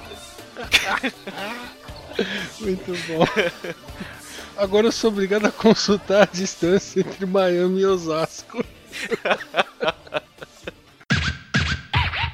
Muito 2.61 2.91
bom. 3.07 3.25
Agora 4.55 4.85
eu 4.87 4.91
sou 4.91 5.09
obrigado 5.09 5.47
a 5.47 5.51
consultar 5.51 6.21
a 6.23 6.27
distância 6.31 6.99
entre 7.01 7.25
Miami 7.25 7.81
e 7.81 7.85
Osasco. 7.85 8.63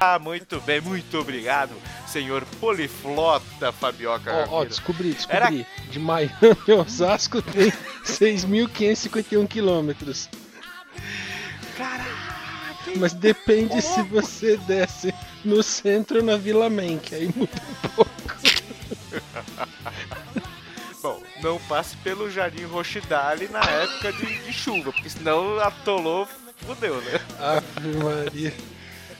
Ah, 0.02 0.18
muito 0.18 0.58
bem, 0.62 0.80
muito 0.80 1.18
obrigado, 1.18 1.74
senhor 2.08 2.42
Poliflota 2.58 3.70
Fabioca. 3.70 4.32
Ó, 4.32 4.34
ó, 4.34 4.44
Ramiro. 4.44 4.68
descobri, 4.70 5.12
descobri. 5.12 5.36
Era- 5.36 5.50
De 5.90 5.98
Miami 5.98 6.32
a 6.72 6.74
Osasco 6.74 7.42
tem 7.42 7.70
6.551 8.02 9.46
quilômetros. 9.46 10.30
Mas 12.96 13.12
depende 13.12 13.82
se 13.82 14.00
você 14.02 14.56
desce 14.56 15.12
no 15.44 15.62
centro 15.62 16.20
ou 16.20 16.24
na 16.24 16.36
Vila 16.38 16.70
que 16.98 17.14
aí 17.14 17.30
muda 17.36 17.52
um 17.84 17.88
pouco. 17.90 18.10
Bom, 21.02 21.22
não 21.42 21.58
passe 21.60 21.94
pelo 21.98 22.30
Jardim 22.30 22.64
Rochidale 22.64 23.48
na 23.48 23.60
época 23.60 24.12
de, 24.14 24.38
de 24.44 24.52
chuva, 24.52 24.92
porque 24.92 25.08
senão 25.10 25.58
atolou, 25.60 26.26
fudeu, 26.66 27.00
né? 27.02 27.20
Ave 27.38 27.96
Maria. 28.02 28.54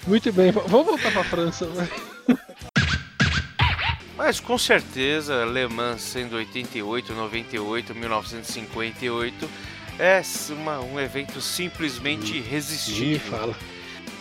Muito 0.06 0.32
bem, 0.32 0.50
vamos 0.50 0.86
voltar 0.86 1.12
pra 1.12 1.24
França. 1.24 1.68
Mas 4.16 4.38
com 4.38 4.58
certeza, 4.58 5.44
Le 5.46 5.66
Mans 5.66 6.02
sendo 6.02 6.36
88, 6.36 7.14
98, 7.14 7.94
1958, 7.94 9.50
é 9.98 10.22
uma, 10.50 10.80
um 10.80 11.00
evento 11.00 11.40
simplesmente 11.40 12.36
irresistível. 12.36 13.18
fala. 13.30 13.54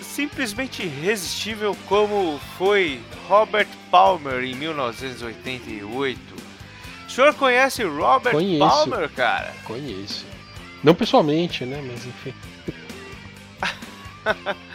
Simplesmente 0.02 0.84
irresistível 0.84 1.76
como 1.88 2.40
foi 2.58 3.02
Robert 3.28 3.68
Palmer 3.92 4.44
em 4.44 4.56
1988. 4.56 6.20
O 7.08 7.12
senhor 7.12 7.34
conhece 7.36 7.84
Robert 7.84 8.32
Conheço. 8.34 8.60
Palmer, 8.60 9.10
cara? 9.10 9.54
Conheço. 9.66 10.26
Não 10.84 10.96
pessoalmente, 10.96 11.66
né? 11.66 11.82
Mas 11.86 12.06
enfim. 12.06 12.34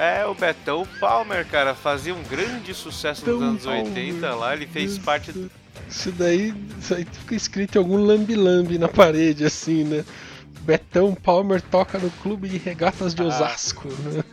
É, 0.00 0.24
o 0.24 0.34
Betão 0.34 0.86
Palmer, 0.98 1.46
cara, 1.46 1.74
fazia 1.74 2.14
um 2.14 2.22
grande 2.22 2.72
sucesso 2.72 3.20
nos 3.26 3.34
Betão 3.34 3.48
anos 3.50 3.64
Palmer. 3.64 3.84
80 3.86 4.34
lá, 4.34 4.54
ele 4.54 4.66
fez 4.66 4.96
parte 4.98 5.30
do... 5.30 5.50
Isso 5.88 6.10
daí, 6.12 6.54
isso 6.80 6.94
aí 6.94 7.04
fica 7.04 7.34
escrito 7.34 7.76
em 7.76 7.78
algum 7.78 7.96
lambi-lambi 7.98 8.78
na 8.78 8.88
parede, 8.88 9.44
assim, 9.44 9.84
né? 9.84 10.04
Betão 10.62 11.14
Palmer 11.14 11.60
toca 11.60 11.98
no 11.98 12.10
clube 12.22 12.48
de 12.48 12.56
regatas 12.56 13.12
Ah. 13.12 13.16
de 13.16 13.22
Osasco, 13.22 13.88
né? 13.88 14.24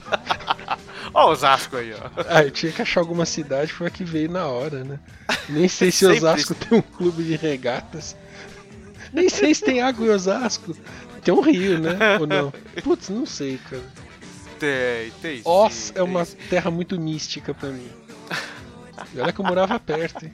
Ó, 1.12 1.30
Osasco 1.30 1.76
aí, 1.76 1.92
ó. 1.94 2.10
Ah, 2.28 2.42
eu 2.44 2.50
tinha 2.50 2.72
que 2.72 2.82
achar 2.82 3.00
alguma 3.00 3.24
cidade, 3.24 3.72
foi 3.72 3.86
a 3.86 3.90
que 3.90 4.04
veio 4.04 4.30
na 4.30 4.46
hora, 4.46 4.84
né? 4.84 4.98
Nem 5.48 5.68
sei 5.68 5.90
se 5.90 6.04
Osasco 6.06 6.54
tem 6.54 6.78
um 6.78 6.82
clube 6.82 7.22
de 7.22 7.36
regatas. 7.36 8.16
Nem 9.12 9.28
sei 9.28 9.54
se 9.54 9.62
tem 9.62 9.80
água 9.80 10.06
em 10.06 10.10
Osasco. 10.10 10.76
Tem 11.24 11.32
um 11.32 11.40
rio, 11.40 11.78
né? 11.78 12.18
Ou 12.20 12.26
não? 12.26 12.52
Putz, 12.84 13.08
não 13.08 13.24
sei, 13.24 13.58
cara. 13.70 13.82
Tem, 14.58 15.10
tem. 15.22 15.42
Oz 15.44 15.72
sim, 15.74 15.90
é 15.90 15.94
tem 15.94 16.02
uma 16.02 16.24
sim. 16.24 16.36
terra 16.48 16.70
muito 16.70 16.98
mística 17.00 17.52
pra 17.54 17.68
mim. 17.70 17.90
E 19.14 19.20
olha 19.20 19.32
que 19.32 19.40
eu 19.40 19.44
morava 19.44 19.78
perto, 19.78 20.24
hein? 20.24 20.32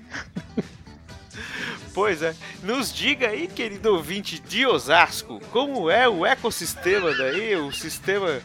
Pois 1.95 2.23
é. 2.23 2.35
Nos 2.63 2.93
diga 2.93 3.29
aí, 3.29 3.47
querido 3.49 3.95
ouvinte 3.95 4.39
de 4.39 4.67
Osasco, 4.67 5.41
como 5.51 5.91
é 5.91 6.09
o 6.09 6.25
ecossistema 6.25 7.13
daí, 7.15 7.55
o 7.57 7.71
sistema, 7.73 8.41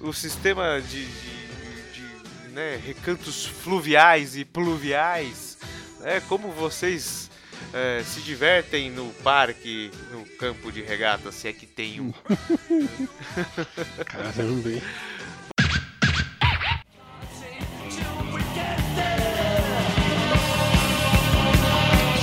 o 0.00 0.12
sistema 0.12 0.80
de, 0.80 1.04
de- 1.06 1.92
de, 1.92 2.48
né, 2.52 2.80
recantos 2.84 3.46
fluviais 3.46 4.36
e 4.36 4.44
pluviais, 4.44 5.58
né? 6.00 6.20
Como 6.28 6.50
vocês 6.50 7.30
eh, 7.72 8.02
se 8.04 8.20
divertem 8.20 8.90
no 8.90 9.10
parque, 9.22 9.90
no 10.10 10.24
campo 10.36 10.72
de 10.72 10.82
regata, 10.82 11.30
se 11.30 11.46
é 11.46 11.52
que 11.52 11.66
tem 11.66 12.00
um. 12.00 12.12
Caramba, 14.06 14.70
hein? 14.70 14.82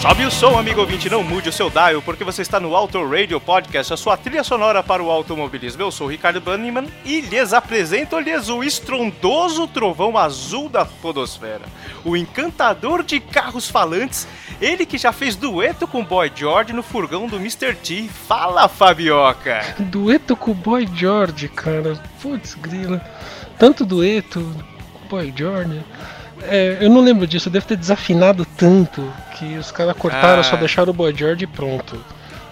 Sobe 0.07 0.23
o 0.23 0.29
som, 0.29 0.55
amigo 0.55 0.81
ouvinte, 0.81 1.09
não 1.09 1.23
mude 1.23 1.49
o 1.49 1.51
seu 1.51 1.67
dial, 1.67 1.99
porque 1.99 2.23
você 2.23 2.43
está 2.43 2.59
no 2.59 2.75
Auto 2.75 3.03
Radio 3.03 3.41
Podcast, 3.41 3.91
a 3.91 3.97
sua 3.97 4.15
trilha 4.15 4.43
sonora 4.43 4.83
para 4.83 5.01
o 5.01 5.09
automobilismo. 5.09 5.81
Eu 5.81 5.89
sou 5.89 6.05
o 6.05 6.09
Ricardo 6.11 6.39
Banniman 6.39 6.85
e 7.03 7.21
lhes 7.21 7.53
apresento-lhes 7.53 8.47
o 8.47 8.63
estrondoso 8.63 9.67
trovão 9.67 10.15
azul 10.15 10.69
da 10.69 10.85
podosfera, 10.85 11.63
o 12.03 12.15
encantador 12.15 13.01
de 13.01 13.19
carros 13.19 13.67
falantes, 13.67 14.27
ele 14.61 14.85
que 14.85 14.99
já 14.99 15.11
fez 15.11 15.35
dueto 15.35 15.87
com 15.87 16.05
Boy 16.05 16.31
George 16.35 16.71
no 16.71 16.83
furgão 16.83 17.25
do 17.25 17.37
Mr. 17.37 17.73
T. 17.73 18.07
Fala, 18.27 18.67
Fabioca! 18.67 19.73
Dueto 19.79 20.35
com 20.35 20.51
o 20.51 20.53
Boy 20.53 20.87
George, 20.93 21.49
cara. 21.49 21.99
Putz, 22.21 22.53
grila. 22.53 23.03
Tanto 23.57 23.83
dueto 23.83 24.55
com 24.93 25.07
Boy 25.07 25.33
George. 25.35 25.83
É, 26.43 26.77
eu 26.81 26.89
não 26.89 27.01
lembro 27.01 27.25
disso, 27.25 27.49
deve 27.49 27.65
ter 27.65 27.77
desafinado 27.77 28.45
tanto 28.57 29.11
que 29.37 29.57
os 29.57 29.71
caras 29.71 29.95
cortaram, 29.97 30.41
Ah. 30.41 30.43
só 30.43 30.55
deixaram 30.55 30.91
o 30.91 30.93
Boy 30.93 31.13
George 31.15 31.47
pronto. 31.47 32.03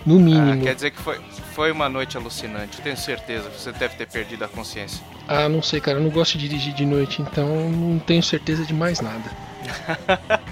No 0.05 0.17
Ah, 0.17 0.19
mínimo. 0.19 0.63
quer 0.63 0.75
dizer 0.75 0.91
que 0.91 1.01
foi, 1.01 1.17
foi 1.53 1.71
uma 1.71 1.87
noite 1.87 2.17
alucinante, 2.17 2.81
tenho 2.81 2.97
certeza, 2.97 3.49
você 3.49 3.71
deve 3.71 3.95
ter 3.95 4.05
perdido 4.07 4.43
a 4.43 4.47
consciência. 4.49 5.01
Ah, 5.27 5.47
não 5.47 5.61
sei, 5.61 5.79
cara. 5.79 5.97
Eu 5.97 6.03
não 6.03 6.09
gosto 6.09 6.37
de 6.37 6.47
dirigir 6.49 6.73
de 6.73 6.85
noite, 6.85 7.21
então 7.21 7.47
não 7.71 7.99
tenho 7.99 8.21
certeza 8.21 8.65
de 8.65 8.73
mais 8.73 8.99
nada. 8.99 9.23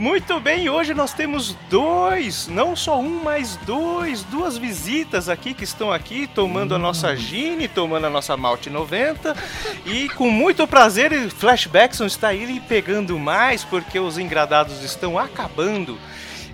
Muito 0.00 0.40
bem, 0.40 0.70
hoje 0.70 0.94
nós 0.94 1.12
temos 1.12 1.54
dois, 1.68 2.48
não 2.48 2.74
só 2.74 2.98
um, 2.98 3.22
mas 3.22 3.56
dois, 3.66 4.22
duas 4.22 4.56
visitas 4.56 5.28
aqui 5.28 5.52
que 5.52 5.62
estão 5.62 5.92
aqui 5.92 6.26
tomando 6.26 6.74
a 6.74 6.78
nossa 6.78 7.14
Gine, 7.14 7.68
tomando 7.68 8.06
a 8.06 8.10
nossa 8.10 8.34
Malte 8.34 8.70
90 8.70 9.36
e 9.84 10.08
com 10.08 10.30
muito 10.30 10.66
prazer, 10.66 11.28
Flashbackson 11.28 12.06
está 12.06 12.28
aí 12.28 12.62
pegando 12.66 13.18
mais 13.18 13.62
porque 13.62 13.98
os 13.98 14.16
engradados 14.16 14.82
estão 14.82 15.18
acabando. 15.18 15.98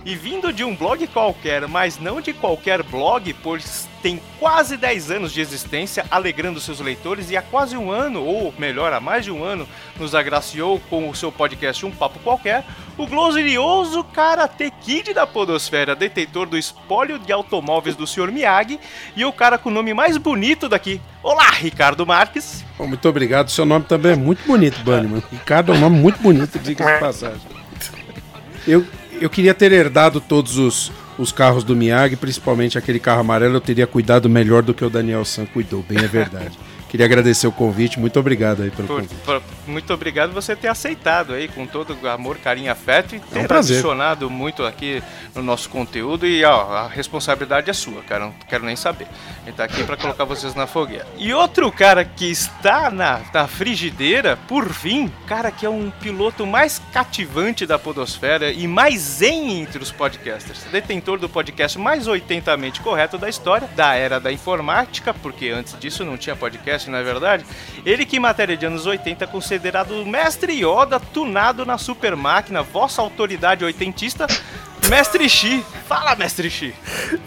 E 0.07 0.15
vindo 0.15 0.53
de 0.53 0.63
um 0.63 0.73
blog 0.73 1.05
qualquer, 1.07 1.67
mas 1.67 1.99
não 1.99 2.21
de 2.21 2.31
qualquer 2.31 2.81
blog, 2.81 3.33
pois 3.43 3.89
tem 4.01 4.21
quase 4.39 4.77
10 4.77 5.11
anos 5.11 5.33
de 5.33 5.41
existência, 5.41 6.05
alegrando 6.09 6.61
seus 6.61 6.79
leitores, 6.79 7.29
e 7.29 7.35
há 7.35 7.41
quase 7.41 7.75
um 7.75 7.91
ano, 7.91 8.23
ou 8.23 8.53
melhor, 8.57 8.93
há 8.93 9.01
mais 9.01 9.25
de 9.25 9.31
um 9.31 9.43
ano, 9.43 9.67
nos 9.99 10.15
agraciou 10.15 10.79
com 10.89 11.09
o 11.09 11.13
seu 11.13 11.29
podcast 11.29 11.85
Um 11.85 11.91
Papo 11.91 12.19
Qualquer, 12.19 12.63
o 12.97 13.05
glorioso 13.05 14.01
Karate 14.01 14.71
Kid 14.79 15.13
da 15.13 15.27
Podosfera, 15.27 15.93
detentor 15.93 16.47
do 16.47 16.57
espólio 16.57 17.19
de 17.19 17.33
automóveis 17.33 17.97
do 17.97 18.07
Sr. 18.07 18.31
Miyagi, 18.31 18.79
e 19.13 19.25
o 19.25 19.33
cara 19.33 19.57
com 19.57 19.67
o 19.67 19.73
nome 19.73 19.93
mais 19.93 20.15
bonito 20.15 20.69
daqui. 20.69 21.01
Olá, 21.21 21.51
Ricardo 21.51 22.07
Marques. 22.07 22.63
Muito 22.79 23.09
obrigado. 23.09 23.51
Seu 23.51 23.65
nome 23.65 23.83
também 23.83 24.13
é 24.13 24.15
muito 24.15 24.47
bonito, 24.47 24.79
Bunnyman. 24.85 25.21
Ricardo 25.29 25.73
é 25.73 25.75
um 25.75 25.79
nome 25.81 25.99
muito 25.99 26.21
bonito, 26.21 26.57
diga 26.59 26.93
de 26.93 26.97
passagem. 26.97 27.41
Eu, 28.65 28.85
eu 29.21 29.29
queria 29.29 29.53
ter 29.53 29.71
herdado 29.71 30.19
todos 30.19 30.57
os, 30.57 30.91
os 31.17 31.31
carros 31.31 31.63
do 31.63 31.75
Miyagi, 31.75 32.15
principalmente 32.15 32.77
aquele 32.77 32.99
carro 32.99 33.21
amarelo. 33.21 33.55
Eu 33.55 33.61
teria 33.61 33.87
cuidado 33.87 34.29
melhor 34.29 34.63
do 34.63 34.73
que 34.73 34.83
o 34.83 34.89
Daniel 34.89 35.25
San 35.25 35.45
cuidou, 35.45 35.83
bem 35.87 35.99
é 35.99 36.07
verdade. 36.07 36.57
Queria 36.89 37.05
agradecer 37.05 37.47
o 37.47 37.51
convite. 37.51 37.99
Muito 37.99 38.19
obrigado 38.19 38.63
aí 38.63 38.71
pelo 38.71 38.87
Por- 38.87 39.01
convite. 39.01 39.15
por- 39.25 39.41
muito 39.67 39.93
obrigado 39.93 40.31
você 40.31 40.55
ter 40.55 40.69
aceitado 40.69 41.33
aí 41.33 41.47
com 41.47 41.65
todo 41.65 41.97
amor, 42.07 42.37
carinho 42.37 42.71
afeto 42.71 43.15
e 43.15 43.19
ter 43.19 43.39
um 43.39 43.45
prazer. 43.45 43.77
adicionado 43.77 44.29
muito 44.29 44.65
aqui 44.65 45.03
no 45.35 45.43
nosso 45.43 45.69
conteúdo 45.69 46.25
e 46.25 46.43
ó, 46.45 46.61
a 46.73 46.87
responsabilidade 46.87 47.69
é 47.69 47.73
sua, 47.73 48.01
cara, 48.03 48.25
não 48.25 48.33
quero 48.47 48.63
nem 48.63 48.75
saber. 48.75 49.07
A 49.43 49.45
gente 49.47 49.55
tá 49.55 49.63
aqui 49.65 49.83
pra 49.83 49.97
colocar 49.97 50.23
vocês 50.23 50.55
na 50.55 50.65
fogueira. 50.67 51.05
E 51.17 51.33
outro 51.33 51.69
cara 51.71 52.05
que 52.05 52.29
está 52.31 52.89
na, 52.89 53.19
na 53.33 53.47
frigideira, 53.47 54.37
por 54.47 54.69
fim, 54.69 55.11
cara 55.27 55.51
que 55.51 55.65
é 55.65 55.69
um 55.69 55.89
piloto 55.91 56.45
mais 56.47 56.81
cativante 56.93 57.65
da 57.65 57.77
podosfera 57.77 58.51
e 58.51 58.67
mais 58.67 58.99
zen 59.01 59.61
entre 59.61 59.81
os 59.83 59.91
podcasters. 59.91 60.63
Detentor 60.71 61.17
do 61.19 61.27
podcast 61.27 61.77
mais 61.77 62.07
80mente 62.07 62.79
correto 62.81 63.17
da 63.17 63.27
história, 63.27 63.67
da 63.75 63.93
era 63.95 64.19
da 64.19 64.31
informática, 64.31 65.13
porque 65.13 65.49
antes 65.49 65.77
disso 65.79 66.03
não 66.05 66.17
tinha 66.17 66.35
podcast, 66.35 66.76
não 66.85 66.97
é 66.97 67.03
verdade? 67.03 67.45
Ele 67.85 68.05
que 68.05 68.17
em 68.17 68.19
matéria 68.19 68.55
de 68.55 68.65
anos 68.65 68.85
80 68.85 69.23
é 69.23 69.27
considerado 69.27 69.91
o 69.91 70.05
mestre 70.05 70.53
Yoda 70.53 70.99
tunado 70.99 71.65
na 71.65 71.77
super 71.77 72.15
máquina, 72.15 72.61
vossa 72.61 73.01
autoridade 73.01 73.65
oitentista, 73.65 74.27
Mestre 74.89 75.27
Xi. 75.27 75.65
Fala, 75.85 76.15
Mestre 76.15 76.49
Xi. 76.49 76.73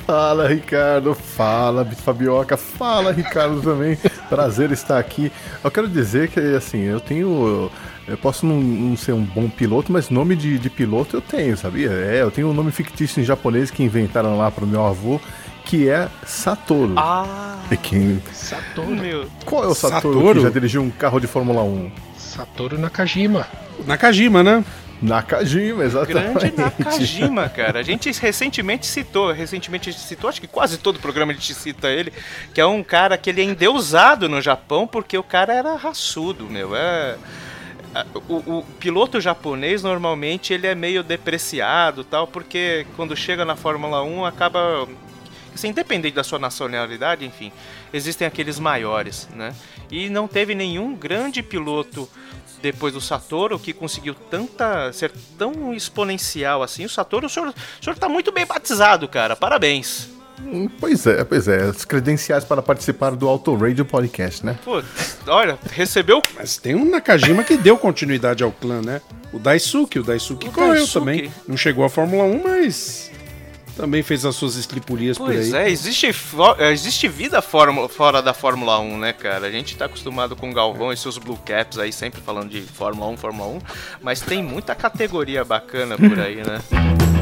Fala, 0.07 0.49
Ricardo. 0.49 1.15
Fala, 1.15 1.85
Fabioca. 1.85 2.57
Fala, 2.57 3.13
Ricardo 3.13 3.61
também. 3.61 3.99
Prazer 4.31 4.73
estar 4.73 4.99
aqui. 4.99 5.31
Eu 5.63 5.71
quero 5.71 5.87
dizer 5.87 6.29
que, 6.29 6.41
assim, 6.41 6.81
eu 6.81 7.01
tenho. 7.01 7.71
Eu 8.09 8.17
posso 8.17 8.47
não, 8.47 8.57
não 8.57 8.97
ser 8.97 9.13
um 9.13 9.23
bom 9.23 9.49
piloto, 9.49 9.93
mas 9.93 10.09
nome 10.09 10.35
de, 10.35 10.59
de 10.59 10.71
piloto 10.71 11.17
eu 11.17 11.21
tenho, 11.21 11.57
sabia? 11.57 11.91
É, 11.91 12.23
eu 12.23 12.31
tenho 12.31 12.49
um 12.49 12.55
nome 12.55 12.73
fictício 12.73 13.21
em 13.21 13.25
japonês 13.25 13.71
que 13.71 13.85
inventaram 13.85 14.37
lá 14.37 14.51
pro 14.51 14.67
meu 14.67 14.85
avô, 14.85 15.21
que 15.71 15.89
é 15.89 16.09
Satoru. 16.27 16.95
Ah, 16.97 17.57
E 17.71 17.77
quem... 17.77 18.21
Satoru. 18.33 18.89
meu. 18.91 19.31
Qual 19.45 19.63
é 19.63 19.69
o 19.69 19.75
Satoru, 19.75 20.15
Satoru? 20.15 20.35
que 20.35 20.41
já 20.41 20.51
dirigiu 20.51 20.83
um 20.83 20.91
carro 20.91 21.21
de 21.21 21.29
Fórmula 21.29 21.63
1? 21.63 21.93
Satoru 22.19 22.77
Nakajima. 22.77 23.47
Nakajima, 23.87 24.43
né? 24.43 24.65
Nakajima, 25.01 25.85
exatamente. 25.85 26.51
Grande 26.51 26.57
Nakajima, 26.57 27.49
cara. 27.49 27.79
A 27.79 27.83
gente 27.85 28.11
recentemente 28.21 28.85
citou, 28.85 29.31
recentemente 29.31 29.89
a 29.89 29.93
gente 29.93 30.03
citou, 30.05 30.29
acho 30.29 30.41
que 30.41 30.49
quase 30.49 30.77
todo 30.77 30.99
programa 30.99 31.31
a 31.31 31.35
gente 31.37 31.55
cita 31.55 31.89
ele, 31.89 32.13
que 32.53 32.61
é 32.61 32.67
um 32.67 32.83
cara 32.83 33.17
que 33.17 33.31
ele 33.31 33.41
é 33.41 33.45
endeusado 33.45 34.29
no 34.29 34.41
Japão 34.43 34.89
porque 34.89 35.17
o 35.17 35.23
cara 35.23 35.55
era 35.55 35.77
raçudo, 35.77 36.47
meu. 36.47 36.75
É. 36.75 37.17
O, 38.29 38.59
o 38.59 38.67
piloto 38.81 39.21
japonês 39.21 39.85
normalmente 39.85 40.53
ele 40.53 40.67
é 40.67 40.75
meio 40.75 41.05
depreciado 41.05 42.03
tal, 42.03 42.27
porque 42.27 42.87
quando 42.97 43.17
chega 43.17 43.45
na 43.45 43.55
Fórmula 43.55 44.03
1 44.03 44.25
acaba. 44.25 44.89
Assim, 45.61 45.69
independente 45.69 46.15
da 46.15 46.25
sua 46.25 46.39
nacionalidade, 46.39 47.23
enfim, 47.23 47.53
existem 47.93 48.27
aqueles 48.27 48.59
maiores, 48.59 49.29
né? 49.37 49.55
E 49.91 50.09
não 50.09 50.27
teve 50.27 50.55
nenhum 50.55 50.95
grande 50.95 51.43
piloto 51.43 52.09
depois 52.63 52.95
do 52.95 53.01
Satoru 53.01 53.59
que 53.59 53.75
conseguiu 53.75 54.15
tanta 54.15 54.91
ser 54.95 55.13
tão 55.39 55.75
exponencial 55.75 56.63
assim. 56.63 56.87
O 56.87 56.89
Satoru, 56.89 57.27
o 57.27 57.29
senhor, 57.29 57.49
o 57.51 57.85
senhor 57.85 57.99
tá 57.99 58.09
muito 58.09 58.33
bem 58.33 58.47
batizado, 58.47 59.07
cara. 59.07 59.37
Parabéns. 59.37 60.09
Hum, 60.43 60.67
Pois 60.81 61.07
é, 61.07 61.23
pois 61.25 61.47
é. 61.47 61.65
As 61.65 61.85
credenciais 61.85 62.43
para 62.43 62.63
participar 62.63 63.11
do 63.11 63.29
Auto 63.29 63.55
Radio 63.55 63.85
Podcast, 63.85 64.45
né? 64.47 64.59
Pô, 64.65 64.83
olha, 65.27 65.59
recebeu 65.73 66.23
Mas 66.35 66.57
tem 66.57 66.75
um 66.75 66.89
Nakajima 66.89 67.45
que 67.45 67.59
deu 67.59 67.77
continuidade 67.77 68.43
ao 68.43 68.51
clã, 68.51 68.81
né? 68.81 69.03
O 69.31 69.39
Daisuke, 69.39 69.99
o 69.99 70.03
Daisuke 70.03 70.49
O 70.49 70.53
correu 70.53 70.73
Daisuke. 70.73 70.93
também. 70.95 71.33
Não 71.47 71.57
chegou 71.59 71.85
à 71.85 71.91
Fórmula 71.91 72.25
1, 72.25 72.43
mas 72.43 73.10
também 73.77 74.03
fez 74.03 74.25
as 74.25 74.37
suas 74.37 74.57
estripulias 74.57 75.17
por 75.19 75.27
Pois 75.27 75.53
aí. 75.55 75.65
é, 75.65 75.71
existe, 75.71 76.07
é, 76.59 76.73
existe 76.73 77.09
vida 77.09 77.41
fórmula- 77.43 77.89
fora 77.89 78.21
da 78.23 78.33
Fórmula 78.35 78.79
1, 78.79 78.99
né, 78.99 79.13
cara? 79.13 79.47
A 79.47 79.51
gente 79.51 79.77
tá 79.77 79.87
acostumado 79.87 80.35
com 80.37 80.51
o 80.51 80.55
Galvão 80.55 80.93
e 80.93 80.97
seus 80.97 81.19
Blue 81.19 81.39
Caps 81.45 81.79
aí, 81.79 81.93
sempre 81.93 82.21
falando 82.21 82.51
de 82.51 82.61
Fórmula 82.63 83.11
1, 83.11 83.17
Fórmula 83.17 83.49
1, 83.49 83.59
mas 84.03 84.21
tem 84.21 84.43
muita 84.43 84.75
categoria 84.75 85.45
bacana 85.45 85.97
por 85.97 86.19
aí, 86.19 86.37
né? 86.37 86.61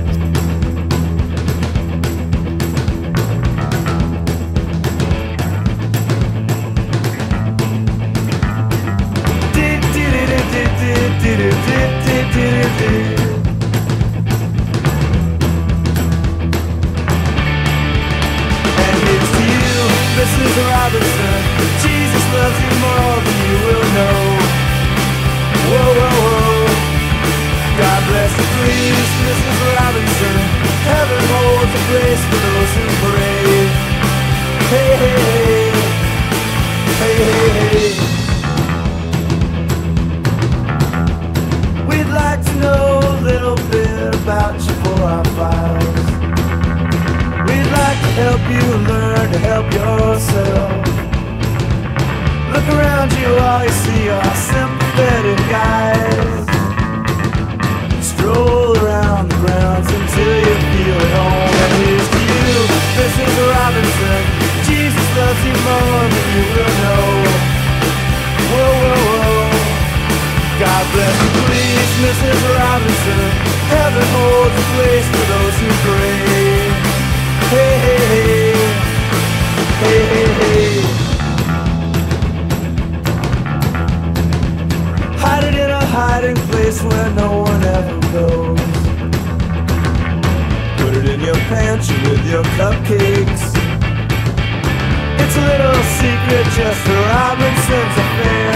It's 95.29 95.37
a 95.37 95.45
little 95.45 95.83
secret 96.01 96.47
just 96.57 96.81
for 96.89 96.97
Robinson's 96.97 97.97
affair. 98.01 98.49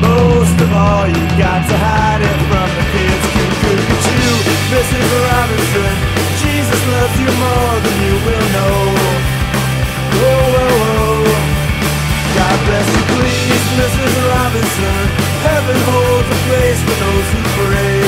Most 0.00 0.56
of 0.64 0.72
all, 0.72 1.04
you 1.04 1.24
got 1.36 1.60
to 1.60 1.76
hide 1.76 2.24
it 2.24 2.40
from 2.48 2.64
the 2.64 2.84
kids. 2.88 3.24
Look 3.36 3.84
at 3.84 4.04
you, 4.16 4.32
Mrs. 4.72 5.08
Robinson. 5.28 5.92
Jesus 6.40 6.80
loves 6.88 7.16
you 7.20 7.28
more 7.36 7.76
than 7.84 7.96
you 8.00 8.16
will 8.24 8.48
know. 8.56 8.80
Whoa, 10.24 10.40
whoa, 10.56 10.72
whoa. 10.80 11.20
God 12.32 12.56
bless 12.64 12.88
you, 12.96 13.04
please, 13.12 13.64
Mrs. 13.76 14.12
Robinson. 14.24 15.00
Heaven 15.52 15.78
holds 15.84 16.28
a 16.32 16.38
place 16.48 16.80
for 16.80 16.96
those 17.04 17.28
who 17.28 17.40
pray. 17.60 18.00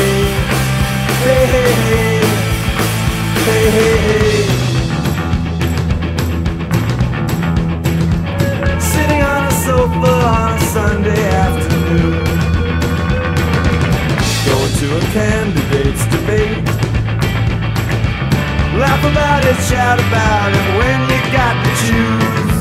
Hey, 1.29 1.45
hey, 1.45 1.73
hey. 1.85 2.25
Hey, 3.37 3.65
hey, 3.69 3.97
hey. 4.09 4.48
Sitting 8.81 9.23
on 9.23 9.45
a 9.45 9.51
sofa 9.67 10.13
on 10.39 10.53
a 10.57 10.61
Sunday 10.61 11.25
afternoon. 11.47 12.25
Going 14.47 14.73
to 14.81 14.87
a 14.97 15.01
candidate's 15.13 16.05
debate. 16.15 16.65
Laugh 18.79 19.03
about 19.05 19.45
it, 19.45 19.59
shout 19.69 19.99
about 19.99 20.51
it 20.55 20.67
when 20.79 20.99
you 21.11 21.21
got 21.33 21.55
to 21.65 21.71
choose. 21.83 22.59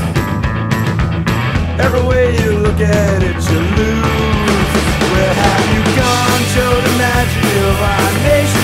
Every 1.79 2.03
way 2.09 2.33
you 2.41 2.57
look 2.65 2.79
at 2.81 3.21
it, 3.21 3.37
you 3.49 3.59
lose. 3.77 4.71
Where 5.13 5.33
have 5.45 5.65
you 5.75 5.83
gone, 6.01 6.41
Joe 6.53 6.77
DiMaggio? 6.85 7.65
Our 7.91 8.11
nation 8.25 8.56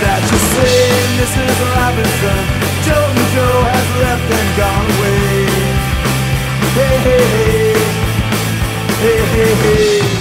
that 0.00 0.22
you 0.30 0.38
say, 0.54 0.78
Mrs. 1.18 1.56
Robinson? 1.74 2.40
Joe 2.86 3.08
and 3.10 3.28
Joe 3.34 3.58
has 3.66 3.88
left 4.02 4.28
and 4.38 4.50
gone 4.56 4.86
away. 4.94 5.48
Hey, 6.78 6.96
hey, 7.06 7.24
hey. 7.34 7.78
Hey, 9.02 9.20
hey, 9.34 9.54
hey. 9.62 10.17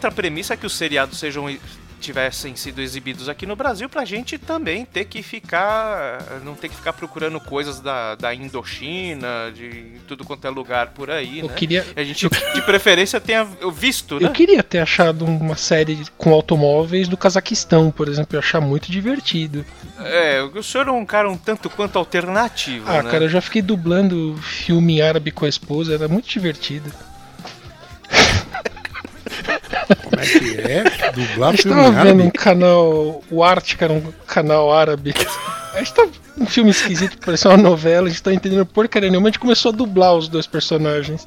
Outra 0.00 0.10
premissa 0.10 0.54
é 0.54 0.56
que 0.56 0.64
os 0.66 0.74
seriados 0.74 1.18
sejam 1.18 1.54
tivessem 2.00 2.56
sido 2.56 2.80
exibidos 2.80 3.28
aqui 3.28 3.44
no 3.44 3.54
Brasil 3.54 3.86
pra 3.86 4.06
gente 4.06 4.38
também 4.38 4.86
ter 4.86 5.04
que 5.04 5.22
ficar 5.22 6.40
não 6.42 6.54
ter 6.54 6.70
que 6.70 6.74
ficar 6.74 6.94
procurando 6.94 7.38
coisas 7.38 7.78
da, 7.78 8.14
da 8.14 8.34
Indochina, 8.34 9.52
de 9.54 9.98
tudo 10.08 10.24
quanto 10.24 10.46
é 10.46 10.48
lugar 10.50 10.86
por 10.94 11.10
aí, 11.10 11.40
Eu 11.40 11.48
né? 11.48 11.52
queria- 11.54 11.86
A 11.94 12.02
gente 12.02 12.26
de 12.54 12.62
preferência 12.62 13.20
tenha 13.20 13.44
visto, 13.74 14.18
né? 14.18 14.28
Eu 14.28 14.32
queria 14.32 14.62
ter 14.62 14.78
achado 14.78 15.26
uma 15.26 15.56
série 15.56 15.98
com 16.16 16.32
automóveis 16.32 17.06
do 17.06 17.18
Cazaquistão, 17.18 17.90
por 17.90 18.08
exemplo, 18.08 18.34
eu 18.34 18.38
achar 18.40 18.62
muito 18.62 18.90
divertido. 18.90 19.62
É, 19.98 20.40
o 20.42 20.62
senhor 20.62 20.88
é 20.88 20.90
um 20.92 21.04
cara 21.04 21.28
um 21.30 21.36
tanto 21.36 21.68
quanto 21.68 21.98
alternativo, 21.98 22.86
Ah, 22.88 23.02
né? 23.02 23.10
cara, 23.10 23.24
eu 23.24 23.28
já 23.28 23.42
fiquei 23.42 23.60
dublando 23.60 24.38
filme 24.38 25.02
árabe 25.02 25.30
com 25.30 25.44
a 25.44 25.48
esposa, 25.50 25.92
era 25.92 26.08
muito 26.08 26.26
divertido. 26.30 26.90
Como 29.96 30.20
é 30.20 30.26
que 30.26 30.60
é? 30.60 30.84
Dublar 31.12 31.48
A 31.48 31.52
gente 31.52 31.62
filme 31.62 31.76
tava 31.76 32.04
vendo 32.04 32.18
um 32.18 32.22
árabe? 32.26 32.38
canal, 32.38 33.24
o 33.30 33.42
Arte, 33.44 33.76
que 33.76 33.84
era 33.84 33.92
um 33.92 34.12
canal 34.26 34.72
árabe. 34.72 35.14
A 35.74 35.78
gente 35.78 35.94
tava 35.94 36.10
um 36.38 36.46
filme 36.46 36.70
esquisito, 36.70 37.18
parecia 37.18 37.50
uma 37.50 37.56
novela, 37.56 38.06
a 38.06 38.10
gente 38.10 38.22
tá 38.22 38.32
entendendo 38.32 38.66
porcaria 38.66 39.10
nenhuma, 39.10 39.28
a 39.28 39.30
gente 39.30 39.38
começou 39.38 39.72
a 39.72 39.74
dublar 39.74 40.14
os 40.14 40.28
dois 40.28 40.46
personagens. 40.46 41.26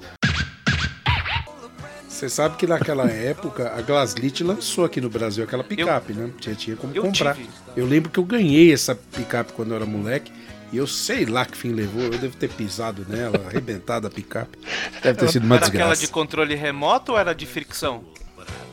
Você 2.07 2.29
sabe 2.29 2.55
que 2.55 2.65
naquela 2.65 3.09
época 3.09 3.73
a 3.75 3.81
Glaslit 3.81 4.43
lançou 4.43 4.85
aqui 4.85 5.01
no 5.01 5.09
Brasil 5.09 5.43
aquela 5.43 5.63
picape, 5.63 6.13
né? 6.13 6.29
Tinha, 6.39 6.55
tinha 6.55 6.75
como 6.77 6.95
eu 6.95 7.03
comprar. 7.03 7.35
tive. 7.35 7.49
Eu 7.75 7.85
lembro 7.85 8.09
que 8.09 8.17
eu 8.17 8.23
ganhei 8.23 8.71
essa 8.71 8.95
picape 8.95 9.51
quando 9.51 9.71
eu 9.71 9.75
era 9.75 9.85
moleque. 9.85 10.31
E 10.71 10.77
eu 10.77 10.87
sei 10.87 11.25
lá 11.25 11.45
que 11.45 11.57
fim 11.57 11.73
levou. 11.73 12.01
Eu 12.01 12.17
devo 12.17 12.35
ter 12.37 12.49
pisado 12.49 13.05
nela, 13.09 13.39
arrebentado 13.47 14.07
a 14.07 14.09
picape. 14.09 14.57
Deve 15.03 15.19
ter 15.19 15.29
sido 15.29 15.43
uma 15.43 15.57
era 15.57 15.65
aquela 15.67 15.89
desgraça. 15.89 16.01
de 16.01 16.07
controle 16.11 16.55
remoto 16.55 17.11
ou 17.11 17.19
era 17.19 17.33
de 17.33 17.45
fricção? 17.45 18.03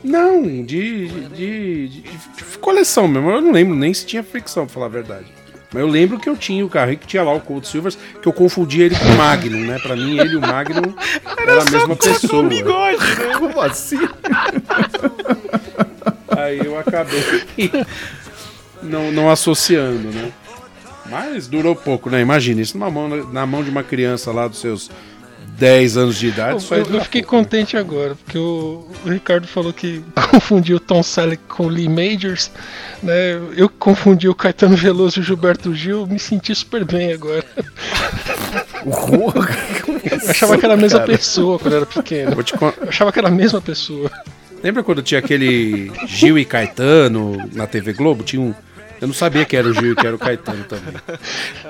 Não, 0.03 0.43
de, 0.63 1.07
de, 1.07 1.29
de- 1.29 1.87
de- 2.01 2.03
coleção 2.59 3.07
mesmo. 3.07 3.29
Eu 3.29 3.41
não 3.41 3.51
lembro 3.51 3.75
nem 3.75 3.93
se 3.93 4.05
tinha 4.05 4.23
fricção, 4.23 4.65
pra 4.65 4.73
falar 4.73 4.85
a 4.87 4.89
verdade. 4.89 5.25
Mas 5.73 5.81
eu 5.81 5.87
lembro 5.87 6.19
que 6.19 6.27
eu 6.29 6.35
tinha 6.35 6.65
o 6.65 6.69
carro 6.69 6.97
que 6.97 7.07
tinha 7.07 7.23
lá 7.23 7.33
o 7.33 7.39
Cold 7.39 7.65
Silvers, 7.67 7.97
que 8.21 8.27
eu 8.27 8.33
confundia 8.33 8.85
ele 8.85 8.95
com 8.97 9.05
o 9.05 9.17
Magnum, 9.17 9.65
né? 9.65 9.79
Pra 9.79 9.95
mim, 9.95 10.19
ele 10.19 10.33
e 10.33 10.35
o 10.35 10.41
Magnum 10.41 10.93
era, 11.37 11.61
a 11.61 11.65
mesma 11.71 11.95
pessoa. 11.95 12.43
bigode, 12.43 12.97
né? 12.97 13.33
Como 13.39 13.61
assim? 13.61 13.99
Aí 16.35 16.59
eu 16.59 16.77
acabei 16.77 17.23
não, 18.83 19.11
não 19.11 19.29
associando, 19.29 20.09
né? 20.09 20.31
Mas 21.09 21.47
durou 21.47 21.75
pouco, 21.75 22.09
né? 22.09 22.21
Imagina, 22.21 22.61
isso 22.61 22.77
numa 22.77 22.89
mão, 22.89 23.07
na 23.31 23.45
mão 23.45 23.63
de 23.63 23.69
uma 23.69 23.83
criança 23.83 24.31
lá 24.31 24.47
dos 24.47 24.59
seus 24.59 24.89
10 25.61 25.95
anos 25.97 26.17
de 26.17 26.27
idade. 26.27 26.57
isso 26.57 26.73
Eu, 26.73 26.83
aí 26.85 26.93
eu 26.95 27.01
fiquei 27.01 27.21
pouco. 27.21 27.37
contente 27.37 27.77
agora, 27.77 28.15
porque 28.15 28.35
o, 28.37 28.87
o 29.05 29.09
Ricardo 29.09 29.47
falou 29.47 29.71
que 29.71 30.03
confundiu 30.31 30.77
o 30.77 30.79
Tom 30.79 31.03
Selleck 31.03 31.43
com 31.47 31.67
o 31.67 31.69
Lee 31.69 31.87
Majors, 31.87 32.49
né? 33.03 33.39
Eu 33.55 33.69
que 33.69 33.75
confundi 33.77 34.27
o 34.27 34.33
Caetano 34.33 34.75
Veloso 34.75 35.19
e 35.19 35.21
o 35.21 35.23
Gilberto 35.23 35.73
Gil, 35.75 36.07
me 36.07 36.17
senti 36.17 36.53
super 36.55 36.83
bem 36.83 37.13
agora. 37.13 37.45
Eu 38.83 40.29
achava 40.29 40.57
que 40.57 40.65
era 40.65 40.73
a 40.73 40.77
mesma 40.77 40.99
cara? 40.99 41.11
pessoa 41.11 41.59
quando 41.59 41.73
eu 41.73 41.77
era 41.77 41.85
pequeno. 41.85 42.31
Vou 42.33 42.43
te 42.43 42.53
con- 42.57 42.73
Eu 42.81 42.89
achava 42.89 43.11
que 43.11 43.19
era 43.19 43.27
a 43.27 43.31
mesma 43.31 43.61
pessoa. 43.61 44.09
Lembra 44.63 44.81
quando 44.83 45.01
tinha 45.03 45.19
aquele 45.19 45.91
Gil 46.07 46.37
e 46.39 46.45
Caetano 46.45 47.37
na 47.53 47.67
TV 47.67 47.93
Globo? 47.93 48.23
Tinha 48.23 48.41
um. 48.41 48.53
Eu 48.99 49.07
não 49.07 49.13
sabia 49.13 49.45
que 49.45 49.55
era 49.55 49.67
o 49.67 49.73
Gil 49.73 49.93
e 49.93 49.95
que 49.95 50.05
era 50.05 50.15
o 50.15 50.19
Caetano 50.19 50.63
também. 50.63 50.93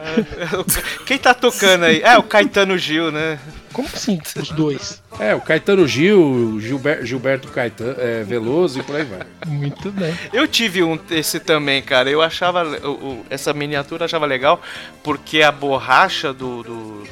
Quem 1.05 1.17
tá 1.17 1.33
tocando 1.33 1.83
aí? 1.85 2.01
É, 2.01 2.17
o 2.17 2.23
Caetano 2.23 2.77
Gil, 2.77 3.11
né? 3.11 3.37
Como 3.73 3.87
assim, 3.87 4.19
os 4.35 4.49
dois? 4.51 5.01
É, 5.19 5.33
o 5.35 5.41
Caetano 5.41 5.87
Gil, 5.87 6.59
Gilber- 6.59 7.05
Gilberto 7.05 7.47
Caetano, 7.49 7.95
é, 7.99 8.23
Veloso 8.23 8.79
e 8.79 8.83
por 8.83 8.95
aí 8.95 9.03
vai. 9.03 9.21
Muito 9.47 9.91
bem. 9.91 10.17
Eu 10.33 10.47
tive 10.47 10.83
um 10.83 10.99
esse 11.09 11.39
também, 11.39 11.81
cara. 11.81 12.09
Eu 12.09 12.21
achava 12.21 12.63
o- 12.63 12.91
o- 12.91 13.25
essa 13.29 13.53
miniatura 13.53 14.03
eu 14.03 14.05
achava 14.05 14.25
legal 14.25 14.61
porque 15.03 15.41
a 15.41 15.51
borracha 15.51 16.33
do, 16.33 16.63
do, 16.63 17.03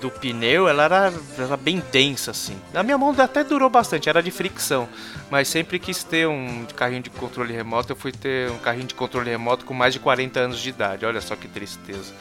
do 0.00 0.10
pneu 0.10 0.68
ela 0.68 0.84
era, 0.84 1.12
era 1.38 1.56
bem 1.56 1.82
densa 1.92 2.30
assim. 2.30 2.56
Na 2.72 2.82
minha 2.82 2.96
mão 2.98 3.14
até 3.18 3.44
durou 3.44 3.68
bastante, 3.70 4.08
era 4.08 4.22
de 4.22 4.30
fricção, 4.30 4.88
mas 5.30 5.48
sempre 5.48 5.78
quis 5.78 6.02
ter 6.04 6.26
um 6.26 6.66
carrinho 6.76 7.02
de 7.02 7.10
controle 7.10 7.52
remoto. 7.52 7.92
Eu 7.92 7.96
fui 7.96 8.12
ter 8.12 8.50
um 8.50 8.58
carrinho 8.58 8.86
de 8.86 8.94
controle 8.94 9.30
remoto 9.30 9.64
com 9.64 9.74
mais 9.74 9.92
de 9.92 10.00
40 10.00 10.40
anos 10.40 10.58
de 10.60 10.68
idade. 10.70 11.04
Olha 11.04 11.20
só 11.20 11.36
que 11.36 11.46
tristeza. 11.48 12.12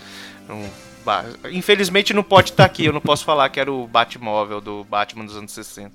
Um 0.49 0.67
Infelizmente 1.51 2.13
não 2.13 2.23
pode 2.23 2.51
estar 2.51 2.65
aqui. 2.65 2.85
Eu 2.85 2.93
não 2.93 3.01
posso 3.01 3.23
falar 3.25 3.49
que 3.49 3.59
era 3.59 3.71
o 3.71 3.87
Batmóvel 3.87 4.61
do 4.61 4.83
Batman 4.83 5.25
dos 5.25 5.35
anos 5.35 5.51
60. 5.51 5.91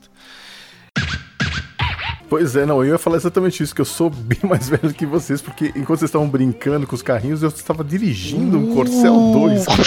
Pois 2.28 2.56
é, 2.56 2.64
não, 2.64 2.82
eu 2.82 2.92
ia 2.92 2.98
falar 2.98 3.16
exatamente 3.16 3.62
isso, 3.62 3.74
que 3.74 3.80
eu 3.80 3.84
sou 3.84 4.08
bem 4.10 4.38
mais 4.48 4.68
velho 4.68 4.92
que 4.94 5.04
vocês, 5.06 5.42
porque 5.42 5.66
enquanto 5.76 5.98
vocês 6.00 6.08
estavam 6.08 6.28
brincando 6.28 6.86
com 6.86 6.94
os 6.94 7.02
carrinhos, 7.02 7.42
eu 7.42 7.48
estava 7.48 7.84
dirigindo 7.84 8.58
um 8.58 8.74
Corcel 8.74 9.14
2. 9.14 9.66
cara. 9.66 9.82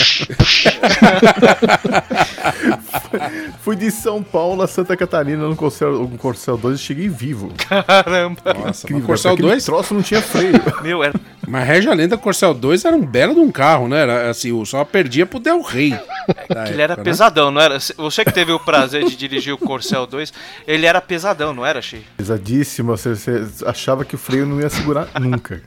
Fui 3.61 3.75
de 3.75 3.91
São 3.91 4.23
Paulo 4.23 4.61
a 4.61 4.67
Santa 4.67 4.95
Catarina 4.95 5.47
no 5.47 5.55
Corcel, 5.55 6.01
um 6.03 6.15
Corcel 6.15 6.57
2 6.57 6.79
e 6.79 6.81
cheguei 6.81 7.09
vivo. 7.09 7.51
Caramba. 7.57 8.53
Nossa, 8.53 8.85
Incrível, 8.85 9.07
Corcel 9.07 9.33
aquele 9.33 9.47
2? 9.49 9.65
troço 9.65 9.93
não 9.93 10.01
tinha 10.01 10.21
freio. 10.21 10.53
Meu, 10.81 11.03
era 11.03 11.13
Mas 11.47 11.65
Regia 11.65 11.93
Lenda 11.93 12.17
Corcel 12.17 12.53
2 12.53 12.83
era 12.83 12.95
um 12.95 13.05
belo 13.05 13.33
de 13.33 13.39
um 13.39 13.49
carro, 13.51 13.87
né? 13.87 14.01
Era 14.01 14.29
assim, 14.29 14.49
eu 14.49 14.65
só 14.65 14.83
perdia 14.83 15.25
pro 15.25 15.39
Del 15.39 15.61
Rey. 15.61 15.97
Ele 16.69 16.81
era 16.81 16.95
né? 16.97 17.03
pesadão, 17.03 17.49
não 17.49 17.61
era? 17.61 17.77
Você 17.79 18.25
que 18.25 18.31
teve 18.33 18.51
o 18.51 18.59
prazer 18.59 19.05
de 19.05 19.15
dirigir 19.15 19.53
o 19.53 19.57
Corcel 19.57 20.05
2, 20.05 20.33
ele 20.67 20.85
era 20.85 20.99
pesadão, 20.99 21.53
não 21.53 21.65
era, 21.65 21.81
Xi? 21.81 22.01
Pesadíssimo, 22.17 22.97
você, 22.97 23.15
você 23.15 23.47
achava 23.65 24.03
que 24.03 24.13
o 24.15 24.17
freio 24.17 24.45
não 24.45 24.59
ia 24.59 24.69
segurar 24.69 25.07
nunca. 25.21 25.61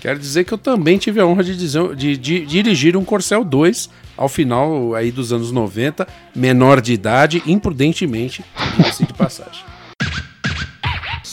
Quero 0.00 0.18
dizer 0.18 0.44
que 0.44 0.52
eu 0.54 0.58
também 0.58 0.96
tive 0.98 1.20
a 1.20 1.26
honra 1.26 1.44
de, 1.44 1.56
dizer- 1.56 1.94
de- 1.94 2.16
de 2.16 2.46
dirigir 2.46 2.96
um 2.96 3.04
Corcel 3.04 3.44
2 3.44 3.90
ao 4.16 4.28
final 4.30 4.94
aí 4.94 5.10
dos 5.12 5.32
anos 5.32 5.52
90, 5.52 6.06
menor 6.34 6.80
de 6.80 6.92
idade, 6.94 7.42
imprudentemente, 7.46 8.42
diga-se 8.76 9.04
de 9.04 9.12
passagem. 9.12 9.64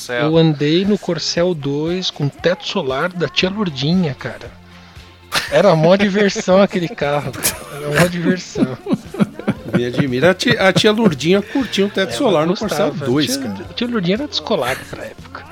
Céu. 0.03 0.25
Eu 0.25 0.37
andei 0.37 0.83
no 0.83 0.97
Corcel 0.97 1.53
2 1.53 2.11
com 2.11 2.27
teto 2.27 2.67
solar 2.67 3.07
da 3.09 3.29
tia 3.29 3.49
Lourdinha, 3.49 4.13
cara. 4.13 4.51
Era 5.49 5.73
mó 5.75 5.95
diversão 5.95 6.61
aquele 6.61 6.89
carro. 6.89 7.31
Era 7.73 8.01
mó 8.01 8.07
diversão. 8.07 8.77
Me 9.73 9.85
admira. 9.85 10.31
A 10.31 10.33
tia, 10.33 10.61
a 10.61 10.73
tia 10.73 10.91
Lourdinha 10.91 11.41
curtia 11.41 11.85
um 11.85 11.89
teto 11.89 12.13
solar 12.15 12.45
no 12.45 12.55
Corcel 12.55 12.91
2, 12.91 13.25
tia, 13.25 13.39
cara. 13.39 13.65
A 13.69 13.73
tia 13.73 13.87
Lourdinha 13.87 14.15
era 14.17 14.27
descolada 14.27 14.79
pra 14.89 15.05
época. 15.05 15.45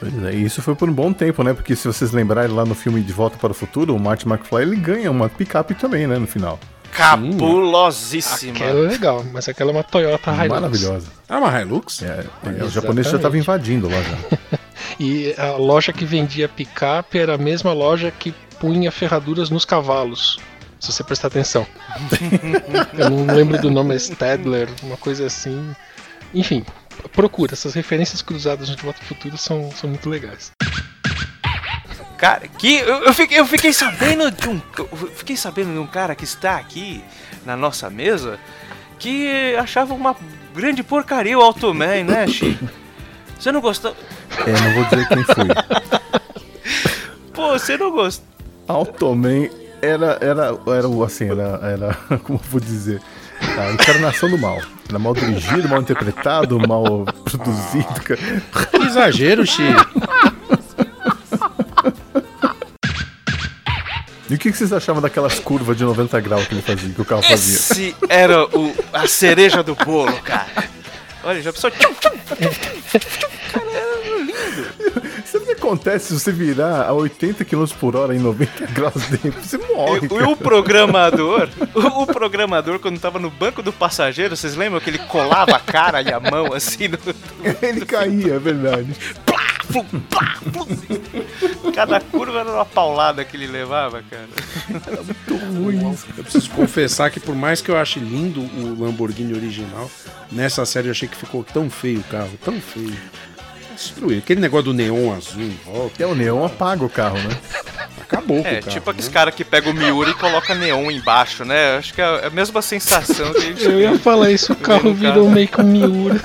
Pois 0.00 0.24
é, 0.24 0.34
e 0.34 0.44
isso 0.44 0.60
foi 0.60 0.74
por 0.74 0.90
um 0.90 0.92
bom 0.92 1.12
tempo, 1.12 1.44
né? 1.44 1.54
Porque 1.54 1.76
se 1.76 1.86
vocês 1.86 2.10
lembrarem 2.10 2.52
lá 2.52 2.64
no 2.64 2.74
filme 2.74 3.00
De 3.00 3.12
Volta 3.12 3.38
para 3.38 3.52
o 3.52 3.54
Futuro, 3.54 3.94
o 3.94 4.00
Marty 4.00 4.26
McFly 4.26 4.62
ele 4.62 4.76
ganha 4.76 5.08
uma 5.08 5.28
picape 5.28 5.74
também, 5.76 6.08
né? 6.08 6.18
No 6.18 6.26
final. 6.26 6.58
Cabulosíssima. 6.92 8.52
Aquela 8.52 8.86
é 8.86 8.88
legal, 8.88 9.24
mas 9.32 9.48
aquela 9.48 9.70
é 9.70 9.74
uma 9.74 9.82
Toyota 9.82 10.30
Hilux. 10.30 10.48
Maravilhosa. 10.48 11.06
Ah, 11.28 11.38
uma 11.38 11.60
Hilux? 11.60 12.02
É, 12.02 12.26
é, 12.44 12.64
o 12.64 12.68
japonês 12.68 13.08
já 13.08 13.16
estava 13.16 13.36
invadindo 13.36 13.88
lá 13.88 14.02
já. 14.02 14.58
E 15.00 15.34
a 15.38 15.52
loja 15.52 15.92
que 15.92 16.04
vendia 16.04 16.48
picape 16.48 17.18
era 17.18 17.34
a 17.34 17.38
mesma 17.38 17.72
loja 17.72 18.10
que 18.10 18.32
punha 18.60 18.92
ferraduras 18.92 19.48
nos 19.48 19.64
cavalos. 19.64 20.38
Se 20.78 20.92
você 20.92 21.02
prestar 21.02 21.28
atenção. 21.28 21.66
Eu 22.98 23.08
não 23.08 23.34
lembro 23.34 23.58
do 23.58 23.70
nome, 23.70 23.94
é 23.94 23.96
Stadler, 23.96 24.68
uma 24.82 24.96
coisa 24.96 25.26
assim. 25.26 25.74
Enfim, 26.34 26.64
procura. 27.12 27.54
Essas 27.54 27.74
referências 27.74 28.20
cruzadas 28.20 28.68
no 28.68 28.76
De 28.76 28.82
Volta 28.82 29.00
ao 29.00 29.06
Futuro 29.06 29.38
são, 29.38 29.70
são 29.72 29.88
muito 29.88 30.10
legais. 30.10 30.52
Cara, 32.22 32.46
que 32.46 32.76
eu, 32.76 33.02
eu 33.02 33.12
fiquei, 33.12 33.40
eu 33.40 33.44
fiquei 33.44 33.72
sabendo 33.72 34.30
de 34.30 34.48
um. 34.48 34.62
Eu 34.78 35.10
fiquei 35.12 35.36
sabendo 35.36 35.72
de 35.72 35.78
um 35.80 35.86
cara 35.88 36.14
que 36.14 36.22
está 36.22 36.56
aqui 36.56 37.02
na 37.44 37.56
nossa 37.56 37.90
mesa 37.90 38.38
que 38.96 39.56
achava 39.56 39.92
uma 39.92 40.14
grande 40.54 40.84
porcaria 40.84 41.36
o 41.36 41.42
Automan, 41.42 42.04
né, 42.04 42.28
Xi? 42.28 42.56
Você 43.36 43.50
não 43.50 43.60
gostou? 43.60 43.96
É, 44.46 44.52
não 44.52 44.72
vou 44.72 44.84
dizer 44.84 45.08
quem 45.08 45.24
foi. 45.24 45.48
Pô, 47.34 47.58
você 47.58 47.76
não 47.76 47.90
gostou. 47.90 48.24
Automan 48.68 49.50
era, 49.82 50.16
era, 50.20 50.56
era 50.64 50.88
o 50.88 51.02
assim, 51.02 51.28
era, 51.28 51.58
era, 51.60 51.94
como 52.22 52.38
eu 52.38 52.50
vou 52.50 52.60
dizer, 52.60 53.02
a 53.40 53.72
encarnação 53.72 54.30
do 54.30 54.38
mal. 54.38 54.62
Era 54.88 54.98
mal 55.00 55.12
dirigido, 55.12 55.68
mal 55.68 55.80
interpretado, 55.80 56.56
mal 56.68 57.04
produzido, 57.28 58.00
cara. 58.04 58.20
Que 58.70 58.86
exagero, 58.86 59.44
Xi. 59.44 59.64
E 64.32 64.34
o 64.34 64.38
que 64.38 64.50
que 64.50 64.56
vocês 64.56 64.72
achavam 64.72 65.02
daquelas 65.02 65.38
curvas 65.38 65.76
de 65.76 65.84
90 65.84 66.18
graus 66.20 66.46
que 66.46 66.54
ele 66.54 66.62
fazia, 66.62 66.88
que 66.88 67.02
o 67.02 67.04
carro 67.04 67.20
fazia? 67.20 67.54
Esse 67.54 67.94
era 68.08 68.44
o, 68.46 68.74
a 68.90 69.06
cereja 69.06 69.62
do 69.62 69.74
bolo, 69.74 70.10
cara. 70.22 70.48
Olha, 71.22 71.42
já 71.42 71.52
pensou. 71.52 71.70
Sabe 75.26 75.44
o 75.44 75.46
que 75.46 75.52
acontece 75.52 76.06
se 76.06 76.18
você 76.20 76.32
virar 76.32 76.86
a 76.86 76.94
80 76.94 77.44
km 77.44 77.66
por 77.78 77.94
hora 77.94 78.14
em 78.14 78.18
90 78.18 78.66
graus 78.72 78.94
dentro? 79.08 79.42
Você 79.42 79.58
morre, 79.58 80.06
E, 80.06 80.08
cara. 80.08 80.28
o 80.30 80.34
programador, 80.36 81.50
o, 81.74 82.02
o 82.02 82.06
programador, 82.06 82.78
quando 82.78 82.98
tava 82.98 83.18
no 83.18 83.28
banco 83.28 83.62
do 83.62 83.70
passageiro, 83.70 84.34
vocês 84.34 84.56
lembram 84.56 84.80
que 84.80 84.88
ele 84.88 84.98
colava 84.98 85.56
a 85.56 85.60
cara 85.60 86.00
e 86.00 86.10
a 86.10 86.18
mão 86.18 86.54
assim 86.54 86.88
no. 86.88 86.98
Ele 87.60 87.84
caía, 87.84 88.34
é 88.34 88.38
verdade. 88.38 88.96
Plum, 89.70 89.84
plá, 90.10 90.36
plum. 90.52 91.72
Cada 91.72 92.00
curva 92.00 92.40
era 92.40 92.50
uma 92.52 92.64
paulada 92.64 93.24
que 93.24 93.36
ele 93.36 93.46
levava, 93.46 94.02
cara. 94.10 94.28
Eu 96.16 96.24
preciso 96.24 96.50
confessar 96.50 97.10
que 97.10 97.20
por 97.20 97.34
mais 97.34 97.60
que 97.62 97.70
eu 97.70 97.76
ache 97.78 97.98
lindo 98.00 98.40
o 98.40 98.76
Lamborghini 98.82 99.34
original, 99.34 99.90
nessa 100.30 100.64
série 100.66 100.88
eu 100.88 100.92
achei 100.92 101.08
que 101.08 101.16
ficou 101.16 101.44
tão 101.44 101.70
feio 101.70 102.00
o 102.00 102.04
carro, 102.04 102.32
tão 102.44 102.60
feio. 102.60 102.92
Destruir. 103.74 104.18
Aquele 104.18 104.40
negócio 104.40 104.66
do 104.66 104.74
neon 104.74 105.12
azul 105.14 105.42
em 105.42 105.58
volta. 105.64 106.02
É, 106.02 106.06
o 106.06 106.14
neon 106.14 106.44
apaga 106.44 106.84
o 106.84 106.90
carro, 106.90 107.18
né? 107.18 107.36
Acabou 108.00 108.42
com 108.42 108.48
É, 108.48 108.60
carro. 108.60 108.70
tipo 108.72 108.90
aqueles 108.90 109.08
né? 109.08 109.12
cara 109.12 109.32
que 109.32 109.44
pega 109.44 109.70
o 109.70 109.74
Miura 109.74 110.10
e 110.10 110.14
coloca 110.14 110.54
neon 110.54 110.90
embaixo, 110.90 111.44
né? 111.44 111.78
Acho 111.78 111.94
que 111.94 112.00
é 112.00 112.26
a 112.26 112.30
mesma 112.30 112.60
sensação 112.60 113.32
que 113.32 113.38
a 113.38 113.40
gente 113.40 113.64
Eu 113.64 113.80
ia 113.80 113.98
falar 113.98 114.30
isso, 114.30 114.52
o 114.52 114.56
carro 114.56 114.92
virou 114.92 115.24
carro. 115.24 115.30
meio 115.30 115.48
que 115.48 115.60
um 115.60 115.64
Miura. 115.64 116.20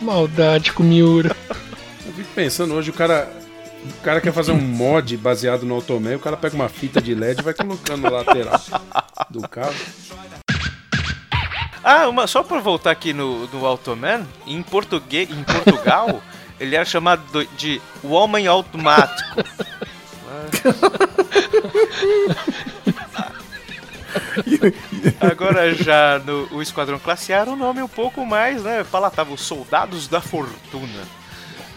Maldade 0.00 0.72
com 0.72 0.82
o 0.82 0.86
Miura. 0.86 1.36
Pensando 2.40 2.72
hoje, 2.74 2.88
o 2.88 2.92
cara. 2.94 3.30
O 3.84 4.02
cara 4.02 4.18
quer 4.18 4.32
fazer 4.32 4.50
um 4.52 4.58
mod 4.60 5.14
baseado 5.18 5.64
no 5.66 5.74
Automan, 5.74 6.16
o 6.16 6.20
cara 6.20 6.38
pega 6.38 6.54
uma 6.54 6.70
fita 6.70 6.98
de 7.00 7.14
LED 7.14 7.40
e 7.40 7.42
vai 7.42 7.52
colocando 7.52 8.00
na 8.02 8.08
lateral 8.08 8.58
do 9.28 9.46
carro. 9.46 9.74
Ah, 11.84 12.08
uma, 12.08 12.26
só 12.26 12.42
pra 12.42 12.60
voltar 12.60 12.90
aqui 12.92 13.12
no, 13.12 13.46
no 13.48 13.66
Automan, 13.66 14.26
em, 14.46 14.62
português, 14.62 15.28
em 15.30 15.44
Portugal, 15.44 16.22
ele 16.58 16.76
era 16.76 16.84
chamado 16.86 17.22
do- 17.30 17.44
de 17.56 17.80
o 18.02 18.12
Homem 18.12 18.46
Automático. 18.46 19.42
Agora 25.20 25.74
já 25.74 26.18
no 26.18 26.48
o 26.54 26.62
Esquadrão 26.62 26.98
Classe 26.98 27.32
A 27.32 27.38
era 27.38 27.50
um 27.50 27.56
nome 27.56 27.82
um 27.82 27.88
pouco 27.88 28.24
mais, 28.24 28.62
né, 28.62 28.84
palatável, 28.90 29.36
Soldados 29.36 30.08
da 30.08 30.20
Fortuna. 30.20 31.04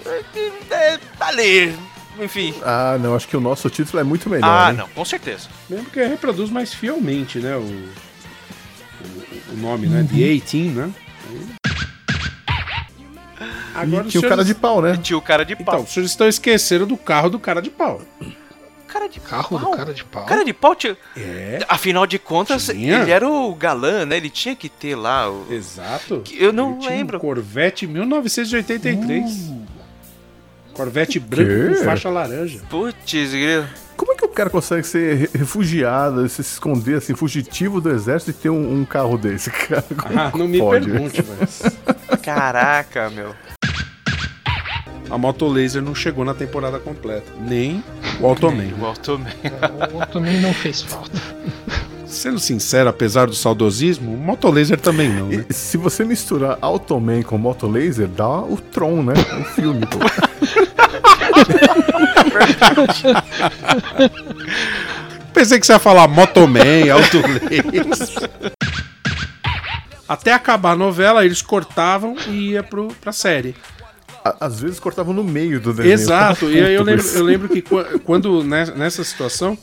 É, 0.06 0.74
é, 0.74 1.00
ali, 1.20 1.76
enfim. 2.20 2.54
Ah, 2.64 2.98
não, 3.00 3.16
acho 3.16 3.28
que 3.28 3.38
o 3.38 3.42
nosso 3.42 3.70
título 3.70 4.00
é 4.00 4.04
muito 4.04 4.30
melhor. 4.30 4.48
Ah, 4.48 4.72
hein? 4.72 4.78
não, 4.78 4.88
com 4.90 5.06
certeza. 5.06 5.50
Mesmo 5.70 5.86
que 5.90 6.04
reproduz 6.04 6.50
mais 6.50 6.74
fielmente, 6.74 7.40
né? 7.40 7.56
O, 7.56 7.62
o, 7.62 9.54
o 9.54 9.58
nome, 9.58 9.88
né? 9.88 10.04
The 10.04 10.16
18, 10.16 10.56
né? 10.72 10.92
E 13.76 14.10
tinha 14.10 14.22
o 14.22 14.30
cara 14.30 14.46
de 14.46 14.54
pau, 14.54 14.82
né? 14.82 14.98
Tinha 15.02 15.18
o 15.18 15.22
cara 15.22 15.44
de 15.44 15.56
pau. 15.56 15.76
Então, 15.76 15.86
vocês 15.88 16.06
estão 16.06 16.28
esquecendo 16.28 16.86
do 16.86 16.96
carro 16.96 17.30
do 17.30 17.40
cara 17.40 17.62
de 17.62 17.72
pau. 17.72 18.02
Cara 18.88 19.10
de 19.10 19.20
Carro 19.20 19.58
do 19.58 19.72
cara 19.72 19.92
de 19.92 20.04
pau. 20.04 20.26
Cara 20.26 20.46
de 20.46 20.54
pau 20.54 20.76
tinha. 20.76 20.96
É. 21.18 21.66
Afinal 21.68 22.06
de 22.06 22.20
contas, 22.20 22.68
Tinha. 22.68 23.00
ele 23.00 23.10
era 23.10 23.28
o 23.28 23.56
galã, 23.56 24.06
né? 24.06 24.18
Ele 24.18 24.30
tinha 24.30 24.56
que 24.56 24.70
ter 24.70 24.96
lá 24.96 25.32
o. 25.32 25.52
Exato. 25.52 26.24
Eu 26.32 26.54
não 26.54 26.74
Ele 26.74 26.80
tinha 26.82 26.92
lembro. 26.92 27.18
Um 27.18 27.20
Corvette 27.20 27.88
1983. 27.88 29.52
Corvette 30.74 31.20
branco 31.20 31.78
com 31.78 31.84
faixa 31.86 32.10
laranja. 32.10 32.60
Putz, 32.70 33.12
grilo. 33.32 33.66
Como 33.96 34.12
é 34.12 34.16
que 34.16 34.26
o 34.26 34.30
cara 34.30 34.50
consegue 34.50 34.86
ser 34.88 35.16
re- 35.16 35.30
refugiado, 35.36 36.28
se 36.28 36.42
esconder 36.42 36.96
assim, 36.98 37.14
fugitivo 37.16 37.80
do 37.80 37.92
exército 37.92 38.32
e 38.32 38.34
ter 38.34 38.50
um, 38.50 38.80
um 38.82 38.84
carro 38.86 39.18
desse, 39.18 39.52
cara? 39.54 39.84
Como 39.96 40.20
Ah, 40.20 40.32
não 40.36 40.48
me 40.48 40.58
pode? 40.60 40.90
pergunte, 40.90 41.22
velho. 41.22 41.74
Caraca, 42.24 43.10
meu. 43.12 43.36
A 45.10 45.18
Moto 45.18 45.48
Laser 45.48 45.82
não 45.84 45.94
chegou 45.94 46.26
na 46.26 46.34
temporada 46.34 46.80
completa. 46.80 47.32
Nem 47.40 47.84
o 48.20 48.26
Automan. 48.26 48.74
O 48.80 48.86
Automan. 48.86 49.30
O 49.92 49.96
outro 49.98 50.14
também 50.14 50.42
não 50.42 50.54
fez 50.54 50.82
falta. 50.82 51.12
Sendo 52.14 52.40
sincero, 52.40 52.90
apesar 52.90 53.26
do 53.26 53.34
saudosismo, 53.34 54.14
o 54.14 54.18
Moto 54.18 54.48
Laser 54.50 54.80
também 54.80 55.10
não, 55.10 55.28
né? 55.30 55.46
E 55.50 55.54
se 55.54 55.78
você 55.78 56.06
misturar 56.06 56.60
Automan 56.62 57.24
com 57.24 57.38
Moto 57.40 57.66
Laser, 57.68 58.08
dá 58.08 58.40
o 58.40 58.56
Tron, 58.58 59.02
né? 59.04 59.14
Um 59.40 59.44
filme, 59.44 59.84
pô. 59.88 59.98
Pensei 65.34 65.60
que 65.60 65.66
você 65.66 65.74
ia 65.74 65.80
falar 65.80 66.08
Motoman, 66.08 66.90
Auto 66.92 67.18
Laser. 67.18 68.54
Até 70.08 70.32
acabar 70.34 70.72
a 70.72 70.76
novela, 70.76 71.26
eles 71.26 71.42
cortavam 71.42 72.16
e 72.28 72.52
ia 72.52 72.64
pro, 72.64 72.90
pra 73.02 73.12
série. 73.12 73.56
Às 74.40 74.62
vezes 74.62 74.80
cortavam 74.80 75.14
no 75.14 75.24
meio 75.24 75.60
do 75.60 75.74
desenho. 75.74 75.94
Exato, 75.94 76.50
e 76.50 76.62
aí 76.64 76.74
eu 76.76 76.84
lembro, 76.84 77.06
eu 77.08 77.24
lembro 77.24 77.50
que 77.50 77.62
qua- 77.62 77.86
quando 78.06 78.44
né, 78.44 78.66
nessa 78.76 79.04
situação 79.04 79.58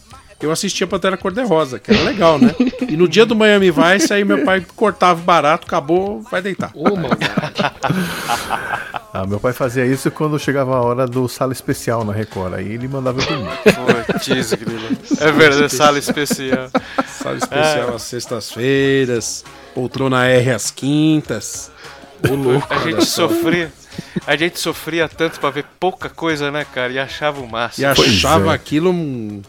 eu 0.47 0.53
assistia 0.53 0.86
Pantera 0.86 1.16
Cor-de-Rosa, 1.16 1.78
que 1.78 1.91
era 1.93 2.03
legal, 2.03 2.38
né? 2.38 2.55
E 2.88 2.97
no 2.97 3.09
dia 3.09 3.24
do 3.26 3.34
Miami 3.36 3.70
Vice, 3.70 4.12
aí 4.12 4.24
meu 4.24 4.45
pai 4.45 4.64
cortava 4.76 5.20
o 5.20 5.24
barato, 5.24 5.66
acabou, 5.66 6.22
vai 6.22 6.41
deitar. 6.43 6.70
Ô, 6.74 6.97
maldade. 6.97 7.30
Ah, 9.12 9.26
meu 9.26 9.41
pai 9.41 9.53
fazia 9.53 9.84
isso 9.84 10.09
quando 10.12 10.38
chegava 10.38 10.76
a 10.76 10.80
hora 10.82 11.05
do 11.05 11.26
sala 11.28 11.53
especial 11.53 12.05
na 12.05 12.12
Record. 12.12 12.55
Aí 12.55 12.74
ele 12.74 12.86
mandava 12.86 13.20
eu 13.20 13.26
dormir. 13.26 13.51
Putz. 13.64 15.20
É 15.20 15.32
verdade, 15.32 15.74
sala 15.74 15.99
especial. 15.99 16.70
Sala 17.09 17.36
especial 17.36 17.95
às 17.97 18.03
sextas-feiras, 18.03 19.45
poltrona 19.74 20.26
R 20.28 20.53
às 20.53 20.70
quintas. 20.70 21.72
Ô, 22.28 22.34
louco, 22.34 22.72
A 22.72 22.78
gente 22.78 23.05
sofria. 23.05 23.72
A 24.26 24.36
gente 24.36 24.61
sofria 24.61 25.09
tanto 25.09 25.41
pra 25.41 25.51
ver 25.51 25.64
pouca 25.80 26.09
coisa, 26.09 26.51
né, 26.53 26.64
cara? 26.64 26.93
E 26.93 26.99
achava 26.99 27.41
o 27.41 27.47
E 27.47 27.51
máximo. 27.51 27.88
achava 27.88 28.53
é. 28.53 28.55
aquilo 28.55 28.91
um, 28.91 29.43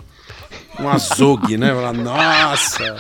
um 0.82 0.90
azogue, 0.90 1.58
né? 1.58 1.74
Falava, 1.74 1.94
Nossa! 1.94 2.96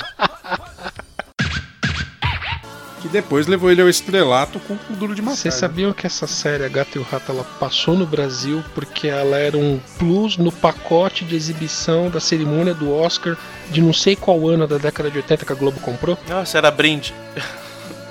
Que 3.02 3.08
depois 3.08 3.48
levou 3.48 3.72
ele 3.72 3.82
ao 3.82 3.90
estrelato 3.90 4.60
com 4.60 4.76
o 4.76 4.96
duro 4.96 5.16
de 5.16 5.24
matar. 5.24 5.36
Vocês 5.38 5.56
né? 5.56 5.60
sabiam 5.60 5.92
que 5.92 6.06
essa 6.06 6.28
série 6.28 6.64
A 6.64 6.68
Gata 6.70 7.00
e 7.00 7.02
o 7.02 7.04
Rato 7.04 7.32
ela 7.32 7.44
passou 7.60 7.98
no 7.98 8.06
Brasil 8.06 8.64
porque 8.76 9.08
ela 9.08 9.38
era 9.38 9.58
um 9.58 9.80
plus 9.98 10.38
no 10.38 10.52
pacote 10.52 11.26
de 11.26 11.36
exibição 11.36 12.12
da 12.12 12.20
cerimônia 12.20 12.76
do 12.76 12.94
Oscar 12.94 13.36
de 13.72 13.82
não 13.82 13.92
sei 13.92 14.16
qual 14.16 14.48
ano 14.48 14.68
da 14.68 14.78
década 14.78 15.10
de 15.10 15.18
80 15.18 15.46
que 15.46 15.52
a 15.52 15.56
Globo 15.56 15.80
comprou? 15.80 16.16
Nossa, 16.30 16.58
era 16.60 16.70
brinde. 16.70 17.14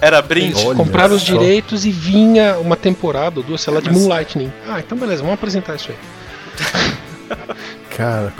Era 0.02 0.22
brinde. 0.22 0.54
Eles 0.54 0.64
Olha 0.64 0.76
compraram 0.78 1.14
os 1.14 1.20
só. 1.22 1.32
direitos 1.36 1.84
e 1.84 1.90
vinha 1.92 2.58
uma 2.58 2.74
temporada 2.74 3.38
ou 3.38 3.44
duas, 3.44 3.60
sei 3.60 3.70
lá, 3.74 3.80
de 3.80 3.90
Mas- 3.90 3.98
Moonlightning. 3.98 4.50
Ah, 4.66 4.80
então 4.80 4.96
beleza, 4.96 5.20
vamos 5.20 5.34
apresentar 5.34 5.74
isso 5.76 5.90
aí. 5.90 5.96
Cara, 7.94 8.32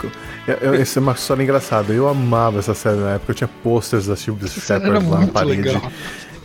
eu- 0.47 0.55
eu- 0.55 0.73
essa 0.75 0.99
é 0.99 1.01
uma 1.01 1.11
história 1.13 1.43
engraçada. 1.43 1.93
Eu 1.93 2.07
amava 2.07 2.59
essa 2.59 2.73
série 2.73 2.97
na 2.97 3.11
época. 3.15 3.31
Eu 3.31 3.35
tinha 3.35 3.47
posters 3.63 4.05
da 4.07 4.13
era 4.13 4.21
Shepard 4.21 5.07
lá 5.09 5.19
na 5.21 5.27
parede. 5.27 5.61
legal. 5.61 5.91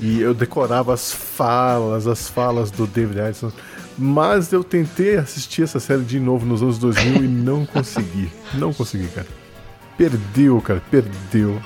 E 0.00 0.20
eu 0.20 0.34
decorava 0.34 0.92
as 0.92 1.10
falas, 1.12 2.06
as 2.06 2.28
falas 2.28 2.70
do 2.70 2.86
David 2.86 3.18
Edison. 3.20 3.50
Mas 3.98 4.52
eu 4.52 4.62
tentei 4.62 5.16
assistir 5.16 5.62
essa 5.62 5.80
série 5.80 6.02
de 6.02 6.20
novo 6.20 6.44
nos 6.44 6.62
anos 6.62 6.78
2000 6.78 7.24
e 7.24 7.28
não 7.28 7.64
consegui. 7.64 8.30
Não 8.52 8.72
consegui, 8.74 9.08
cara. 9.08 9.26
Perdeu, 9.96 10.60
cara, 10.60 10.82
perdeu. 10.90 11.58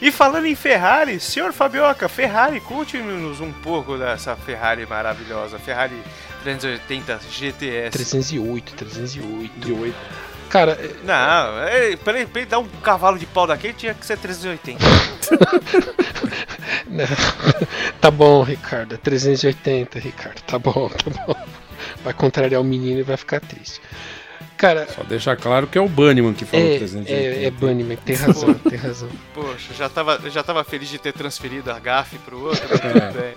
E 0.00 0.10
falando 0.10 0.46
em 0.46 0.54
Ferrari, 0.54 1.18
senhor 1.20 1.52
Fabioca, 1.52 2.08
Ferrari, 2.08 2.60
conte-nos 2.60 3.40
um 3.40 3.52
pouco 3.52 3.96
dessa 3.96 4.34
Ferrari 4.36 4.86
maravilhosa. 4.86 5.58
Ferrari 5.58 5.94
380 6.42 7.20
GTS. 7.30 7.90
308, 7.90 8.74
308. 8.74 9.94
Cara, 10.54 10.78
é- 10.80 10.90
Não, 11.04 11.58
é, 11.66 11.96
peraí, 11.96 12.24
pra 12.26 12.40
ele 12.42 12.48
dar 12.48 12.60
um 12.60 12.68
cavalo 12.80 13.18
de 13.18 13.26
pau 13.26 13.44
daquele 13.44 13.72
tinha 13.74 13.92
que 13.92 14.06
ser 14.06 14.16
380. 14.16 14.84
Não. 16.86 17.04
tá 18.00 18.08
bom, 18.08 18.40
Ricardo. 18.44 18.94
É 18.94 18.98
380, 18.98 19.98
Ricardo. 19.98 20.40
Tá 20.42 20.56
bom, 20.56 20.88
tá 20.94 21.10
bom. 21.26 21.34
Vai 22.04 22.14
contrariar 22.14 22.60
o 22.60 22.64
menino 22.64 23.00
e 23.00 23.02
vai 23.02 23.16
ficar 23.16 23.40
triste. 23.40 23.80
Cara, 24.56 24.86
Só 24.94 25.02
deixar 25.02 25.36
claro 25.36 25.66
que 25.66 25.76
é 25.76 25.80
o 25.80 25.88
Bunnyman 25.88 26.32
que 26.32 26.44
falou 26.44 26.64
é, 26.64 26.78
380. 26.78 27.12
é, 27.12 27.44
é 27.46 27.50
Bunnyman, 27.50 27.96
tem 27.96 28.14
razão, 28.14 28.54
tem 28.70 28.78
razão. 28.78 29.08
Poxa, 29.34 29.74
já 29.74 29.88
tava, 29.88 30.20
já 30.30 30.44
tava 30.44 30.62
feliz 30.62 30.88
de 30.88 30.98
ter 30.98 31.12
transferido 31.12 31.72
a 31.72 31.78
gafe 31.80 32.16
pro 32.18 32.40
outro. 32.40 32.62
bem. 33.12 33.34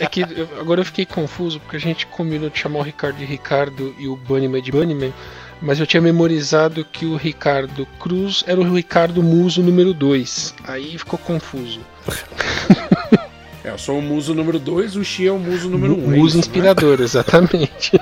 É 0.00 0.06
que 0.06 0.22
eu- 0.22 0.48
agora 0.60 0.80
eu 0.80 0.84
fiquei 0.84 1.06
confuso 1.06 1.60
porque 1.60 1.76
a 1.76 1.80
gente 1.80 2.06
combinou 2.06 2.50
de 2.50 2.58
chamar 2.58 2.80
o 2.80 2.82
Ricardo 2.82 3.18
de 3.18 3.24
Ricardo 3.24 3.94
e 3.96 4.08
o 4.08 4.16
Bunnyman 4.16 4.60
de 4.60 4.72
Bunnyman, 4.72 5.14
mas 5.60 5.80
eu 5.80 5.86
tinha 5.86 6.00
memorizado 6.00 6.84
que 6.84 7.06
o 7.06 7.16
Ricardo 7.16 7.86
Cruz 7.98 8.44
era 8.46 8.60
o 8.60 8.74
Ricardo 8.74 9.22
Muso 9.22 9.62
número 9.62 9.94
2. 9.94 10.54
Aí 10.64 10.98
ficou 10.98 11.18
confuso. 11.18 11.80
É, 13.64 13.70
eu 13.70 13.78
sou 13.78 13.98
o 13.98 14.02
muso 14.02 14.34
número 14.34 14.58
2, 14.58 14.94
o 14.94 15.02
Xi 15.02 15.26
é 15.26 15.32
o 15.32 15.38
muso 15.38 15.70
número 15.70 15.94
1. 15.94 15.96
Um, 15.96 16.12
é 16.12 16.16
Muso 16.18 16.26
isso, 16.26 16.36
né? 16.36 16.40
inspirador, 16.40 17.00
exatamente. 17.00 17.98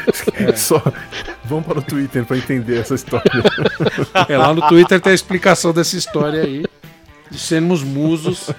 Só 0.54 0.82
vamos 1.42 1.64
para 1.64 1.78
o 1.78 1.82
Twitter 1.82 2.22
para 2.26 2.36
entender 2.36 2.80
essa 2.80 2.94
história. 2.94 3.24
É, 4.28 4.36
lá 4.36 4.52
no 4.52 4.60
Twitter 4.68 5.00
tem 5.00 5.12
a 5.12 5.14
explicação 5.14 5.72
dessa 5.72 5.96
história 5.96 6.42
aí. 6.42 6.66
De 7.30 7.38
sermos 7.38 7.82
musos 7.82 8.50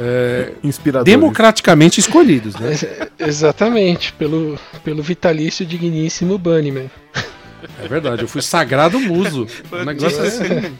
é, 0.00 0.52
Inspiradores. 0.64 1.12
democraticamente 1.12 2.00
escolhidos, 2.00 2.56
né? 2.56 2.72
Exatamente, 3.18 4.12
pelo, 4.14 4.58
pelo 4.82 5.02
vitalício 5.02 5.64
digníssimo 5.66 6.36
Bunnyman. 6.38 6.90
É 7.82 7.88
verdade, 7.88 8.22
eu 8.22 8.28
fui 8.28 8.42
sagrado 8.42 8.98
muso. 9.00 9.46
Um 9.72 9.84
negócio 9.84 10.22
assim. 10.22 10.76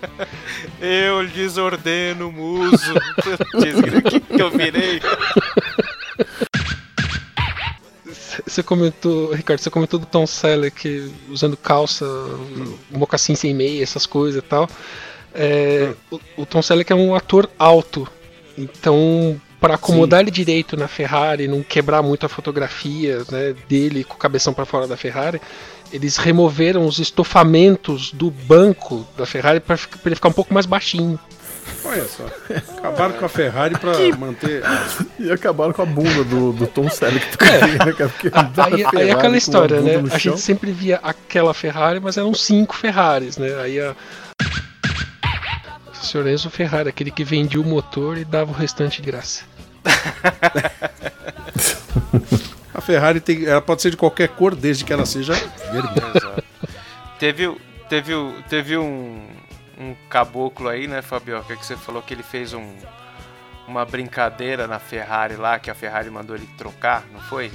Eu 0.80 1.22
lhes 1.22 1.56
ordeno, 1.56 2.30
muso. 2.30 2.94
O 3.54 4.10
que, 4.10 4.20
que 4.20 4.42
eu 4.42 4.50
virei? 4.50 5.00
Você 8.46 8.62
comentou, 8.62 9.32
Ricardo, 9.32 9.60
você 9.60 9.70
comentou 9.70 9.98
do 9.98 10.06
Tom 10.06 10.26
Selleck 10.26 11.12
usando 11.28 11.56
calça, 11.56 12.06
mocassim 12.90 13.34
sem 13.34 13.54
meia, 13.54 13.82
essas 13.82 14.06
coisas 14.06 14.42
e 14.42 14.46
tal. 14.46 14.68
É, 15.34 15.92
o, 16.10 16.20
o 16.38 16.46
Tom 16.46 16.62
Selleck 16.62 16.92
é 16.92 16.96
um 16.96 17.14
ator 17.14 17.50
alto, 17.58 18.08
então 18.56 19.40
para 19.60 19.74
acomodar 19.74 20.20
ele 20.20 20.30
direito 20.30 20.76
na 20.76 20.86
Ferrari, 20.86 21.48
não 21.48 21.62
quebrar 21.62 22.02
muito 22.02 22.24
a 22.26 22.28
fotografia 22.28 23.24
né, 23.30 23.54
dele 23.68 24.04
com 24.04 24.14
o 24.14 24.18
cabeção 24.18 24.52
para 24.52 24.64
fora 24.64 24.86
da 24.86 24.96
Ferrari, 24.96 25.40
eles 25.92 26.16
removeram 26.16 26.86
os 26.86 26.98
estofamentos 26.98 28.12
do 28.12 28.30
banco 28.30 29.06
da 29.16 29.26
Ferrari 29.26 29.60
para 29.60 29.78
ele 30.04 30.14
ficar 30.14 30.28
um 30.28 30.32
pouco 30.32 30.52
mais 30.52 30.66
baixinho. 30.66 31.18
Olha 31.84 32.04
só. 32.04 32.24
Acabaram 32.78 33.14
com 33.14 33.24
a 33.24 33.28
Ferrari 33.28 33.76
pra 33.78 33.92
manter. 34.16 34.62
E 35.18 35.30
acabaram 35.30 35.72
com 35.72 35.82
a 35.82 35.86
bunda 35.86 36.24
do, 36.24 36.52
do 36.52 36.66
Tom 36.66 36.90
Selleck 36.90 37.36
também, 37.36 37.78
né, 37.78 37.94
Aí, 38.56 38.84
aí 38.94 39.08
é 39.08 39.12
aquela 39.12 39.36
história, 39.36 39.80
né? 39.80 40.02
A 40.12 40.18
gente 40.18 40.40
sempre 40.40 40.72
via 40.72 41.00
aquela 41.02 41.54
Ferrari, 41.54 42.00
mas 42.00 42.16
eram 42.16 42.34
cinco 42.34 42.76
Ferraris, 42.76 43.36
né? 43.36 43.54
Aí 43.60 43.80
a. 43.80 43.94
O 45.90 45.96
senhor 46.06 46.26
Enzo 46.28 46.50
Ferrari, 46.50 46.88
aquele 46.88 47.10
que 47.10 47.24
vendia 47.24 47.60
o 47.60 47.64
motor 47.64 48.16
e 48.18 48.24
dava 48.24 48.52
o 48.52 48.54
restante 48.54 49.02
de 49.02 49.10
graça. 49.10 49.42
A 52.76 52.80
Ferrari 52.80 53.20
tem, 53.20 53.46
ela 53.46 53.62
pode 53.62 53.80
ser 53.80 53.90
de 53.90 53.96
qualquer 53.96 54.28
cor, 54.28 54.54
desde 54.54 54.84
que 54.84 54.92
ela 54.92 55.06
seja 55.06 55.32
vermelha. 55.72 56.12
Exato. 56.14 56.44
Teve, 57.18 57.46
o- 57.46 57.60
teve, 57.88 58.14
o- 58.14 58.42
teve 58.48 58.76
um, 58.76 59.26
um 59.78 59.94
caboclo 60.10 60.68
aí, 60.68 60.86
né, 60.86 61.00
Fabioca, 61.00 61.56
que 61.56 61.64
você 61.64 61.76
falou 61.76 62.02
que 62.02 62.12
ele 62.12 62.22
fez 62.22 62.52
um, 62.52 62.74
uma 63.66 63.84
brincadeira 63.86 64.66
na 64.66 64.78
Ferrari 64.78 65.36
lá, 65.36 65.58
que 65.58 65.70
a 65.70 65.74
Ferrari 65.74 66.10
mandou 66.10 66.36
ele 66.36 66.46
trocar, 66.58 67.04
não 67.12 67.20
foi? 67.20 67.50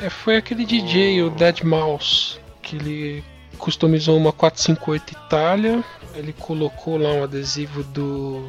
É, 0.00 0.10
foi 0.10 0.36
aquele 0.36 0.66
DJ, 0.66 1.22
o 1.22 1.30
Dead 1.30 1.62
Mouse, 1.62 2.38
que 2.60 2.76
que 2.76 2.76
ele 2.76 3.24
customizou 3.58 4.16
uma 4.16 4.32
458 4.32 5.12
Itália, 5.26 5.82
ele 6.14 6.32
colocou 6.34 6.96
lá 6.98 7.10
um 7.10 7.24
adesivo 7.24 7.82
do 7.84 8.48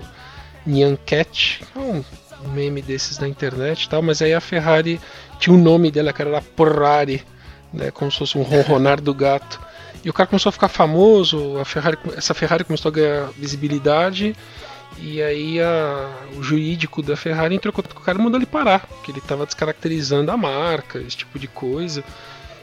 Nyan 0.66 0.98
Cat, 1.06 1.64
é 1.76 1.80
um 1.80 2.04
meme 2.50 2.82
desses 2.82 3.20
na 3.20 3.28
internet 3.28 3.84
e 3.84 3.90
tal, 3.90 4.02
mas 4.02 4.22
aí 4.22 4.34
a 4.34 4.42
Ferrari 4.42 5.00
tinha 5.44 5.56
o 5.56 5.60
nome 5.60 5.92
dela, 5.92 6.14
que 6.14 6.22
era 6.22 6.42
Porrari, 6.42 7.22
né, 7.74 7.92
como 7.92 8.10
se 8.10 8.18
fosse 8.18 8.38
um 8.38 8.44
ronronar 8.44 9.02
do 9.02 9.14
gato. 9.14 9.60
E 10.04 10.10
o 10.10 10.14
cara 10.14 10.28
começou 10.28 10.50
a 10.50 10.54
ficar 10.54 10.70
famoso, 10.70 11.58
a 11.60 11.66
Ferrari, 11.66 11.98
essa 12.16 12.34
Ferrari 12.34 12.64
começou 12.64 12.90
a 12.90 12.94
ganhar 12.94 13.30
visibilidade, 13.38 14.36
e 15.00 15.22
aí 15.22 15.60
a, 15.60 16.10
o 16.38 16.44
jurídico 16.44 17.02
da 17.02 17.18
Ferrari 17.18 17.56
entrou 17.56 17.74
com 17.74 17.82
o 17.82 18.02
cara 18.02 18.18
e 18.18 18.22
mandou 18.22 18.40
ele 18.40 18.46
parar, 18.46 18.88
porque 18.88 19.12
ele 19.12 19.20
estava 19.20 19.46
descaracterizando 19.46 20.32
a 20.32 20.38
marca, 20.38 21.00
esse 21.00 21.18
tipo 21.18 21.38
de 21.38 21.48
coisa. 21.48 22.04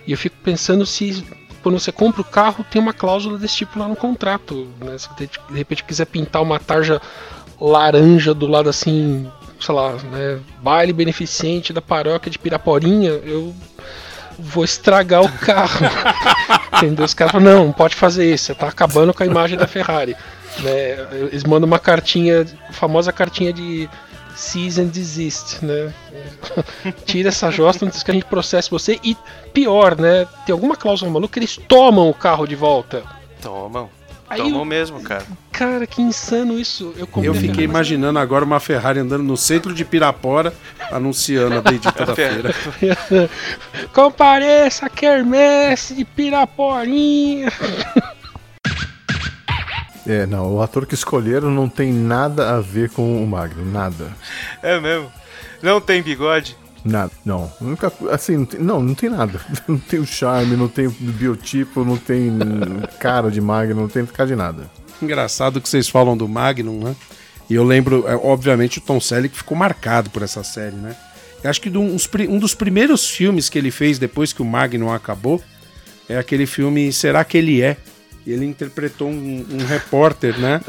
E 0.07 0.13
eu 0.13 0.19
fico 0.19 0.37
pensando 0.43 0.87
se 0.87 1.23
quando 1.63 1.79
você 1.79 1.93
compra 1.93 2.23
o 2.23 2.25
carro 2.25 2.65
tem 2.71 2.81
uma 2.81 2.95
cláusula 2.95 3.37
desse 3.37 3.57
tipo 3.57 3.79
lá 3.79 3.87
no 3.87 3.97
contrato. 3.97 4.69
Né? 4.79 4.97
Se 4.97 5.09
de 5.17 5.59
repente 5.59 5.85
quiser 5.85 6.07
pintar 6.07 6.41
uma 6.41 6.59
tarja 6.59 7.01
laranja 7.61 8.33
do 8.33 8.47
lado 8.47 8.71
assim, 8.71 9.31
sei 9.61 9.75
lá, 9.75 9.93
né? 9.93 10.41
baile 10.63 10.93
beneficente 10.93 11.73
da 11.73 11.83
paróquia 11.83 12.31
de 12.31 12.39
Piraporinha, 12.39 13.11
eu 13.11 13.55
vou 14.39 14.65
estragar 14.65 15.23
o 15.23 15.29
carro. 15.39 15.87
Entendeu? 16.77 17.05
Os 17.05 17.15
caras 17.15 17.33
falam, 17.33 17.53
não, 17.53 17.65
não 17.67 17.73
pode 17.73 17.95
fazer 17.95 18.33
isso, 18.33 18.47
você 18.47 18.55
tá 18.55 18.69
acabando 18.69 19.13
com 19.13 19.23
a 19.23 19.27
imagem 19.27 19.59
da 19.59 19.67
Ferrari. 19.67 20.17
Né? 20.61 21.07
Eles 21.31 21.45
mandam 21.45 21.67
uma 21.67 21.79
cartinha, 21.79 22.47
a 22.69 22.73
famosa 22.73 23.13
cartinha 23.13 23.53
de 23.53 23.89
cease 24.35 24.81
and 24.81 24.87
desist, 24.87 25.63
né? 25.63 25.93
Tira 27.05 27.29
essa 27.29 27.51
josta 27.51 27.85
antes 27.85 28.03
que 28.03 28.11
a 28.11 28.15
gente 28.15 28.27
processe 28.27 28.71
você. 28.71 28.99
E 29.05 29.17
pior, 29.53 29.97
né? 29.97 30.27
Tem 30.47 30.53
alguma 30.53 30.77
cláusula 30.77 31.11
maluca, 31.11 31.39
eles 31.39 31.59
tomam 31.69 32.09
o 32.09 32.15
carro 32.15 32.47
de 32.47 32.57
volta. 32.57 33.03
Tomam. 33.43 33.91
Aí 34.31 34.41
Tomam 34.41 34.61
eu- 34.61 34.65
mesmo, 34.65 35.01
cara. 35.03 35.25
Cara, 35.51 35.87
que 35.87 36.01
insano 36.01 36.59
isso. 36.59 36.95
Eu, 36.97 37.07
comprei 37.07 37.29
Eu 37.29 37.35
fiquei 37.35 37.65
imaginando 37.65 38.19
agora 38.21 38.45
uma 38.45 38.61
Ferrari 38.61 39.01
andando 39.01 39.25
no 39.25 39.37
centro 39.37 39.75
de 39.75 39.85
Pirapora, 39.85 40.55
anunciando 40.91 41.57
a 41.57 41.61
bendita 41.61 42.07
da 42.07 42.15
feira. 42.17 42.55
Compareça 43.93 44.87
a 44.87 44.89
quermesse 44.89 45.95
de 45.95 46.05
Piraporinha. 46.05 47.53
É, 50.07 50.27
não, 50.27 50.55
o 50.55 50.63
ator 50.63 50.87
que 50.87 50.95
escolheram 50.95 51.51
não 51.51 51.69
tem 51.69 51.93
nada 51.93 52.57
a 52.57 52.61
ver 52.61 52.91
com 52.91 53.23
o 53.23 53.27
Magno, 53.27 53.65
nada. 53.71 54.09
É 54.63 54.81
mesmo. 54.81 55.13
Não 55.63 55.81
tem 55.81 56.03
bigode. 56.03 56.57
Nada, 56.85 57.13
não. 57.25 57.53
Nunca, 57.61 57.93
assim, 58.11 58.37
não 58.39 58.45
tem, 58.47 58.61
não, 58.61 58.83
não 58.83 58.95
tem 58.95 59.11
nada. 59.11 59.39
Não 59.69 59.77
tem 59.79 60.01
o 60.01 60.07
charme, 60.07 60.57
não 60.57 60.67
tem 60.69 60.87
o 60.87 60.91
biotipo, 60.91 61.85
não 61.85 61.97
tem 61.97 62.33
cara 62.99 63.31
de 63.31 63.41
Magno, 63.41 63.83
não 63.83 63.89
tem 63.89 64.05
cara 64.07 64.29
de 64.29 64.35
nada. 64.37 64.71
Engraçado 65.03 65.61
que 65.61 65.69
vocês 65.69 65.89
falam 65.89 66.17
do 66.17 66.27
Magnum, 66.29 66.83
né? 66.85 66.97
E 67.49 67.55
eu 67.55 67.65
lembro, 67.65 68.05
é, 68.09 68.15
obviamente, 68.15 68.79
o 68.79 68.81
Tom 68.81 69.01
Selleck 69.01 69.37
ficou 69.37 69.57
marcado 69.57 70.09
por 70.11 70.23
essa 70.23 70.43
série, 70.43 70.77
né? 70.77 70.95
Eu 71.43 71.51
acho 71.51 71.61
que 71.61 71.71
um 71.71 72.39
dos 72.39 72.55
primeiros 72.55 73.09
filmes 73.09 73.49
que 73.49 73.59
ele 73.59 73.71
fez 73.71 73.99
depois 73.99 74.33
que 74.33 74.43
o 74.43 74.45
Magnum 74.45 74.93
acabou 74.93 75.43
é 76.09 76.17
aquele 76.19 76.47
filme 76.47 76.93
Será 76.93 77.25
que 77.25 77.37
ele 77.39 77.63
é? 77.63 77.77
E 78.27 78.33
ele 78.33 78.45
interpretou 78.45 79.09
um, 79.09 79.47
um 79.51 79.65
repórter, 79.67 80.39
né? 80.39 80.61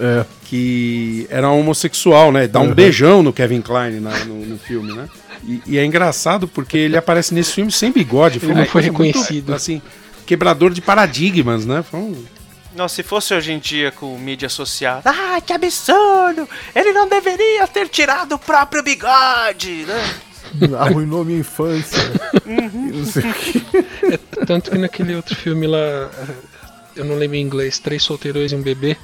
Que 0.45 1.27
era 1.29 1.49
homossexual, 1.49 2.31
né? 2.31 2.47
Dá 2.47 2.59
um 2.61 2.73
beijão 2.73 3.21
no 3.21 3.33
Kevin 3.33 3.61
Klein 3.61 3.99
na- 3.99 4.23
no, 4.25 4.45
no 4.45 4.57
filme, 4.57 4.93
né? 4.93 5.09
E, 5.43 5.61
e 5.65 5.77
é 5.77 5.85
engraçado 5.85 6.47
porque 6.47 6.77
ele 6.77 6.97
aparece 6.97 7.33
nesse 7.33 7.53
filme 7.53 7.71
sem 7.71 7.91
bigode. 7.91 8.39
Ele 8.41 8.53
não 8.53 8.65
foi 8.65 8.83
coisa 8.83 8.91
muito, 8.91 9.19
reconhecido. 9.19 9.53
assim, 9.53 9.81
quebrador 10.25 10.71
de 10.71 10.81
paradigmas, 10.81 11.65
né? 11.65 11.83
Foi 11.83 11.99
um, 11.99 12.25
Nossa, 12.75 12.95
se 12.95 13.03
fosse 13.03 13.33
hoje 13.33 13.51
em 13.51 13.59
dia 13.59 13.91
com 13.91 14.17
mídia 14.17 14.49
social. 14.49 15.01
Ah, 15.03 15.41
que 15.41 15.53
absurdo! 15.53 16.47
Ele 16.75 16.93
não 16.93 17.07
deveria 17.07 17.67
ter 17.67 17.89
tirado 17.89 18.33
o 18.33 18.39
próprio 18.39 18.83
bigode, 18.83 19.85
né? 19.85 20.13
Arruinou 20.79 21.23
minha 21.23 21.39
infância. 21.39 21.99
Não 22.45 23.05
sei 23.05 23.23
o 23.29 23.33
quê. 23.33 23.61
É, 24.11 24.45
tanto 24.45 24.71
que 24.71 24.77
naquele 24.77 25.15
outro 25.15 25.35
filme 25.35 25.65
lá, 25.65 26.09
eu 26.95 27.05
não 27.05 27.15
lembro 27.15 27.37
em 27.37 27.41
inglês, 27.41 27.79
Três 27.79 28.03
Solteirões 28.03 28.51
e 28.51 28.55
um 28.55 28.61
Bebê. 28.61 28.97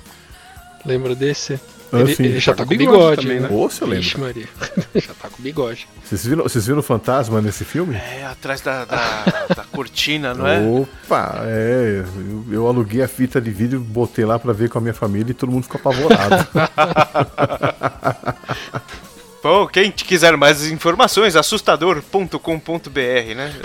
Lembra 0.85 1.15
desse? 1.15 1.59
Ele, 1.93 2.15
ele 2.19 2.39
já 2.39 2.53
Tá 2.53 2.59
tá 2.59 2.63
com 2.63 2.69
bigode 2.69 2.91
bigode, 2.91 3.21
também, 3.21 3.39
né? 3.39 3.47
Ô, 3.49 3.69
eu 3.69 3.87
lembro. 3.87 4.03
Vixe, 4.03 4.19
Maria. 4.19 4.47
já 4.95 5.13
tá 5.13 5.29
com 5.29 5.41
bigode. 5.41 5.87
Vocês 6.03 6.25
viram, 6.25 6.43
vocês 6.43 6.65
viram 6.65 6.79
o 6.79 6.83
fantasma 6.83 7.41
nesse 7.41 7.63
filme? 7.63 7.95
É, 7.95 8.25
atrás 8.25 8.61
da, 8.61 8.85
da, 8.85 9.23
da 9.55 9.63
cortina, 9.71 10.33
não 10.33 10.47
é? 10.47 10.59
Opa, 10.59 11.41
é. 11.43 12.03
Eu, 12.17 12.45
eu 12.51 12.67
aluguei 12.67 13.01
a 13.01 13.07
fita 13.07 13.39
de 13.39 13.51
vídeo, 13.51 13.79
botei 13.79 14.25
lá 14.25 14.37
pra 14.37 14.53
ver 14.53 14.69
com 14.69 14.77
a 14.77 14.81
minha 14.81 14.93
família 14.93 15.31
e 15.31 15.33
todo 15.33 15.51
mundo 15.51 15.63
ficou 15.63 15.79
apavorado. 15.79 16.47
Bom, 19.47 19.65
quem 19.65 19.89
quiser 19.91 20.35
mais 20.35 20.69
informações, 20.69 21.37
assustador.com.br, 21.37 22.99
né? 23.33 23.55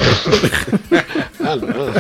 Ah, 1.41 1.57
não. 1.59 1.93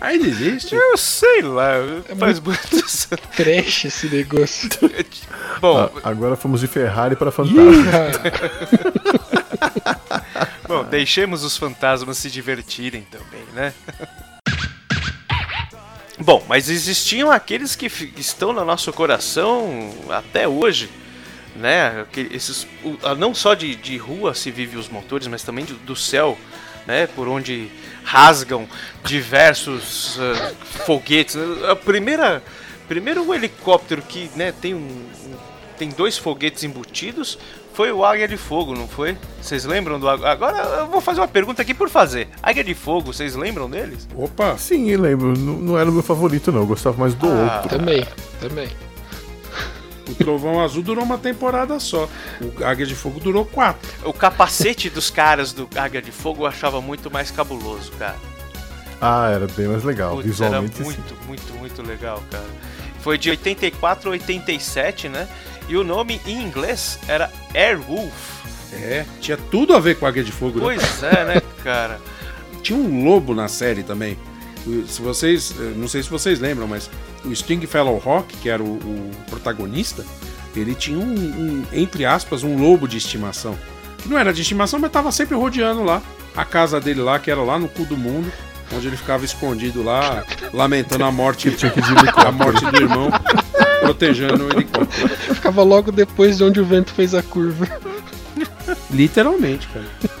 Ainda 0.00 0.24
existe? 0.24 0.72
Eu 0.72 0.96
sei 0.96 1.42
lá, 1.42 1.72
faz 2.16 2.38
muito. 2.38 2.60
Trash 3.34 3.86
esse 3.86 4.08
negócio. 4.08 4.68
Bom, 5.60 5.80
Ah, 5.80 5.90
agora 6.04 6.36
fomos 6.36 6.60
de 6.60 6.68
Ferrari 6.68 7.16
pra 7.16 7.32
fantasma. 7.32 7.58
bom, 10.68 10.84
deixemos 10.84 11.42
os 11.42 11.56
fantasmas 11.56 12.18
se 12.18 12.30
divertirem 12.30 13.04
também, 13.10 13.42
né? 13.52 13.74
Bom, 16.20 16.44
mas 16.48 16.70
existiam 16.70 17.32
aqueles 17.32 17.74
que 17.74 17.90
estão 18.16 18.52
no 18.52 18.64
nosso 18.64 18.92
coração 18.92 19.92
até 20.08 20.46
hoje, 20.46 20.88
né? 21.58 22.06
Esses, 22.30 22.66
não 23.18 23.34
só 23.34 23.54
de, 23.54 23.74
de 23.74 23.96
rua 23.96 24.34
se 24.34 24.50
vive 24.50 24.76
os 24.76 24.88
motores, 24.88 25.26
mas 25.26 25.42
também 25.42 25.64
do, 25.64 25.74
do 25.74 25.96
céu, 25.96 26.38
né? 26.86 27.06
Por 27.08 27.28
onde 27.28 27.68
rasgam 28.04 28.66
diversos 29.04 30.18
ah, 30.20 30.52
foguetes. 30.86 31.36
A 31.68 31.76
primeira, 31.76 32.42
primeiro 32.88 33.24
o 33.26 33.34
helicóptero 33.34 34.02
que, 34.02 34.30
né? 34.36 34.52
Tem 34.60 34.74
um, 34.74 34.78
um- 34.78 35.36
tem 35.76 35.90
dois 35.90 36.18
foguetes 36.18 36.64
embutidos. 36.64 37.38
Foi 37.72 37.92
o 37.92 38.04
Águia 38.04 38.26
de 38.26 38.36
Fogo, 38.36 38.74
não 38.74 38.88
foi? 38.88 39.16
Vocês 39.40 39.64
lembram 39.64 40.00
do 40.00 40.08
Águia? 40.08 40.26
Agora 40.26 40.56
eu 40.80 40.88
vou 40.88 41.00
fazer 41.00 41.20
uma 41.20 41.28
pergunta 41.28 41.62
aqui 41.62 41.72
por 41.72 41.88
fazer. 41.88 42.26
Águia 42.42 42.64
de 42.64 42.74
Fogo, 42.74 43.12
vocês 43.12 43.36
lembram 43.36 43.70
deles? 43.70 44.08
Opa! 44.16 44.56
Sim, 44.58 44.90
eu 44.90 45.00
lembro. 45.00 45.38
Não, 45.38 45.52
não 45.54 45.78
era 45.78 45.88
o 45.88 45.92
meu 45.92 46.02
favorito, 46.02 46.50
não. 46.50 46.62
Eu 46.62 46.66
gostava 46.66 46.96
mais 46.98 47.14
do 47.14 47.28
Ah. 47.28 47.60
outro. 47.62 47.78
Também, 47.78 48.04
também. 48.40 48.68
O 50.08 50.14
Trovão 50.14 50.60
Azul 50.60 50.82
durou 50.82 51.04
uma 51.04 51.18
temporada 51.18 51.78
só. 51.78 52.08
O 52.40 52.64
Águia 52.64 52.86
de 52.86 52.94
Fogo 52.94 53.20
durou 53.20 53.44
quatro. 53.44 53.88
O 54.04 54.12
capacete 54.12 54.88
dos 54.88 55.10
caras 55.10 55.52
do 55.52 55.68
Águia 55.76 56.00
de 56.00 56.10
Fogo 56.10 56.42
eu 56.42 56.46
achava 56.46 56.80
muito 56.80 57.10
mais 57.10 57.30
cabuloso, 57.30 57.92
cara. 57.92 58.16
Ah, 59.00 59.30
era 59.30 59.46
bem 59.46 59.68
mais 59.68 59.84
legal. 59.84 60.16
Putz, 60.16 60.26
Visualmente, 60.26 60.74
era 60.76 60.84
muito, 60.84 61.16
muito, 61.26 61.52
muito 61.54 61.82
legal, 61.82 62.22
cara. 62.30 62.46
Foi 63.00 63.16
de 63.16 63.30
84 63.30 64.08
a 64.08 64.12
87, 64.12 65.08
né? 65.08 65.28
E 65.68 65.76
o 65.76 65.84
nome 65.84 66.20
em 66.26 66.42
inglês 66.42 66.98
era 67.06 67.30
Airwolf. 67.54 68.38
É, 68.72 69.04
tinha 69.20 69.36
tudo 69.36 69.74
a 69.74 69.78
ver 69.78 69.96
com 69.98 70.06
Águia 70.06 70.24
de 70.24 70.32
Fogo. 70.32 70.58
né? 70.58 70.64
Pois 70.64 71.02
é, 71.02 71.24
né, 71.24 71.42
cara? 71.62 72.00
Tinha 72.62 72.78
um 72.78 73.04
lobo 73.04 73.34
na 73.34 73.48
série 73.48 73.82
também. 73.82 74.18
Se 74.86 75.00
vocês, 75.00 75.54
eh, 75.58 75.72
não 75.76 75.88
sei 75.88 76.02
se 76.02 76.10
vocês 76.10 76.40
lembram, 76.40 76.66
mas 76.66 76.90
o 77.24 77.32
Stringfellow 77.32 77.98
Rock, 77.98 78.36
que 78.36 78.48
era 78.48 78.62
o, 78.62 78.74
o 78.76 79.10
protagonista, 79.28 80.04
ele 80.56 80.74
tinha 80.74 80.98
um, 80.98 81.02
um, 81.02 81.64
entre 81.72 82.04
aspas, 82.04 82.42
um 82.42 82.60
lobo 82.60 82.86
de 82.86 82.96
estimação. 82.96 83.56
Que 83.98 84.08
não 84.08 84.18
era 84.18 84.32
de 84.32 84.42
estimação, 84.42 84.78
mas 84.78 84.90
tava 84.90 85.10
sempre 85.12 85.36
rodeando 85.36 85.82
lá. 85.82 86.02
A 86.36 86.44
casa 86.44 86.80
dele 86.80 87.00
lá, 87.00 87.18
que 87.18 87.30
era 87.30 87.42
lá 87.42 87.58
no 87.58 87.68
cu 87.68 87.84
do 87.84 87.96
mundo, 87.96 88.30
onde 88.72 88.86
ele 88.86 88.96
ficava 88.96 89.24
escondido 89.24 89.82
lá, 89.82 90.24
lamentando 90.52 91.04
a 91.04 91.10
morte, 91.10 91.48
a 92.16 92.32
morte 92.32 92.64
do 92.64 92.76
irmão, 92.76 93.10
protegendo 93.80 94.46
o 94.46 94.50
helicóptero. 94.50 95.08
Ficava 95.34 95.62
logo 95.62 95.90
depois 95.90 96.38
de 96.38 96.44
onde 96.44 96.60
o 96.60 96.64
vento 96.64 96.92
fez 96.92 97.14
a 97.14 97.22
curva. 97.22 97.66
Literalmente, 98.90 99.68
cara. 99.68 100.17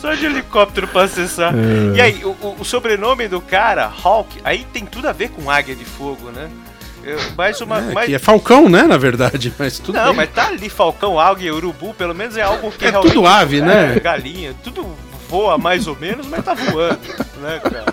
Só 0.00 0.14
de 0.14 0.26
helicóptero 0.26 0.86
pra 0.88 1.02
acessar. 1.02 1.52
É. 1.54 1.96
E 1.96 2.00
aí, 2.00 2.24
o, 2.24 2.56
o- 2.60 2.64
sobrenome 2.64 3.28
do 3.28 3.40
cara, 3.40 3.90
Hawk, 4.02 4.40
aí 4.44 4.64
tem 4.72 4.84
tudo 4.86 5.08
a 5.08 5.12
ver 5.12 5.30
com 5.30 5.50
Águia 5.50 5.74
de 5.74 5.84
Fogo, 5.84 6.30
né? 6.30 6.48
Eu- 7.02 7.18
mais 7.36 7.60
uma. 7.60 7.78
É, 7.78 7.92
mais... 7.92 8.06
que 8.08 8.14
é 8.14 8.18
Falcão, 8.18 8.68
né, 8.68 8.82
na 8.84 8.96
verdade, 8.96 9.52
mas 9.58 9.78
tudo 9.78 9.96
Não, 9.96 10.06
bem. 10.08 10.16
mas 10.16 10.30
tá 10.32 10.48
ali 10.48 10.68
Falcão, 10.68 11.18
Águia, 11.20 11.54
Urubu, 11.54 11.94
pelo 11.94 12.14
menos 12.14 12.36
é 12.36 12.42
algo 12.42 12.70
que 12.72 12.86
É 12.86 12.90
realmente. 12.90 13.12
tudo 13.14 13.26
ave, 13.26 13.60
né? 13.60 13.94
É, 13.96 14.00
galinha, 14.00 14.54
tudo 14.64 14.96
voa 15.28 15.56
mais 15.58 15.86
ou 15.86 15.96
menos, 15.96 16.26
mas 16.26 16.44
tá 16.44 16.54
voando, 16.54 16.98
né, 17.40 17.60
cara? 17.62 17.84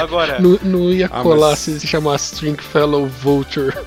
Agora. 0.00 0.38
Não, 0.40 0.58
não 0.62 0.90
ia 0.92 1.06
Ah, 1.06 1.22
colar 1.22 1.50
mas- 1.50 1.58
se 1.60 1.80
se 1.80 1.86
chamasse 1.86 2.34
Stringfellow 2.34 3.06
Vulture. 3.06 3.72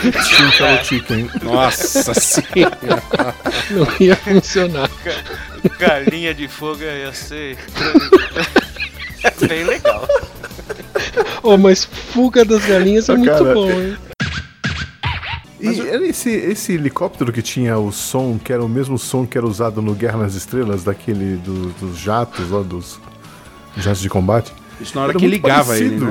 Sim, 0.00 0.62
Hello 0.64 0.84
Chicken. 0.84 1.30
Nossa 1.42 2.14
senhora. 2.20 3.34
Não 3.70 3.86
ia 4.00 4.16
funcionar. 4.16 4.90
Galinha 5.78 6.32
de 6.34 6.46
fogo 6.48 6.82
ia 6.82 7.12
ser. 7.12 7.58
É 9.24 9.46
bem 9.46 9.64
legal. 9.64 10.06
Oh, 11.42 11.56
mas 11.56 11.84
Fuga 11.84 12.44
das 12.44 12.64
Galinhas 12.64 13.08
é 13.08 13.16
muito 13.16 13.30
cara, 13.32 13.54
bom, 13.54 13.70
hein? 13.70 13.96
E 15.60 15.80
era 15.80 16.06
esse, 16.06 16.30
esse 16.30 16.74
helicóptero 16.74 17.32
que 17.32 17.42
tinha 17.42 17.76
o 17.78 17.90
som, 17.90 18.38
que 18.38 18.52
era 18.52 18.64
o 18.64 18.68
mesmo 18.68 18.96
som 18.96 19.26
que 19.26 19.36
era 19.36 19.46
usado 19.46 19.82
no 19.82 19.92
Guerra 19.92 20.18
nas 20.18 20.34
Estrelas, 20.34 20.84
daquele 20.84 21.36
do- 21.36 21.70
dos 21.80 21.98
jatos 21.98 22.48
lá, 22.50 22.62
dos 22.62 23.00
jatos 23.76 24.00
de 24.00 24.08
combate? 24.08 24.52
Isso 24.80 24.94
na 24.94 25.02
hora 25.02 25.12
Era 25.12 25.18
que 25.18 25.24
muito 25.24 25.34
ligava 25.34 25.76
ele, 25.76 25.98
parecido. 25.98 26.06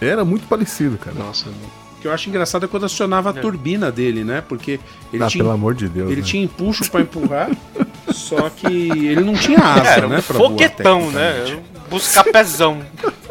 né? 0.00 0.08
Era 0.08 0.24
muito 0.24 0.48
parecido, 0.48 0.98
cara. 0.98 1.16
Nossa, 1.16 1.48
O 1.48 1.52
que 2.00 2.06
eu 2.08 2.12
acho 2.12 2.28
engraçado 2.28 2.64
é 2.64 2.68
quando 2.68 2.86
acionava 2.86 3.30
a 3.30 3.32
turbina 3.32 3.90
dele, 3.92 4.24
né? 4.24 4.42
Porque 4.48 4.80
ele 5.12 5.22
ah, 5.22 5.26
tinha, 5.26 5.44
pelo 5.44 5.54
amor 5.54 5.74
de 5.74 5.88
Deus. 5.88 6.10
ele 6.10 6.20
né? 6.20 6.26
tinha 6.26 6.42
empuxo 6.42 6.90
pra 6.90 7.00
empurrar, 7.02 7.50
só 8.12 8.48
que 8.50 8.66
ele 8.66 9.20
não 9.20 9.34
tinha 9.34 9.58
asa, 9.58 9.88
Era 9.88 10.06
um 10.06 10.10
né? 10.10 10.20
voar, 10.20 10.38
foguetão, 10.38 11.10
né? 11.10 11.32
tecnicamente. 11.32 11.52
Era 11.52 11.56
um 11.58 11.90
Busca-pezão. 11.90 12.82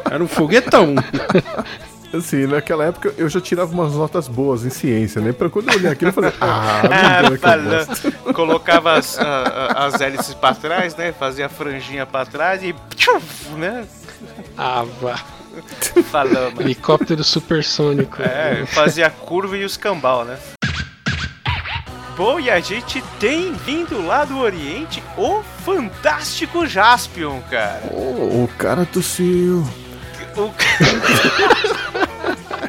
Era 0.09 0.23
um 0.23 0.27
foguetão. 0.27 0.95
Assim, 2.11 2.47
naquela 2.47 2.85
época 2.85 3.13
eu 3.17 3.29
já 3.29 3.39
tirava 3.39 3.71
umas 3.71 3.93
notas 3.93 4.27
boas 4.27 4.65
em 4.65 4.69
ciência, 4.71 5.21
né? 5.21 5.31
Pra 5.31 5.47
quando 5.47 5.69
eu 5.69 5.75
olhar 5.75 5.91
aquilo 5.91 6.09
eu 6.09 6.13
falei, 6.13 6.33
ah, 6.41 6.81
Ah, 7.43 7.85
bosta. 7.85 8.11
Colocava 8.33 8.93
as, 8.93 9.17
a- 9.19 9.85
as 9.85 10.01
hélices 10.01 10.33
pra 10.33 10.55
trás, 10.55 10.95
né? 10.95 11.11
Fazia 11.11 11.45
a 11.45 11.49
franjinha 11.49 12.05
pra 12.07 12.25
trás 12.25 12.63
e. 12.63 12.73
tchuf, 12.95 13.51
né? 13.55 13.85
Ah, 14.57 14.83
vá. 14.99 15.19
Falamos. 16.11 16.59
Helicóptero 16.59 17.23
supersônico. 17.23 18.21
É, 18.21 18.65
fazia 18.65 19.07
a 19.07 19.09
curva 19.09 19.57
e 19.57 19.63
os 19.63 19.77
cambal, 19.77 20.25
né? 20.25 20.37
Bom, 22.15 22.39
e 22.39 22.49
a 22.49 22.59
gente 22.59 23.01
tem 23.19 23.53
vindo 23.53 24.05
lá 24.05 24.25
do 24.25 24.39
Oriente 24.39 25.01
o 25.17 25.41
fantástico 25.63 26.67
Jaspion, 26.67 27.39
cara. 27.49 27.81
Oh, 27.91 28.43
o 28.43 28.49
cara 28.57 28.85
tossiu. 28.85 29.65
O... 30.35 30.47
I 30.47 30.51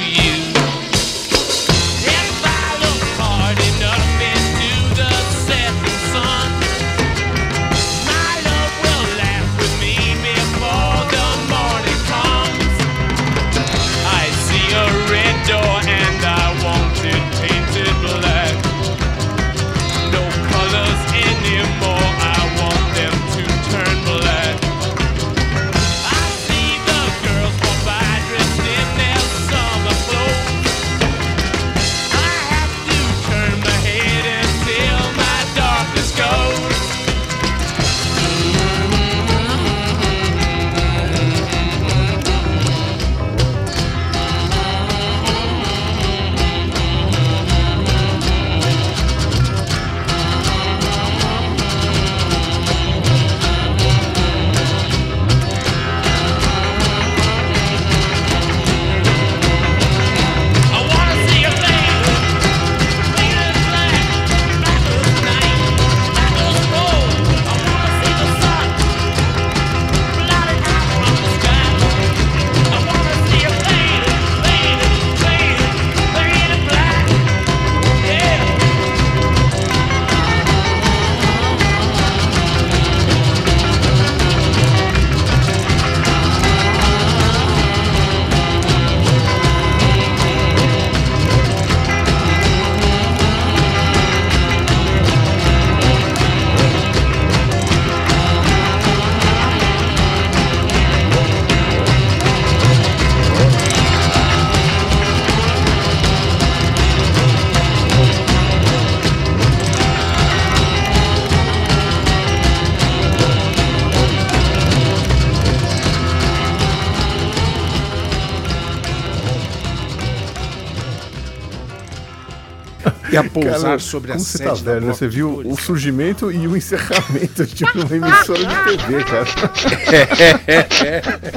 E 123.11 123.17
a 123.17 123.23
pousar 123.23 123.61
Cara, 123.61 123.79
sobre 123.79 124.11
a 124.11 124.15
como 124.15 124.25
você 124.25 124.37
tá 124.43 124.49
da 124.51 124.55
velho, 124.55 124.85
né? 124.87 124.93
Você 124.93 125.07
viu 125.07 125.41
o 125.45 125.57
surgimento 125.57 126.31
e 126.31 126.47
o 126.47 126.55
encerramento 126.55 127.45
de 127.45 127.63
uma 127.65 127.95
emissora 127.95 128.39
de 128.45 128.77
TV, 128.77 129.03
cara. 129.03 129.25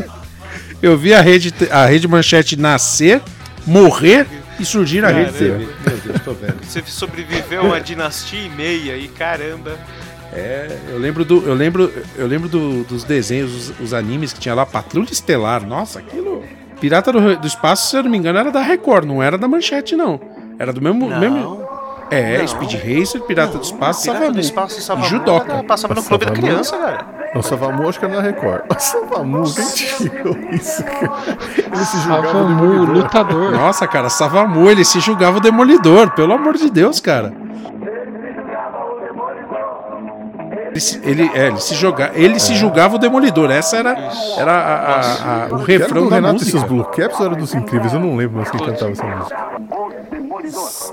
Eu 0.83 0.97
vi 0.99 1.15
a 1.15 1.21
rede, 1.21 1.53
a 1.71 1.87
rede 1.87 2.07
manchete 2.07 2.57
nascer, 2.57 3.21
morrer 3.67 4.27
e 4.61 4.65
surgir 4.65 5.01
na 5.01 5.09
rede 5.09 5.33
TV. 5.33 5.67
Meu 5.87 5.97
Deus, 6.05 6.21
tô 6.23 6.33
velho. 6.35 6.57
Você 6.63 6.83
sobreviveu 6.87 7.63
a 7.63 7.65
uma 7.65 7.81
dinastia 7.81 8.41
e 8.41 8.51
meia 8.51 8.97
e 8.97 9.09
caramba. 9.09 9.79
É, 10.33 10.77
eu 10.91 10.99
lembro 10.99 11.25
do, 11.25 11.43
eu 11.47 11.55
lembro, 11.55 11.93
eu 12.17 12.27
lembro 12.27 12.49
do- 12.49 12.85
dos 12.85 13.05
desenhos, 13.05 13.71
os, 13.71 13.81
os 13.81 13.95
animes 13.95 14.33
que 14.33 14.41
tinha 14.41 14.55
lá, 14.55 14.67
Patrulha 14.67 15.11
Estelar. 15.11 15.65
Nossa, 15.67 16.01
aquilo. 16.01 16.45
Pirata 16.81 17.13
do, 17.13 17.37
do 17.37 17.47
Espaço, 17.47 17.89
se 17.89 17.97
eu 17.97 18.03
não 18.03 18.11
me 18.11 18.19
engano, 18.19 18.39
era 18.39 18.51
da 18.51 18.61
Record, 18.61 19.07
não 19.07 19.23
era 19.23 19.39
da 19.39 19.47
Manchete, 19.49 19.95
não. 19.97 20.21
Era 20.59 20.73
do 20.73 20.83
mesmo. 20.83 21.09
Não. 21.09 21.19
mesmo 21.21 21.64
é, 22.15 22.39
Não. 22.39 22.47
Speed 22.49 22.73
Racer, 22.75 23.21
Pirata 23.23 23.59
do 23.59 23.63
Espaço, 23.65 24.03
Pirata 24.03 24.19
Savamu. 24.19 24.33
do 24.35 24.41
Espaço 24.41 24.79
e 24.79 24.83
Savamu 24.83 25.07
Judoca. 25.09 25.53
era- 25.53 25.63
passava 25.65 25.95
no 25.95 26.03
Clube 26.03 26.25
da 26.27 26.33
Criança, 26.33 26.77
cara. 26.77 27.07
Não, 27.35 27.43
Savamu 27.43 27.89
acho 27.89 27.99
que 27.99 28.05
era 28.05 28.15
na 28.15 28.21
Record. 28.23 28.63
O 28.71 28.79
Savamu, 28.81 29.43
quem 29.55 29.65
tirou 29.99 30.37
isso, 30.53 30.85
cara? 30.85 31.13
Ele 31.59 31.85
se 31.85 31.99
julgava 31.99 32.27
Savamu, 32.29 32.49
demolidor. 32.71 32.95
lutador. 32.97 33.51
Nossa, 33.53 33.87
cara, 33.89 34.09
Savamu, 34.09 34.71
ele 34.71 34.85
se 34.85 35.01
julgava 35.01 35.39
o 35.39 35.41
demolidor, 35.41 36.11
pelo 36.13 36.33
amor 36.33 36.55
de 36.57 36.71
Deus, 36.71 37.01
cara. 37.01 37.33
Ele, 40.71 40.81
se- 40.81 41.01
ele, 41.05 41.31
é, 41.35 41.47
ele 41.49 41.61
se 41.61 41.75
joga, 41.77 42.11
ele 42.15 42.39
se 42.41 42.55
julgava 42.57 42.97
o 42.97 42.99
demolidor. 42.99 43.49
Essa 43.51 43.77
era, 43.77 43.91
era 44.37 44.53
a- 44.53 44.57
a- 44.57 45.01
a- 45.01 45.49
o 45.53 45.57
Era 45.59 45.65
refrão 45.67 46.03
do 46.05 46.11
da 46.11 46.17
Renato 46.17 46.35
e 46.35 46.39
música. 46.39 46.51
seus 46.59 46.65
Blue 46.65 46.85
Caps 46.85 47.21
ou 47.21 47.27
era 47.27 47.37
dos 47.37 47.55
Incríveis? 47.55 47.93
Eu 47.93 48.01
não 48.01 48.17
lembro 48.17 48.39
mais 48.39 48.51
quem 48.51 48.59
cantava 48.59 48.91
essa 48.91 49.05
música. 49.05 49.54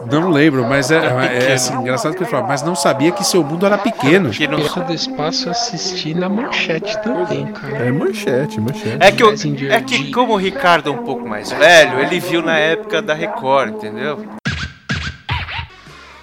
Não 0.09 0.29
lembro, 0.29 0.65
mas 0.65 0.91
é, 0.91 0.97
é, 0.97 1.27
pequeno. 1.27 1.53
assim, 1.53 1.73
engraçado 1.75 2.15
que 2.15 2.23
ele 2.23 2.29
falava, 2.29 2.47
mas 2.47 2.61
não 2.61 2.75
sabia 2.75 3.11
que 3.11 3.23
seu 3.23 3.43
mundo 3.43 3.65
era 3.65 3.77
pequeno. 3.77 4.29
Pirata 4.29 4.81
do 4.81 4.93
Espaço 4.93 5.47
eu 5.47 5.51
assisti 5.51 6.13
na 6.13 6.29
manchete 6.29 7.01
também, 7.01 7.51
cara. 7.51 7.85
É 7.85 7.91
manchete, 7.91 8.59
manchete. 8.59 8.97
É 8.99 9.11
que, 9.11 9.23
Messenger 9.23 9.71
é 9.71 9.81
que 9.81 10.11
como 10.11 10.33
o 10.33 10.37
Ricardo 10.37 10.89
é 10.89 10.93
um 10.93 11.03
pouco 11.03 11.27
mais 11.27 11.51
velho, 11.51 11.99
ele 11.99 12.19
viu 12.19 12.41
na 12.41 12.57
época 12.57 13.01
da 13.01 13.13
Record, 13.13 13.75
entendeu? 13.75 14.25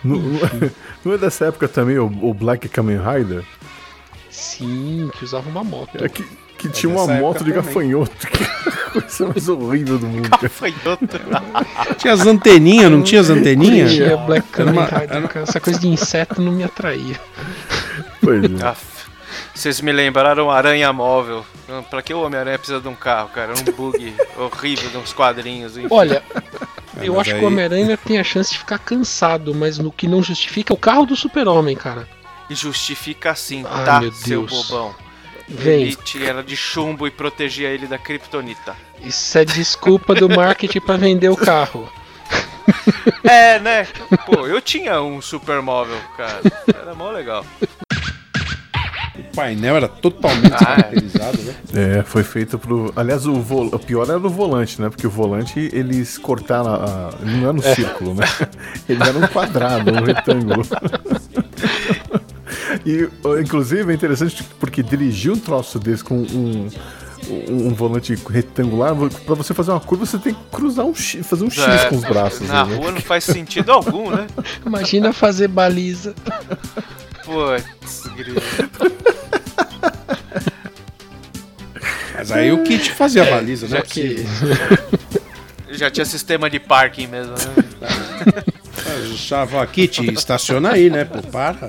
Não, 0.05 0.19
não 1.05 1.13
é 1.13 1.19
dessa 1.19 1.47
época 1.47 1.69
também 1.69 1.99
o, 1.99 2.07
o 2.07 2.33
Black 2.33 2.69
Kamen 2.69 2.99
Rider? 2.99 3.45
Sim, 4.31 5.11
que 5.19 5.25
usava 5.25 5.49
uma 5.49 5.65
moto. 5.65 6.03
É 6.03 6.09
que, 6.09 6.25
que 6.57 6.69
tinha 6.69 6.91
uma 6.91 7.07
moto 7.07 7.45
de 7.45 7.53
também. 7.53 7.65
gafanhoto. 7.65 8.29
Coisa 8.93 9.27
mais 9.29 9.49
horrível 9.49 9.99
do 9.99 10.07
mundo. 10.07 10.29
Gafanhoto. 10.41 11.09
Tinha 11.99 12.13
as 12.15 12.27
anteninhas, 12.27 12.91
não 12.91 13.03
tinha 13.03 13.21
as 13.21 13.31
anteninhas? 13.31 13.93
Tinha 13.93 14.17
Black 14.17 14.47
cara. 14.49 14.71
Essa 15.43 15.61
coisa 15.61 15.79
de 15.79 15.89
inseto 15.89 16.41
não 16.41 16.53
me 16.53 16.65
atraía. 16.65 17.21
Pois 18.23 18.45
é. 18.45 18.77
Vocês 19.55 19.81
me 19.81 19.93
lembraram 19.93 20.51
Aranha 20.51 20.93
Móvel. 20.93 21.45
Pra 21.91 22.01
que 22.03 22.15
o 22.15 22.23
Homem-Aranha 22.23 22.59
precisa 22.59 22.81
de 22.81 22.89
um 22.89 22.95
carro, 22.95 23.29
cara? 23.31 23.53
Um 23.53 23.73
bug 23.73 24.15
horrível 24.39 24.89
de 24.91 24.97
uns 24.97 25.13
quadrinhos. 25.13 25.77
enfim. 25.77 25.89
Olha, 25.91 26.23
eu 27.03 27.13
mas 27.15 27.23
acho 27.23 27.33
aí- 27.33 27.39
que 27.39 27.45
o 27.45 27.49
Homem-Aranha 27.49 27.97
tem 27.97 28.19
a 28.19 28.25
chance 28.25 28.53
de 28.53 28.59
ficar 28.59 28.79
cansado, 28.79 29.55
mas 29.55 29.79
no 29.79 29.91
que 29.93 30.07
não 30.09 30.23
justifica 30.23 30.73
é 30.73 30.75
o 30.75 30.79
carro 30.79 31.05
do 31.07 31.15
super-homem, 31.17 31.77
cara. 31.77 32.09
E 32.49 32.55
justifica 32.55 33.33
assim, 33.33 33.65
Ai, 33.69 33.85
tá, 33.85 34.01
meu 34.01 34.13
seu 34.13 34.47
Deus. 34.47 34.69
bobão. 34.71 34.95
Vem. 35.49 35.83
Ele 35.83 35.97
tinha- 35.97 36.29
era 36.29 36.43
de 36.43 36.57
chumbo 36.57 37.07
e 37.07 37.11
protegia 37.11 37.69
ele 37.69 37.87
da 37.87 37.97
kryptonita. 37.99 38.77
Isso 39.03 39.39
é 39.39 39.45
desculpa 39.45 40.15
do 40.15 40.29
marketing 40.29 40.81
pra 40.81 40.97
vender 40.97 41.29
o 41.29 41.37
carro. 41.37 41.91
É, 43.25 43.59
né? 43.59 43.87
Pô, 44.27 44.47
eu 44.47 44.61
tinha 44.61 45.01
um 45.01 45.21
supermóvel, 45.23 45.97
cara. 46.17 46.41
Era 46.69 46.95
mó 46.95 47.11
legal. 47.11 47.45
O 49.19 49.23
painel 49.35 49.77
era 49.77 49.89
totalmente 49.89 50.53
Ah, 50.53 50.57
é. 50.57 50.83
caracterizado, 50.83 51.39
né? 51.43 51.55
É, 51.99 52.03
foi 52.03 52.23
feito 52.23 52.59
pro. 52.59 52.93
Aliás, 52.95 53.27
o, 53.27 53.35
vol... 53.41 53.67
o 53.67 53.79
pior 53.79 54.05
era 54.09 54.19
o 54.19 54.29
volante, 54.31 54.81
né? 54.81 54.89
Porque 54.91 55.07
o 55.07 55.11
volante 55.11 55.71
eles 55.73 56.19
cortaram. 56.19 56.75
A... 56.75 57.11
Ele 57.23 57.33
não 57.37 57.43
era 57.45 57.53
no 57.55 57.63
círculo, 57.63 58.15
né? 58.15 58.25
Ele 58.89 59.03
era 59.03 59.19
um 59.19 59.27
quadrado, 59.29 59.91
um 59.93 60.05
retângulo. 60.05 60.63
E, 62.85 63.09
inclusive, 63.41 63.91
é 63.91 63.95
interessante 63.95 64.43
porque 64.61 64.83
dirigir 64.83 65.33
um 65.33 65.39
troço 65.39 65.79
desse 65.79 66.03
com 66.05 66.17
um. 66.19 66.69
Um, 67.29 67.67
um 67.67 67.75
volante 67.75 68.15
retangular, 68.31 68.95
pra 69.27 69.35
você 69.35 69.53
fazer 69.53 69.73
uma 69.73 69.81
curva, 69.81 70.07
você 70.07 70.17
tem 70.19 70.33
que 70.33 70.41
cruzar 70.53 70.87
um 70.87 70.95
X, 70.95 71.27
fazer 71.27 71.45
um 71.45 71.51
X 71.51 71.59
É, 71.59 71.89
com 71.89 71.97
os 71.97 72.05
braços. 72.05 72.49
Na 72.49 72.65
né? 72.65 72.77
rua 72.77 72.93
não 72.93 73.01
faz 73.01 73.25
sentido 73.25 73.73
algum, 73.73 74.09
né? 74.09 74.29
Imagina 74.65 75.13
fazer 75.13 75.49
baliza. 75.49 76.15
Putz, 77.25 78.07
grilo. 78.17 78.41
Mas 82.15 82.33
aí 82.33 82.53
o 82.53 82.63
kit 82.63 82.93
fazia 82.93 83.23
a 83.25 83.31
baliza, 83.31 83.67
né? 83.69 83.77
já 83.79 83.83
que- 83.83 84.25
Já 85.71 85.91
tinha 85.91 86.07
sistema 86.07 86.49
de 86.49 86.59
parking 86.59 87.09
mesmo, 87.09 87.33
né? 87.33 88.43
Chava 89.17 89.65
kit, 89.67 90.03
estaciona 90.13 90.71
aí, 90.73 90.89
né? 90.89 91.05
Pô, 91.05 91.21
para. 91.23 91.69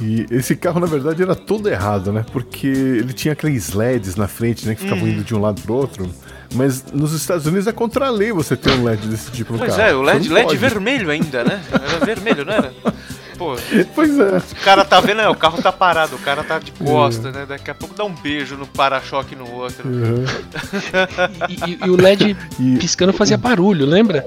E 0.00 0.26
esse 0.30 0.54
carro, 0.56 0.78
na 0.80 0.86
verdade, 0.86 1.22
era 1.22 1.34
todo 1.34 1.68
errado, 1.68 2.12
né? 2.12 2.24
Porque 2.32 2.66
ele 2.66 3.12
tinha 3.12 3.32
aqueles 3.32 3.72
LEDs 3.72 4.14
na 4.16 4.28
frente, 4.28 4.66
né? 4.66 4.74
Que 4.74 4.82
ficavam 4.82 5.04
Uhum. 5.04 5.10
indo 5.10 5.24
de 5.24 5.34
um 5.34 5.40
lado 5.40 5.60
pro 5.62 5.74
outro. 5.74 6.10
Mas 6.54 6.84
nos 6.92 7.12
Estados 7.12 7.46
Unidos 7.46 7.66
é 7.66 7.72
contra 7.72 8.06
a 8.06 8.10
lei 8.10 8.30
você 8.32 8.56
ter 8.56 8.70
um 8.72 8.84
LED 8.84 9.08
desse 9.08 9.30
tipo 9.32 9.52
no 9.54 9.58
Pois 9.58 9.74
carro. 9.74 9.88
é, 9.88 9.94
o 9.94 10.02
LED, 10.02 10.28
LED 10.28 10.46
pode. 10.46 10.58
vermelho 10.58 11.10
ainda, 11.10 11.42
né? 11.44 11.60
Era 11.72 12.04
vermelho, 12.04 12.44
não 12.44 12.52
era? 12.52 12.72
Pô, 13.36 13.54
Pois 13.94 14.18
é. 14.18 14.38
o 14.38 14.64
cara 14.64 14.82
tá 14.82 14.98
vendo, 14.98 15.20
é, 15.20 15.28
o 15.28 15.34
carro 15.34 15.60
tá 15.60 15.70
parado, 15.70 16.16
o 16.16 16.18
cara 16.18 16.42
tá 16.42 16.58
de 16.58 16.72
costa, 16.72 17.30
né? 17.30 17.44
Daqui 17.46 17.70
a 17.70 17.74
pouco 17.74 17.94
dá 17.94 18.02
um 18.04 18.14
beijo 18.14 18.56
no 18.56 18.66
para-choque 18.66 19.34
no 19.36 19.50
outro. 19.52 19.86
Uhum. 19.88 20.24
E, 21.48 21.72
e- 21.72 21.78
e 21.86 21.90
o 21.90 21.96
LED 21.96 22.34
piscando 22.80 23.12
fazia 23.12 23.36
barulho, 23.36 23.84
lembra? 23.84 24.26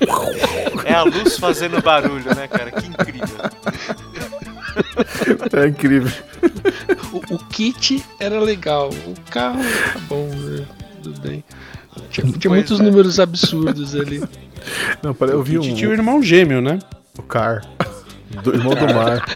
É 0.84 0.94
a 0.94 1.02
luz 1.02 1.38
fazendo 1.38 1.80
barulho, 1.82 2.34
né, 2.34 2.48
cara? 2.48 2.70
Que 2.70 2.86
incrível. 2.86 3.38
É 5.52 5.66
incrível. 5.68 6.12
O, 7.12 7.34
o 7.34 7.38
kit 7.46 8.04
era 8.18 8.40
legal, 8.40 8.90
o 8.90 9.14
carro 9.30 9.62
tá 9.62 10.00
bom, 10.08 10.26
né? 10.28 10.66
Tudo 11.02 11.20
bem. 11.20 11.44
Tinha, 12.10 12.32
tinha 12.32 12.52
muitos 12.52 12.80
é. 12.80 12.82
números 12.82 13.20
absurdos 13.20 13.94
ali. 13.94 14.22
Não, 15.02 15.14
peraí, 15.14 15.34
eu 15.34 15.42
vi 15.42 15.58
um. 15.58 15.62
Kit 15.62 15.76
tinha 15.76 15.90
um 15.90 15.92
irmão 15.92 16.22
gêmeo, 16.22 16.60
né? 16.60 16.78
O 17.18 17.22
Car. 17.22 17.64
Do 18.42 18.54
irmão 18.54 18.74
do 18.74 18.92
mar. 18.92 19.24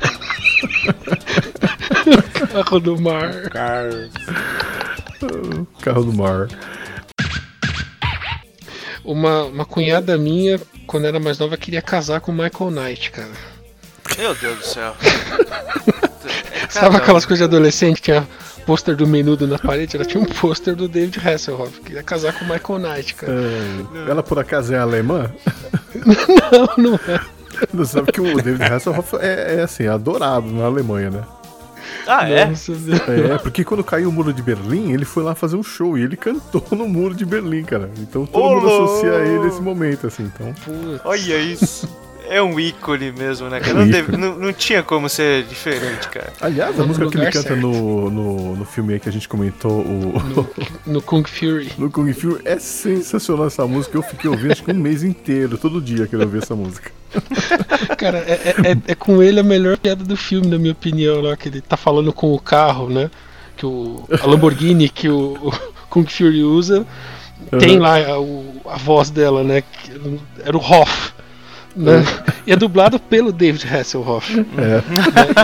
Carro 2.52 2.80
do 2.80 3.00
mar. 3.00 3.48
Car. 3.50 3.84
O 5.22 5.66
carro 5.80 6.04
do 6.04 6.12
mar. 6.12 6.48
Uma, 9.04 9.44
uma 9.44 9.64
cunhada 9.64 10.16
minha, 10.18 10.60
quando 10.88 11.04
era 11.04 11.20
mais 11.20 11.38
nova, 11.38 11.56
queria 11.56 11.82
casar 11.82 12.20
com 12.20 12.32
o 12.32 12.34
Michael 12.34 12.70
Knight, 12.70 13.10
cara. 13.10 13.30
Meu 14.16 14.34
Deus 14.34 14.58
do 14.58 14.64
céu. 14.64 14.96
Sabe 16.70 16.96
aquelas 16.96 17.24
coisas 17.26 17.38
de 17.46 17.54
adolescente 17.54 17.96
que 17.96 18.10
tinha 18.10 18.26
pôster 18.66 18.96
do 18.96 19.06
menudo 19.06 19.46
na 19.46 19.58
parede? 19.58 19.96
Ela 19.96 20.04
tinha 20.04 20.22
um 20.22 20.26
pôster 20.26 20.74
do 20.74 20.88
David 20.88 21.20
Hasselhoff. 21.20 21.80
Queria 21.80 22.02
casar 22.02 22.32
com 22.32 22.44
o 22.44 22.48
Michael 22.48 22.78
Knight, 22.78 23.14
cara. 23.14 23.32
É, 23.32 24.10
ela 24.10 24.22
por 24.22 24.38
acaso 24.38 24.74
é 24.74 24.78
alemã? 24.78 25.30
não, 26.76 26.90
não 26.90 26.94
é. 26.94 27.20
Não 27.72 27.84
sabe 27.84 28.10
que 28.10 28.20
o 28.20 28.42
David 28.42 28.62
Hasselhoff 28.62 29.16
é, 29.16 29.56
é 29.58 29.62
assim, 29.62 29.86
adorado 29.86 30.46
na 30.46 30.64
Alemanha, 30.64 31.10
né? 31.10 31.22
Ah, 32.08 32.28
é? 32.28 32.46
Nossa. 32.46 32.72
É, 32.72 33.38
porque 33.38 33.62
quando 33.64 33.84
caiu 33.84 34.08
o 34.08 34.12
muro 34.12 34.32
de 34.32 34.42
Berlim, 34.42 34.92
ele 34.92 35.04
foi 35.04 35.22
lá 35.22 35.34
fazer 35.34 35.56
um 35.56 35.62
show 35.62 35.96
e 35.98 36.02
ele 36.02 36.16
cantou 36.16 36.64
no 36.72 36.88
muro 36.88 37.14
de 37.14 37.24
Berlim, 37.26 37.62
cara. 37.62 37.90
Então 37.98 38.24
todo 38.24 38.42
Ô, 38.42 38.54
mundo 38.54 38.66
associa 38.66 39.10
louco! 39.10 39.26
ele 39.26 39.44
a 39.44 39.48
esse 39.48 39.60
momento, 39.60 40.06
assim. 40.06 40.22
Então, 40.24 40.54
Putz. 40.64 41.00
Olha 41.04 41.38
isso. 41.38 41.88
É 42.30 42.42
um 42.42 42.58
ícone 42.60 43.12
mesmo, 43.12 43.48
né? 43.48 43.60
cara? 43.60 43.74
Não, 43.74 43.90
teve- 43.90 44.16
não, 44.16 44.36
não 44.38 44.52
tinha 44.52 44.82
como 44.82 45.08
ser 45.08 45.44
diferente, 45.44 46.08
cara. 46.08 46.32
aliás, 46.40 46.74
a 46.78 46.82
No 46.82 46.88
música 46.88 47.08
que 47.08 47.16
ele 47.18 47.30
canta 47.30 47.56
no, 47.56 48.10
no, 48.10 48.56
no 48.56 48.64
filme 48.64 48.94
aí 48.94 49.00
que 49.00 49.08
a 49.08 49.12
gente 49.12 49.28
comentou, 49.28 49.80
o, 49.80 50.48
No 50.86 51.00
Kung 51.02 51.24
Fury. 51.24 51.72
no 51.78 51.90
Kung 51.90 52.12
Fu, 52.12 52.38
é 52.44 52.58
sensacional 52.58 53.46
essa 53.46 53.66
música. 53.66 53.96
Eu 53.96 54.02
fiquei 54.02 54.28
ouvindo 54.30 54.52
acho 54.52 54.62
que 54.62 54.70
um 54.70 54.74
mês 54.74 55.02
inteiro, 55.02 55.56
todo 55.58 55.80
dia 55.80 56.06
querendo 56.06 56.26
ouvir 56.26 56.42
essa 56.42 56.54
música. 56.54 56.90
Cara, 57.96 58.18
é, 58.18 58.32
é- 58.32 58.70
é- 58.72 58.78
é 58.88 58.94
com 58.94 59.22
ele 59.22 59.40
a 59.40 59.42
melhor 59.44 59.78
piada 59.78 60.04
do 60.04 60.16
filme, 60.16 60.46
na 60.48 60.58
minha 60.58 60.72
opinião, 60.72 61.20
lá, 61.20 61.36
que 61.36 61.48
ele 61.48 61.60
tá 61.60 61.76
falando 61.76 62.12
com 62.12 62.32
o 62.32 62.38
carro, 62.40 62.88
né? 62.88 63.10
Que 63.56 63.64
o, 63.66 64.04
a 64.22 64.26
Lamborghini 64.26 64.88
que 64.88 65.08
o, 65.08 65.32
o 65.42 65.52
Kung 65.88 66.06
Fury 66.06 66.42
usa, 66.44 66.86
tem 67.58 67.78
lá 67.78 67.96
a, 67.96 68.74
a 68.74 68.76
voz 68.76 69.10
dela, 69.10 69.42
né? 69.42 69.62
que 69.62 69.92
era 70.44 70.56
o 70.56 70.60
Hoff. 70.60 71.12
Né? 71.78 72.02
E 72.46 72.52
é 72.52 72.56
dublado 72.56 72.98
pelo 72.98 73.30
David 73.32 73.66
Hasselhoff. 73.72 74.38
É. 74.40 74.42
né? 74.42 74.82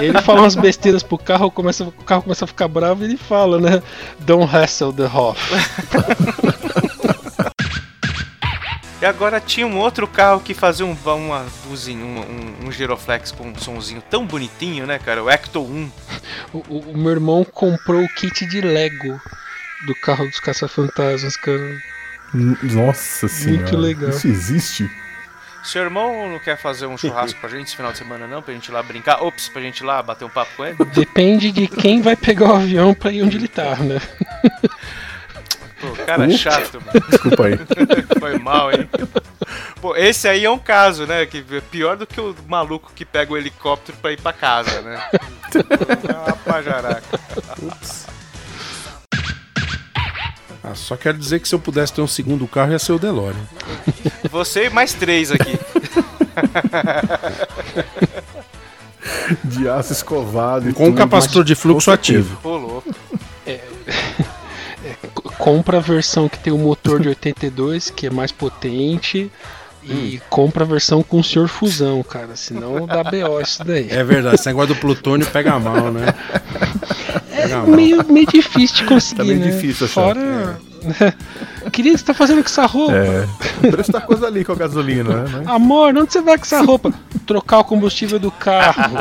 E 0.02 0.04
ele 0.06 0.20
fala 0.22 0.40
umas 0.40 0.56
besteiras 0.56 1.02
pro 1.02 1.16
carro, 1.16 1.50
começa, 1.50 1.84
o 1.84 1.92
carro 1.92 2.22
começa 2.22 2.44
a 2.44 2.48
ficar 2.48 2.66
bravo 2.66 3.02
e 3.02 3.06
ele 3.06 3.16
fala, 3.16 3.60
né? 3.60 3.82
Don't 4.20 4.52
hassle 4.52 4.92
the 4.92 5.04
Hoff. 5.06 5.40
E 9.02 9.06
agora 9.06 9.38
tinha 9.38 9.66
um 9.66 9.76
outro 9.76 10.06
carro 10.08 10.40
que 10.40 10.54
fazia 10.54 10.86
um, 10.86 10.96
uma 11.04 11.44
buzinha, 11.68 12.02
um, 12.02 12.20
um, 12.20 12.68
um 12.68 12.72
giroflex 12.72 13.30
com 13.32 13.48
um 13.50 13.54
sonzinho 13.54 14.02
tão 14.08 14.24
bonitinho, 14.24 14.86
né, 14.86 14.98
cara? 14.98 15.22
O 15.22 15.28
Ecto 15.28 15.60
1. 15.60 15.90
O, 16.54 16.58
o- 16.70 16.78
o 16.92 16.96
meu 16.96 17.10
irmão 17.12 17.44
comprou 17.44 18.02
o 18.02 18.08
kit 18.14 18.46
de 18.46 18.62
Lego 18.62 19.20
do 19.86 19.94
carro 19.96 20.24
dos 20.26 20.40
caça-fantasmas, 20.40 21.36
cara. 21.36 21.76
Nossa 22.62 23.28
senhora. 23.28 23.76
legal. 23.76 24.08
Isso 24.08 24.26
existe? 24.26 24.90
Seu 25.64 25.82
irmão 25.82 26.28
não 26.30 26.38
quer 26.38 26.56
fazer 26.58 26.86
um 26.86 26.96
churrasco 26.96 27.40
pra 27.40 27.48
gente 27.48 27.68
esse 27.68 27.76
final 27.76 27.90
de 27.90 27.98
semana, 27.98 28.26
não? 28.26 28.42
Pra 28.42 28.52
gente 28.52 28.66
ir 28.66 28.72
lá 28.72 28.82
brincar? 28.82 29.22
Ops, 29.22 29.48
pra 29.48 29.62
gente 29.62 29.78
ir 29.78 29.84
lá 29.84 30.02
bater 30.02 30.24
um 30.24 30.28
papo 30.28 30.50
com 30.56 30.64
ele? 30.64 30.76
Depende 30.94 31.50
de 31.50 31.66
quem 31.66 32.02
vai 32.02 32.14
pegar 32.14 32.52
o 32.52 32.56
avião 32.56 32.92
pra 32.94 33.10
ir 33.10 33.22
onde 33.22 33.38
ele 33.38 33.48
tá, 33.48 33.74
né? 33.76 34.00
Pô, 35.80 35.90
cara 36.04 36.24
Ups. 36.26 36.38
chato, 36.38 36.80
mano. 36.80 37.06
Desculpa 37.08 37.46
aí. 37.46 37.58
Foi 38.20 38.38
mal, 38.38 38.70
hein? 38.72 38.88
Pô, 39.80 39.96
esse 39.96 40.28
aí 40.28 40.44
é 40.44 40.50
um 40.50 40.58
caso, 40.58 41.06
né? 41.06 41.26
Que 41.26 41.44
é 41.50 41.60
pior 41.60 41.96
do 41.96 42.06
que 42.06 42.20
o 42.20 42.34
maluco 42.46 42.92
que 42.94 43.04
pega 43.04 43.32
o 43.32 43.36
helicóptero 43.36 43.96
pra 43.98 44.12
ir 44.12 44.20
pra 44.20 44.32
casa, 44.32 44.82
né? 44.82 45.02
Ah, 46.08 46.32
pajaraca. 46.44 47.20
Ah, 50.66 50.74
só 50.74 50.96
quero 50.96 51.18
dizer 51.18 51.40
que 51.40 51.48
se 51.48 51.54
eu 51.54 51.58
pudesse 51.58 51.92
ter 51.92 52.00
um 52.00 52.06
segundo 52.06 52.46
carro 52.48 52.72
ia 52.72 52.78
ser 52.78 52.92
o 52.92 52.98
DeLorean. 52.98 53.36
Você 54.30 54.64
e 54.66 54.70
mais 54.70 54.94
três 54.94 55.30
aqui. 55.30 55.58
De 59.44 59.68
aço 59.68 59.92
escovado 59.92 60.72
Com 60.72 60.88
um 60.88 60.94
capacitor 60.94 61.42
mas- 61.42 61.46
de 61.46 61.54
fluxo 61.54 61.90
ativo. 61.90 62.38
Louco. 62.42 62.94
C- 63.44 63.60
Compra 65.38 65.78
a 65.78 65.80
versão 65.80 66.28
que 66.28 66.38
tem 66.38 66.52
o 66.52 66.58
motor 66.58 67.00
de 67.00 67.08
82, 67.08 67.90
que 67.90 68.06
é 68.06 68.10
mais 68.10 68.32
potente. 68.32 69.30
E 69.86 70.18
compra 70.30 70.64
a 70.64 70.66
versão 70.66 71.02
com 71.02 71.20
o 71.20 71.24
senhor 71.24 71.46
fusão, 71.46 72.02
cara. 72.02 72.34
Senão 72.36 72.86
dá 72.86 73.04
BO 73.04 73.38
isso 73.42 73.62
daí. 73.62 73.86
É 73.90 74.02
verdade, 74.02 74.36
esse 74.36 74.46
negócio 74.46 74.74
do 74.74 74.80
plutônio 74.80 75.26
pega 75.26 75.58
mal, 75.58 75.92
né? 75.92 76.06
Pega 77.44 77.56
mal. 77.58 77.66
meio, 77.68 78.04
meio 78.12 78.26
difícil 78.26 78.76
de 78.76 78.84
conseguir, 78.84 79.18
Tá 79.18 79.24
meio 79.24 79.38
né? 79.38 79.50
difícil 79.50 79.86
achar. 79.86 80.02
Fora... 80.02 80.58
Querido, 81.72 81.94
o 81.94 81.98
que 81.98 82.00
você 82.00 82.04
tá 82.04 82.12
fazendo 82.14 82.42
com 82.42 82.48
essa 82.48 82.66
roupa? 82.66 82.94
É. 82.94 83.26
O 83.66 83.70
preço 83.72 83.90
da 83.90 84.02
coisa 84.02 84.26
ali 84.26 84.44
com 84.44 84.52
a 84.52 84.54
gasolina, 84.54 85.22
né? 85.22 85.42
Amor, 85.46 85.96
onde 85.96 86.12
você 86.12 86.20
vai 86.20 86.36
com 86.36 86.44
essa 86.44 86.60
roupa? 86.60 86.92
Trocar 87.26 87.60
o 87.60 87.64
combustível 87.64 88.18
do 88.18 88.30
carro. 88.30 88.98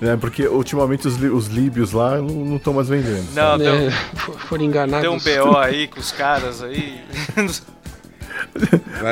É, 0.00 0.14
porque 0.16 0.46
ultimamente 0.46 1.08
os, 1.08 1.20
os 1.20 1.46
líbios 1.48 1.92
lá 1.92 2.18
não 2.18 2.56
estão 2.56 2.72
mais 2.74 2.88
vendendo. 2.88 3.26
Não, 3.34 3.56
né? 3.56 3.90
Foram 4.48 4.64
enganados. 4.64 5.24
deu 5.24 5.44
um 5.44 5.50
BO 5.50 5.56
aí 5.56 5.88
com 5.88 5.98
os 6.00 6.12
caras 6.12 6.62
aí. 6.62 7.00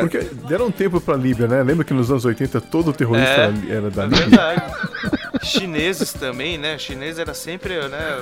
Porque 0.01 0.19
deram 0.49 0.67
um 0.67 0.71
tempo 0.71 1.01
pra 1.01 1.17
Líbia, 1.17 1.47
né? 1.47 1.63
Lembra 1.63 1.85
que 1.85 1.93
nos 1.95 2.11
anos 2.11 2.25
80 2.25 2.61
todo 2.61 2.93
terrorista 2.93 3.31
É, 3.69 3.73
era- 3.77 3.91
da 3.91 4.03
É 4.05 4.07
Líbia? 4.07 4.27
verdade. 4.27 4.63
Chineses 5.43 6.13
também, 6.13 6.57
né? 6.59 6.79
Chinês 6.79 7.19
era 7.19 7.35
sempre, 7.35 7.77
né? 7.89 8.17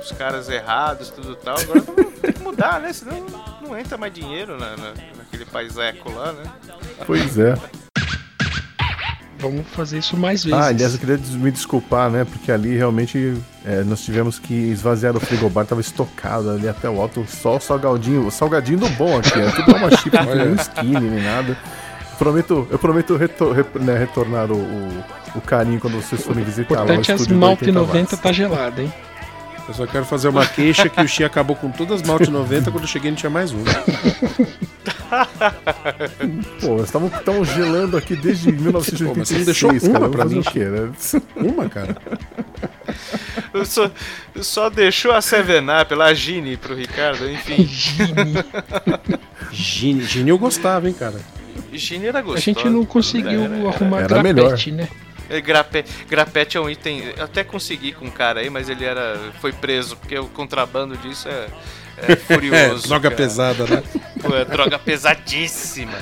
Os 0.00 0.12
caras 0.12 0.48
errados, 0.48 1.08
tudo 1.10 1.32
e 1.32 1.36
tal. 1.36 1.56
Agora 1.58 1.80
tem 1.80 2.32
que 2.32 2.42
mudar, 2.42 2.80
né? 2.80 2.92
Senão 2.92 3.24
não 3.62 3.78
entra 3.78 3.96
mais 3.96 4.12
dinheiro 4.12 4.58
na, 4.58 4.76
na- 4.76 4.92
naquele 5.16 5.44
país 5.46 5.76
eco 5.78 6.12
lá, 6.12 6.32
né? 6.32 6.42
Pois 7.06 7.38
é. 7.38 7.54
Vamos 9.44 9.66
fazer 9.68 9.98
isso 9.98 10.16
mais 10.16 10.44
vezes. 10.44 10.58
Ah, 10.58 10.66
aliás, 10.66 10.92
eu 10.94 10.98
queria 10.98 11.18
me 11.38 11.50
desculpar, 11.50 12.10
né? 12.10 12.24
Porque 12.24 12.50
ali 12.52 12.76
realmente 12.76 13.34
é, 13.64 13.82
nós 13.84 14.02
tivemos 14.04 14.38
que 14.38 14.52
esvaziar 14.54 15.16
o 15.16 15.20
frigobar, 15.20 15.64
tava 15.66 15.80
estocado 15.80 16.50
ali 16.50 16.68
até 16.68 16.88
o 16.88 17.00
alto, 17.00 17.24
só 17.28 17.56
o 17.56 17.60
salgadinho, 17.60 18.26
o 18.26 18.30
salgadinho 18.30 18.78
do 18.78 18.88
bom 18.90 19.18
aqui, 19.18 19.38
é 19.38 19.50
tudo 19.50 19.76
uma 19.76 19.90
chip, 19.96 20.14
não 20.16 20.26
tem 20.26 20.34
nenhum 20.36 20.54
skinny 20.56 21.00
nem 21.10 21.22
nada. 21.24 21.56
Prometo, 22.18 22.68
eu 22.70 22.78
prometo 22.78 23.16
retor- 23.16 23.52
rep- 23.52 23.76
né, 23.80 23.98
retornar 23.98 24.50
o, 24.52 24.56
o, 24.56 25.04
o 25.34 25.40
carinho 25.40 25.80
quando 25.80 25.94
vocês 26.00 26.22
forem 26.22 26.44
visitar 26.44 26.74
lá 26.76 26.80
o 26.82 26.84
Importante 26.84 27.10
é 27.10 27.14
as 27.14 27.20
80 27.22 27.72
90 27.72 27.98
watts. 27.98 28.18
tá 28.20 28.32
gelada, 28.32 28.82
hein? 28.82 28.92
Eu 29.66 29.72
só 29.74 29.86
quero 29.86 30.04
fazer 30.04 30.28
uma 30.28 30.46
queixa 30.46 30.88
que 30.90 31.00
o 31.00 31.08
Xi 31.08 31.24
acabou 31.24 31.56
com 31.56 31.70
todas 31.70 32.02
as 32.02 32.06
Malte 32.06 32.30
90, 32.30 32.70
quando 32.70 32.84
eu 32.84 32.88
cheguei 32.88 33.10
não 33.10 33.16
tinha 33.16 33.30
mais 33.30 33.50
uma. 33.50 33.64
Pô, 36.60 36.76
nós 36.76 36.88
estamos 37.18 37.48
gelando 37.48 37.96
aqui 37.96 38.14
desde 38.16 38.52
Pô, 38.52 38.72
mas 38.72 38.84
você 38.86 39.04
1986, 39.04 39.38
não 39.38 39.44
deixou 39.44 39.70
uma 39.90 40.00
cara. 40.00 40.08
pra 40.10 40.24
mim? 40.26 40.42
quê, 40.42 40.64
né? 40.64 40.90
Uma, 41.36 41.68
cara. 41.68 41.96
Eu 43.52 43.64
só, 43.64 43.90
eu 44.34 44.42
só 44.44 44.68
deixou 44.70 45.12
a 45.12 45.20
Seven 45.20 45.64
Up 45.80 45.94
lá, 45.94 46.06
a 46.06 46.14
Gini, 46.14 46.56
pro 46.56 46.74
Ricardo, 46.74 47.28
enfim. 47.30 47.68
Gini, 49.50 50.02
Gini 50.04 50.30
eu 50.30 50.38
gostava, 50.38 50.88
hein, 50.88 50.94
cara. 50.98 51.20
Gini 51.72 52.06
era 52.06 52.18
A 52.18 52.22
gostoso. 52.22 52.44
gente 52.44 52.68
não 52.68 52.84
conseguiu 52.84 53.42
Era- 53.44 53.68
arrumar 53.68 54.00
era 54.02 54.22
grapete, 54.22 54.72
né? 54.72 54.88
Grape, 55.40 55.84
grapete 56.08 56.56
é 56.56 56.60
um 56.60 56.68
item. 56.68 57.12
Eu 57.16 57.24
até 57.24 57.42
consegui 57.44 57.92
com 57.92 58.06
um 58.06 58.10
cara 58.10 58.40
aí, 58.40 58.50
mas 58.50 58.68
ele 58.68 58.84
era. 58.84 59.18
foi 59.40 59.52
preso, 59.52 59.96
porque 59.96 60.18
o 60.18 60.26
contrabando 60.26 60.96
disso 60.96 61.28
é. 61.28 61.46
É 61.96 62.16
furioso. 62.16 62.86
É, 62.86 62.88
droga 62.88 63.10
cara. 63.10 63.16
pesada, 63.16 63.64
né? 63.66 63.82
Pô, 64.20 64.34
é 64.34 64.44
droga 64.44 64.78
pesadíssima. 64.78 65.98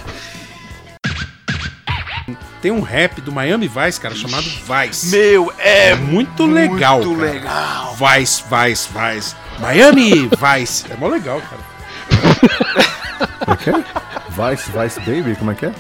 Tem 2.63 2.71
um 2.71 2.81
rap 2.81 3.21
do 3.21 3.33
Miami 3.33 3.67
Vice, 3.67 4.01
cara, 4.01 4.15
chamado 4.15 4.45
Vice. 4.45 5.15
Meu, 5.15 5.53
é, 5.59 5.91
É 5.91 5.95
muito 5.97 6.47
legal, 6.47 7.03
muito 7.03 7.19
cara. 7.19 7.33
legal. 7.33 7.97
Vice, 7.97 8.45
Vice, 8.45 8.89
Vice. 8.89 9.35
Miami 9.59 10.29
Vice. 10.29 10.85
É 10.91 10.97
mó 10.97 11.09
legal, 11.09 11.41
cara. 11.43 11.63
Como 13.41 13.53
é 13.53 13.57
que 13.57 13.71
é? 13.71 13.75
Vice, 14.31 14.71
Vice 14.71 15.01
Baby, 15.01 15.37
como 15.37 15.51
é 15.51 15.55
que 15.57 15.67
é? 15.67 15.73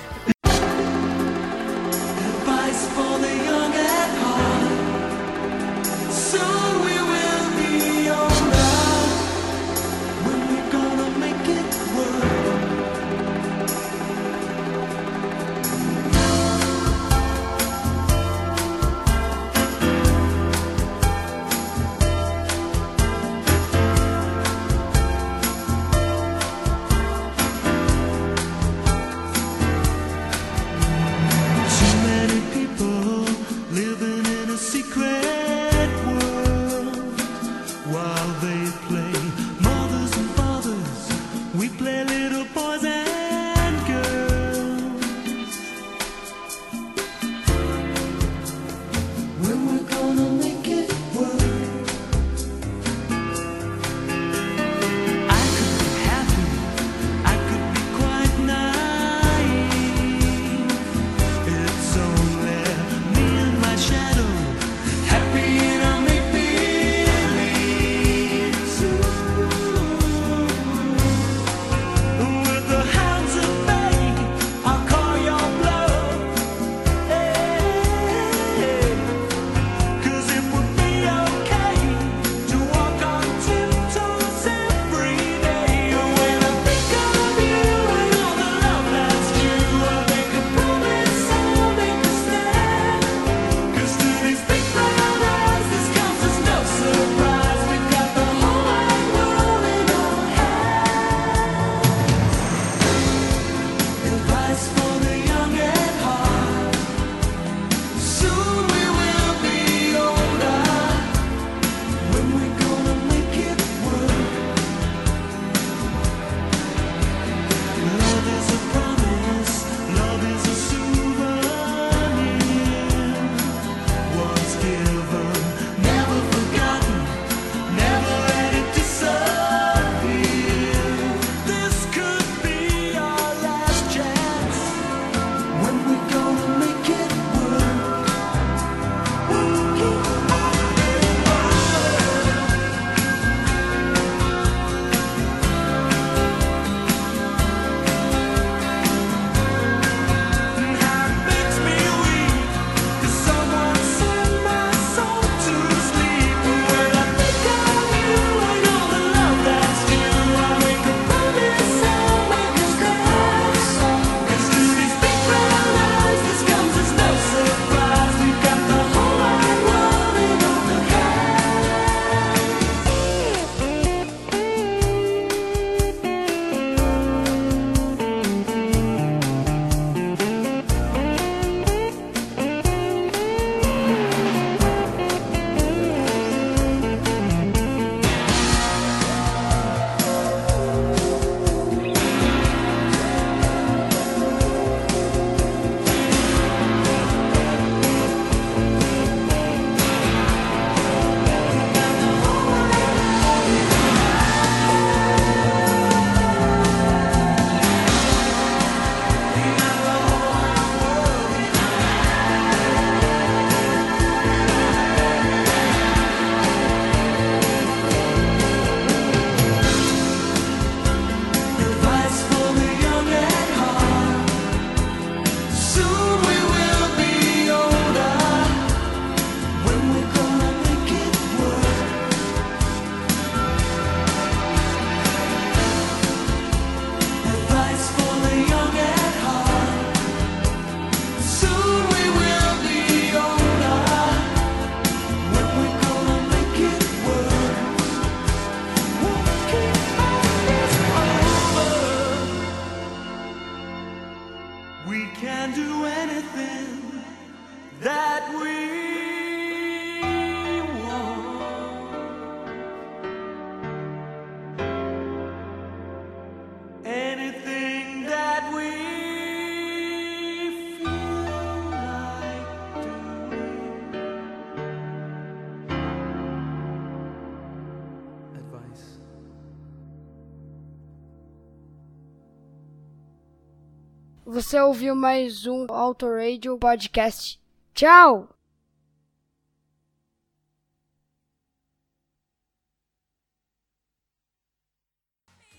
Você 284.24 284.60
ouviu 284.60 284.94
mais 284.94 285.46
um 285.46 285.66
Autoradio 285.68 286.56
Podcast. 286.56 287.40
Tchau! 287.74 288.28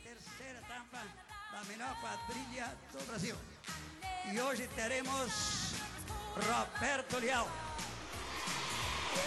terceira 0.02 0.60
etapa 0.60 1.02
da 1.52 1.64
melhor 1.66 1.94
quadrilha 2.00 2.72
do 2.94 3.06
Brasil. 3.06 3.36
E 4.32 4.40
hoje 4.40 4.68
teremos 4.76 5.74
Roberto 6.36 7.18
Leal, 7.20 7.48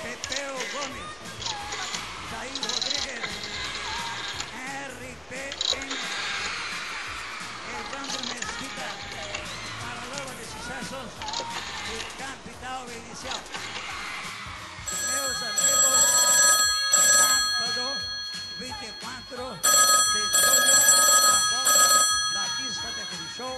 Pepeu 0.03 0.55
Gomes, 0.73 1.13
Jair 2.31 2.57
Rodrigues, 2.63 3.37
RPM, 4.89 6.26
Loba 10.91 11.03
de 11.89 11.99
Capital 12.17 12.85
Inicial. 12.85 13.41
Meus 15.11 15.39
amigos, 15.43 16.01
sábado 17.17 17.85
24 18.61 19.37
de 19.37 20.21
julho, 20.31 20.75
a 21.23 21.43
volta 21.51 21.87
da 22.35 22.45
pista 22.57 22.89
de 23.17 23.35
show 23.35 23.57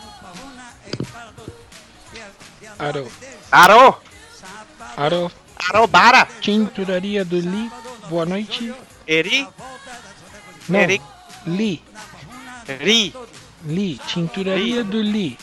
no 0.00 0.08
Pavuna 0.22 0.66
em. 0.86 1.02
9 1.12 2.30
de 2.60 2.66
Arô! 3.50 3.98
Arô. 4.96 5.30
Arobara! 5.68 6.26
Tinturaria 6.40 7.22
do 7.22 7.38
Li. 7.38 7.70
Boa 8.08 8.24
noite. 8.24 8.74
Eri? 9.06 9.46
Não. 10.68 10.80
Eri? 10.80 11.02
Li. 11.46 11.84
Ri. 12.66 13.14
Li. 13.66 14.00
Tinturaria 14.06 14.82
do 14.82 15.02
Li. 15.02 15.38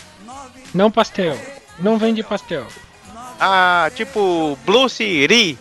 Não 0.73 0.91
pastel. 0.91 1.37
Não 1.79 1.97
vende 1.97 2.23
pastel. 2.23 2.65
Ah, 3.39 3.89
tipo 3.95 4.57
Blucy 4.65 5.25
Ri. 5.25 5.57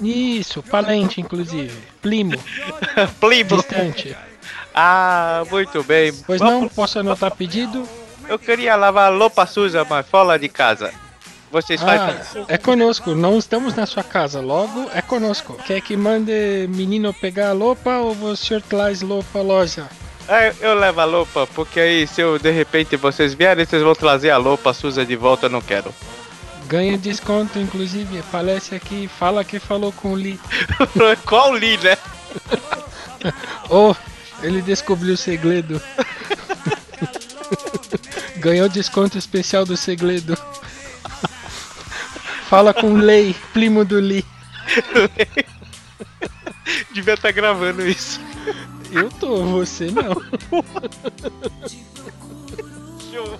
Isso, 0.00 0.62
Palente, 0.62 1.20
inclusive. 1.20 1.76
Plimo. 2.00 2.36
Plimo. 3.20 3.56
Distante. 3.56 4.16
Ah, 4.74 5.44
muito 5.50 5.82
bem. 5.84 6.12
Pois 6.26 6.40
não, 6.40 6.68
posso 6.68 6.98
anotar 6.98 7.34
pedido? 7.34 7.86
Eu 8.28 8.38
queria 8.38 8.76
lavar 8.76 9.12
roupa 9.12 9.44
suja, 9.46 9.84
mas 9.88 10.06
fora 10.06 10.38
de 10.38 10.48
casa. 10.48 10.92
Vocês 11.50 11.80
fazem. 11.80 12.14
Ah, 12.14 12.44
é 12.48 12.56
conosco, 12.56 13.14
não 13.14 13.36
estamos 13.38 13.74
na 13.74 13.84
sua 13.84 14.04
casa, 14.04 14.40
logo 14.40 14.88
é 14.94 15.02
conosco. 15.02 15.54
Quer 15.66 15.80
que 15.80 15.96
mande 15.96 16.68
menino 16.68 17.12
pegar 17.12 17.50
a 17.50 17.54
roupa 17.54 17.98
ou 17.98 18.12
o 18.14 18.36
senhor 18.36 18.62
traz 18.62 19.02
roupa 19.02 19.40
à 19.40 19.42
loja? 19.42 19.88
Eu- 20.28 20.68
eu 20.70 20.74
levo 20.78 21.00
a 21.00 21.04
roupa, 21.04 21.48
porque 21.48 21.80
aí 21.80 22.06
se 22.06 22.20
eu 22.20 22.38
de 22.38 22.52
repente 22.52 22.94
vocês 22.96 23.34
vierem, 23.34 23.64
vocês 23.66 23.82
vão 23.82 23.94
trazer 23.94 24.30
a 24.30 24.36
roupa 24.36 24.72
suja 24.72 25.04
de 25.04 25.16
volta, 25.16 25.46
eu 25.46 25.50
não 25.50 25.60
quero. 25.60 25.92
Ganha 26.68 26.96
desconto, 26.96 27.58
inclusive, 27.58 28.20
aparece 28.20 28.76
aqui, 28.76 29.08
fala 29.18 29.42
que 29.42 29.58
falou 29.58 29.90
com 29.90 30.12
o 30.12 30.14
Lee. 30.14 30.38
Qual 31.26 31.50
Lee, 31.52 31.76
né? 31.78 31.96
Oh, 33.68 33.94
ele 34.42 34.62
descobriu 34.62 35.14
o 35.14 35.16
segredo. 35.16 35.80
Ganhou 38.38 38.68
desconto 38.68 39.18
especial 39.18 39.64
do 39.66 39.76
segredo. 39.76 40.36
Fala 42.50 42.74
com 42.74 42.94
o 42.94 42.96
Lei, 42.96 43.32
primo 43.52 43.84
do 43.84 44.00
Lee. 44.00 44.24
Devia 46.92 47.14
estar 47.14 47.30
gravando 47.30 47.86
isso. 47.86 48.20
Eu 48.90 49.08
tô, 49.08 49.44
você 49.44 49.88
não. 49.88 50.20
Show. 53.08 53.38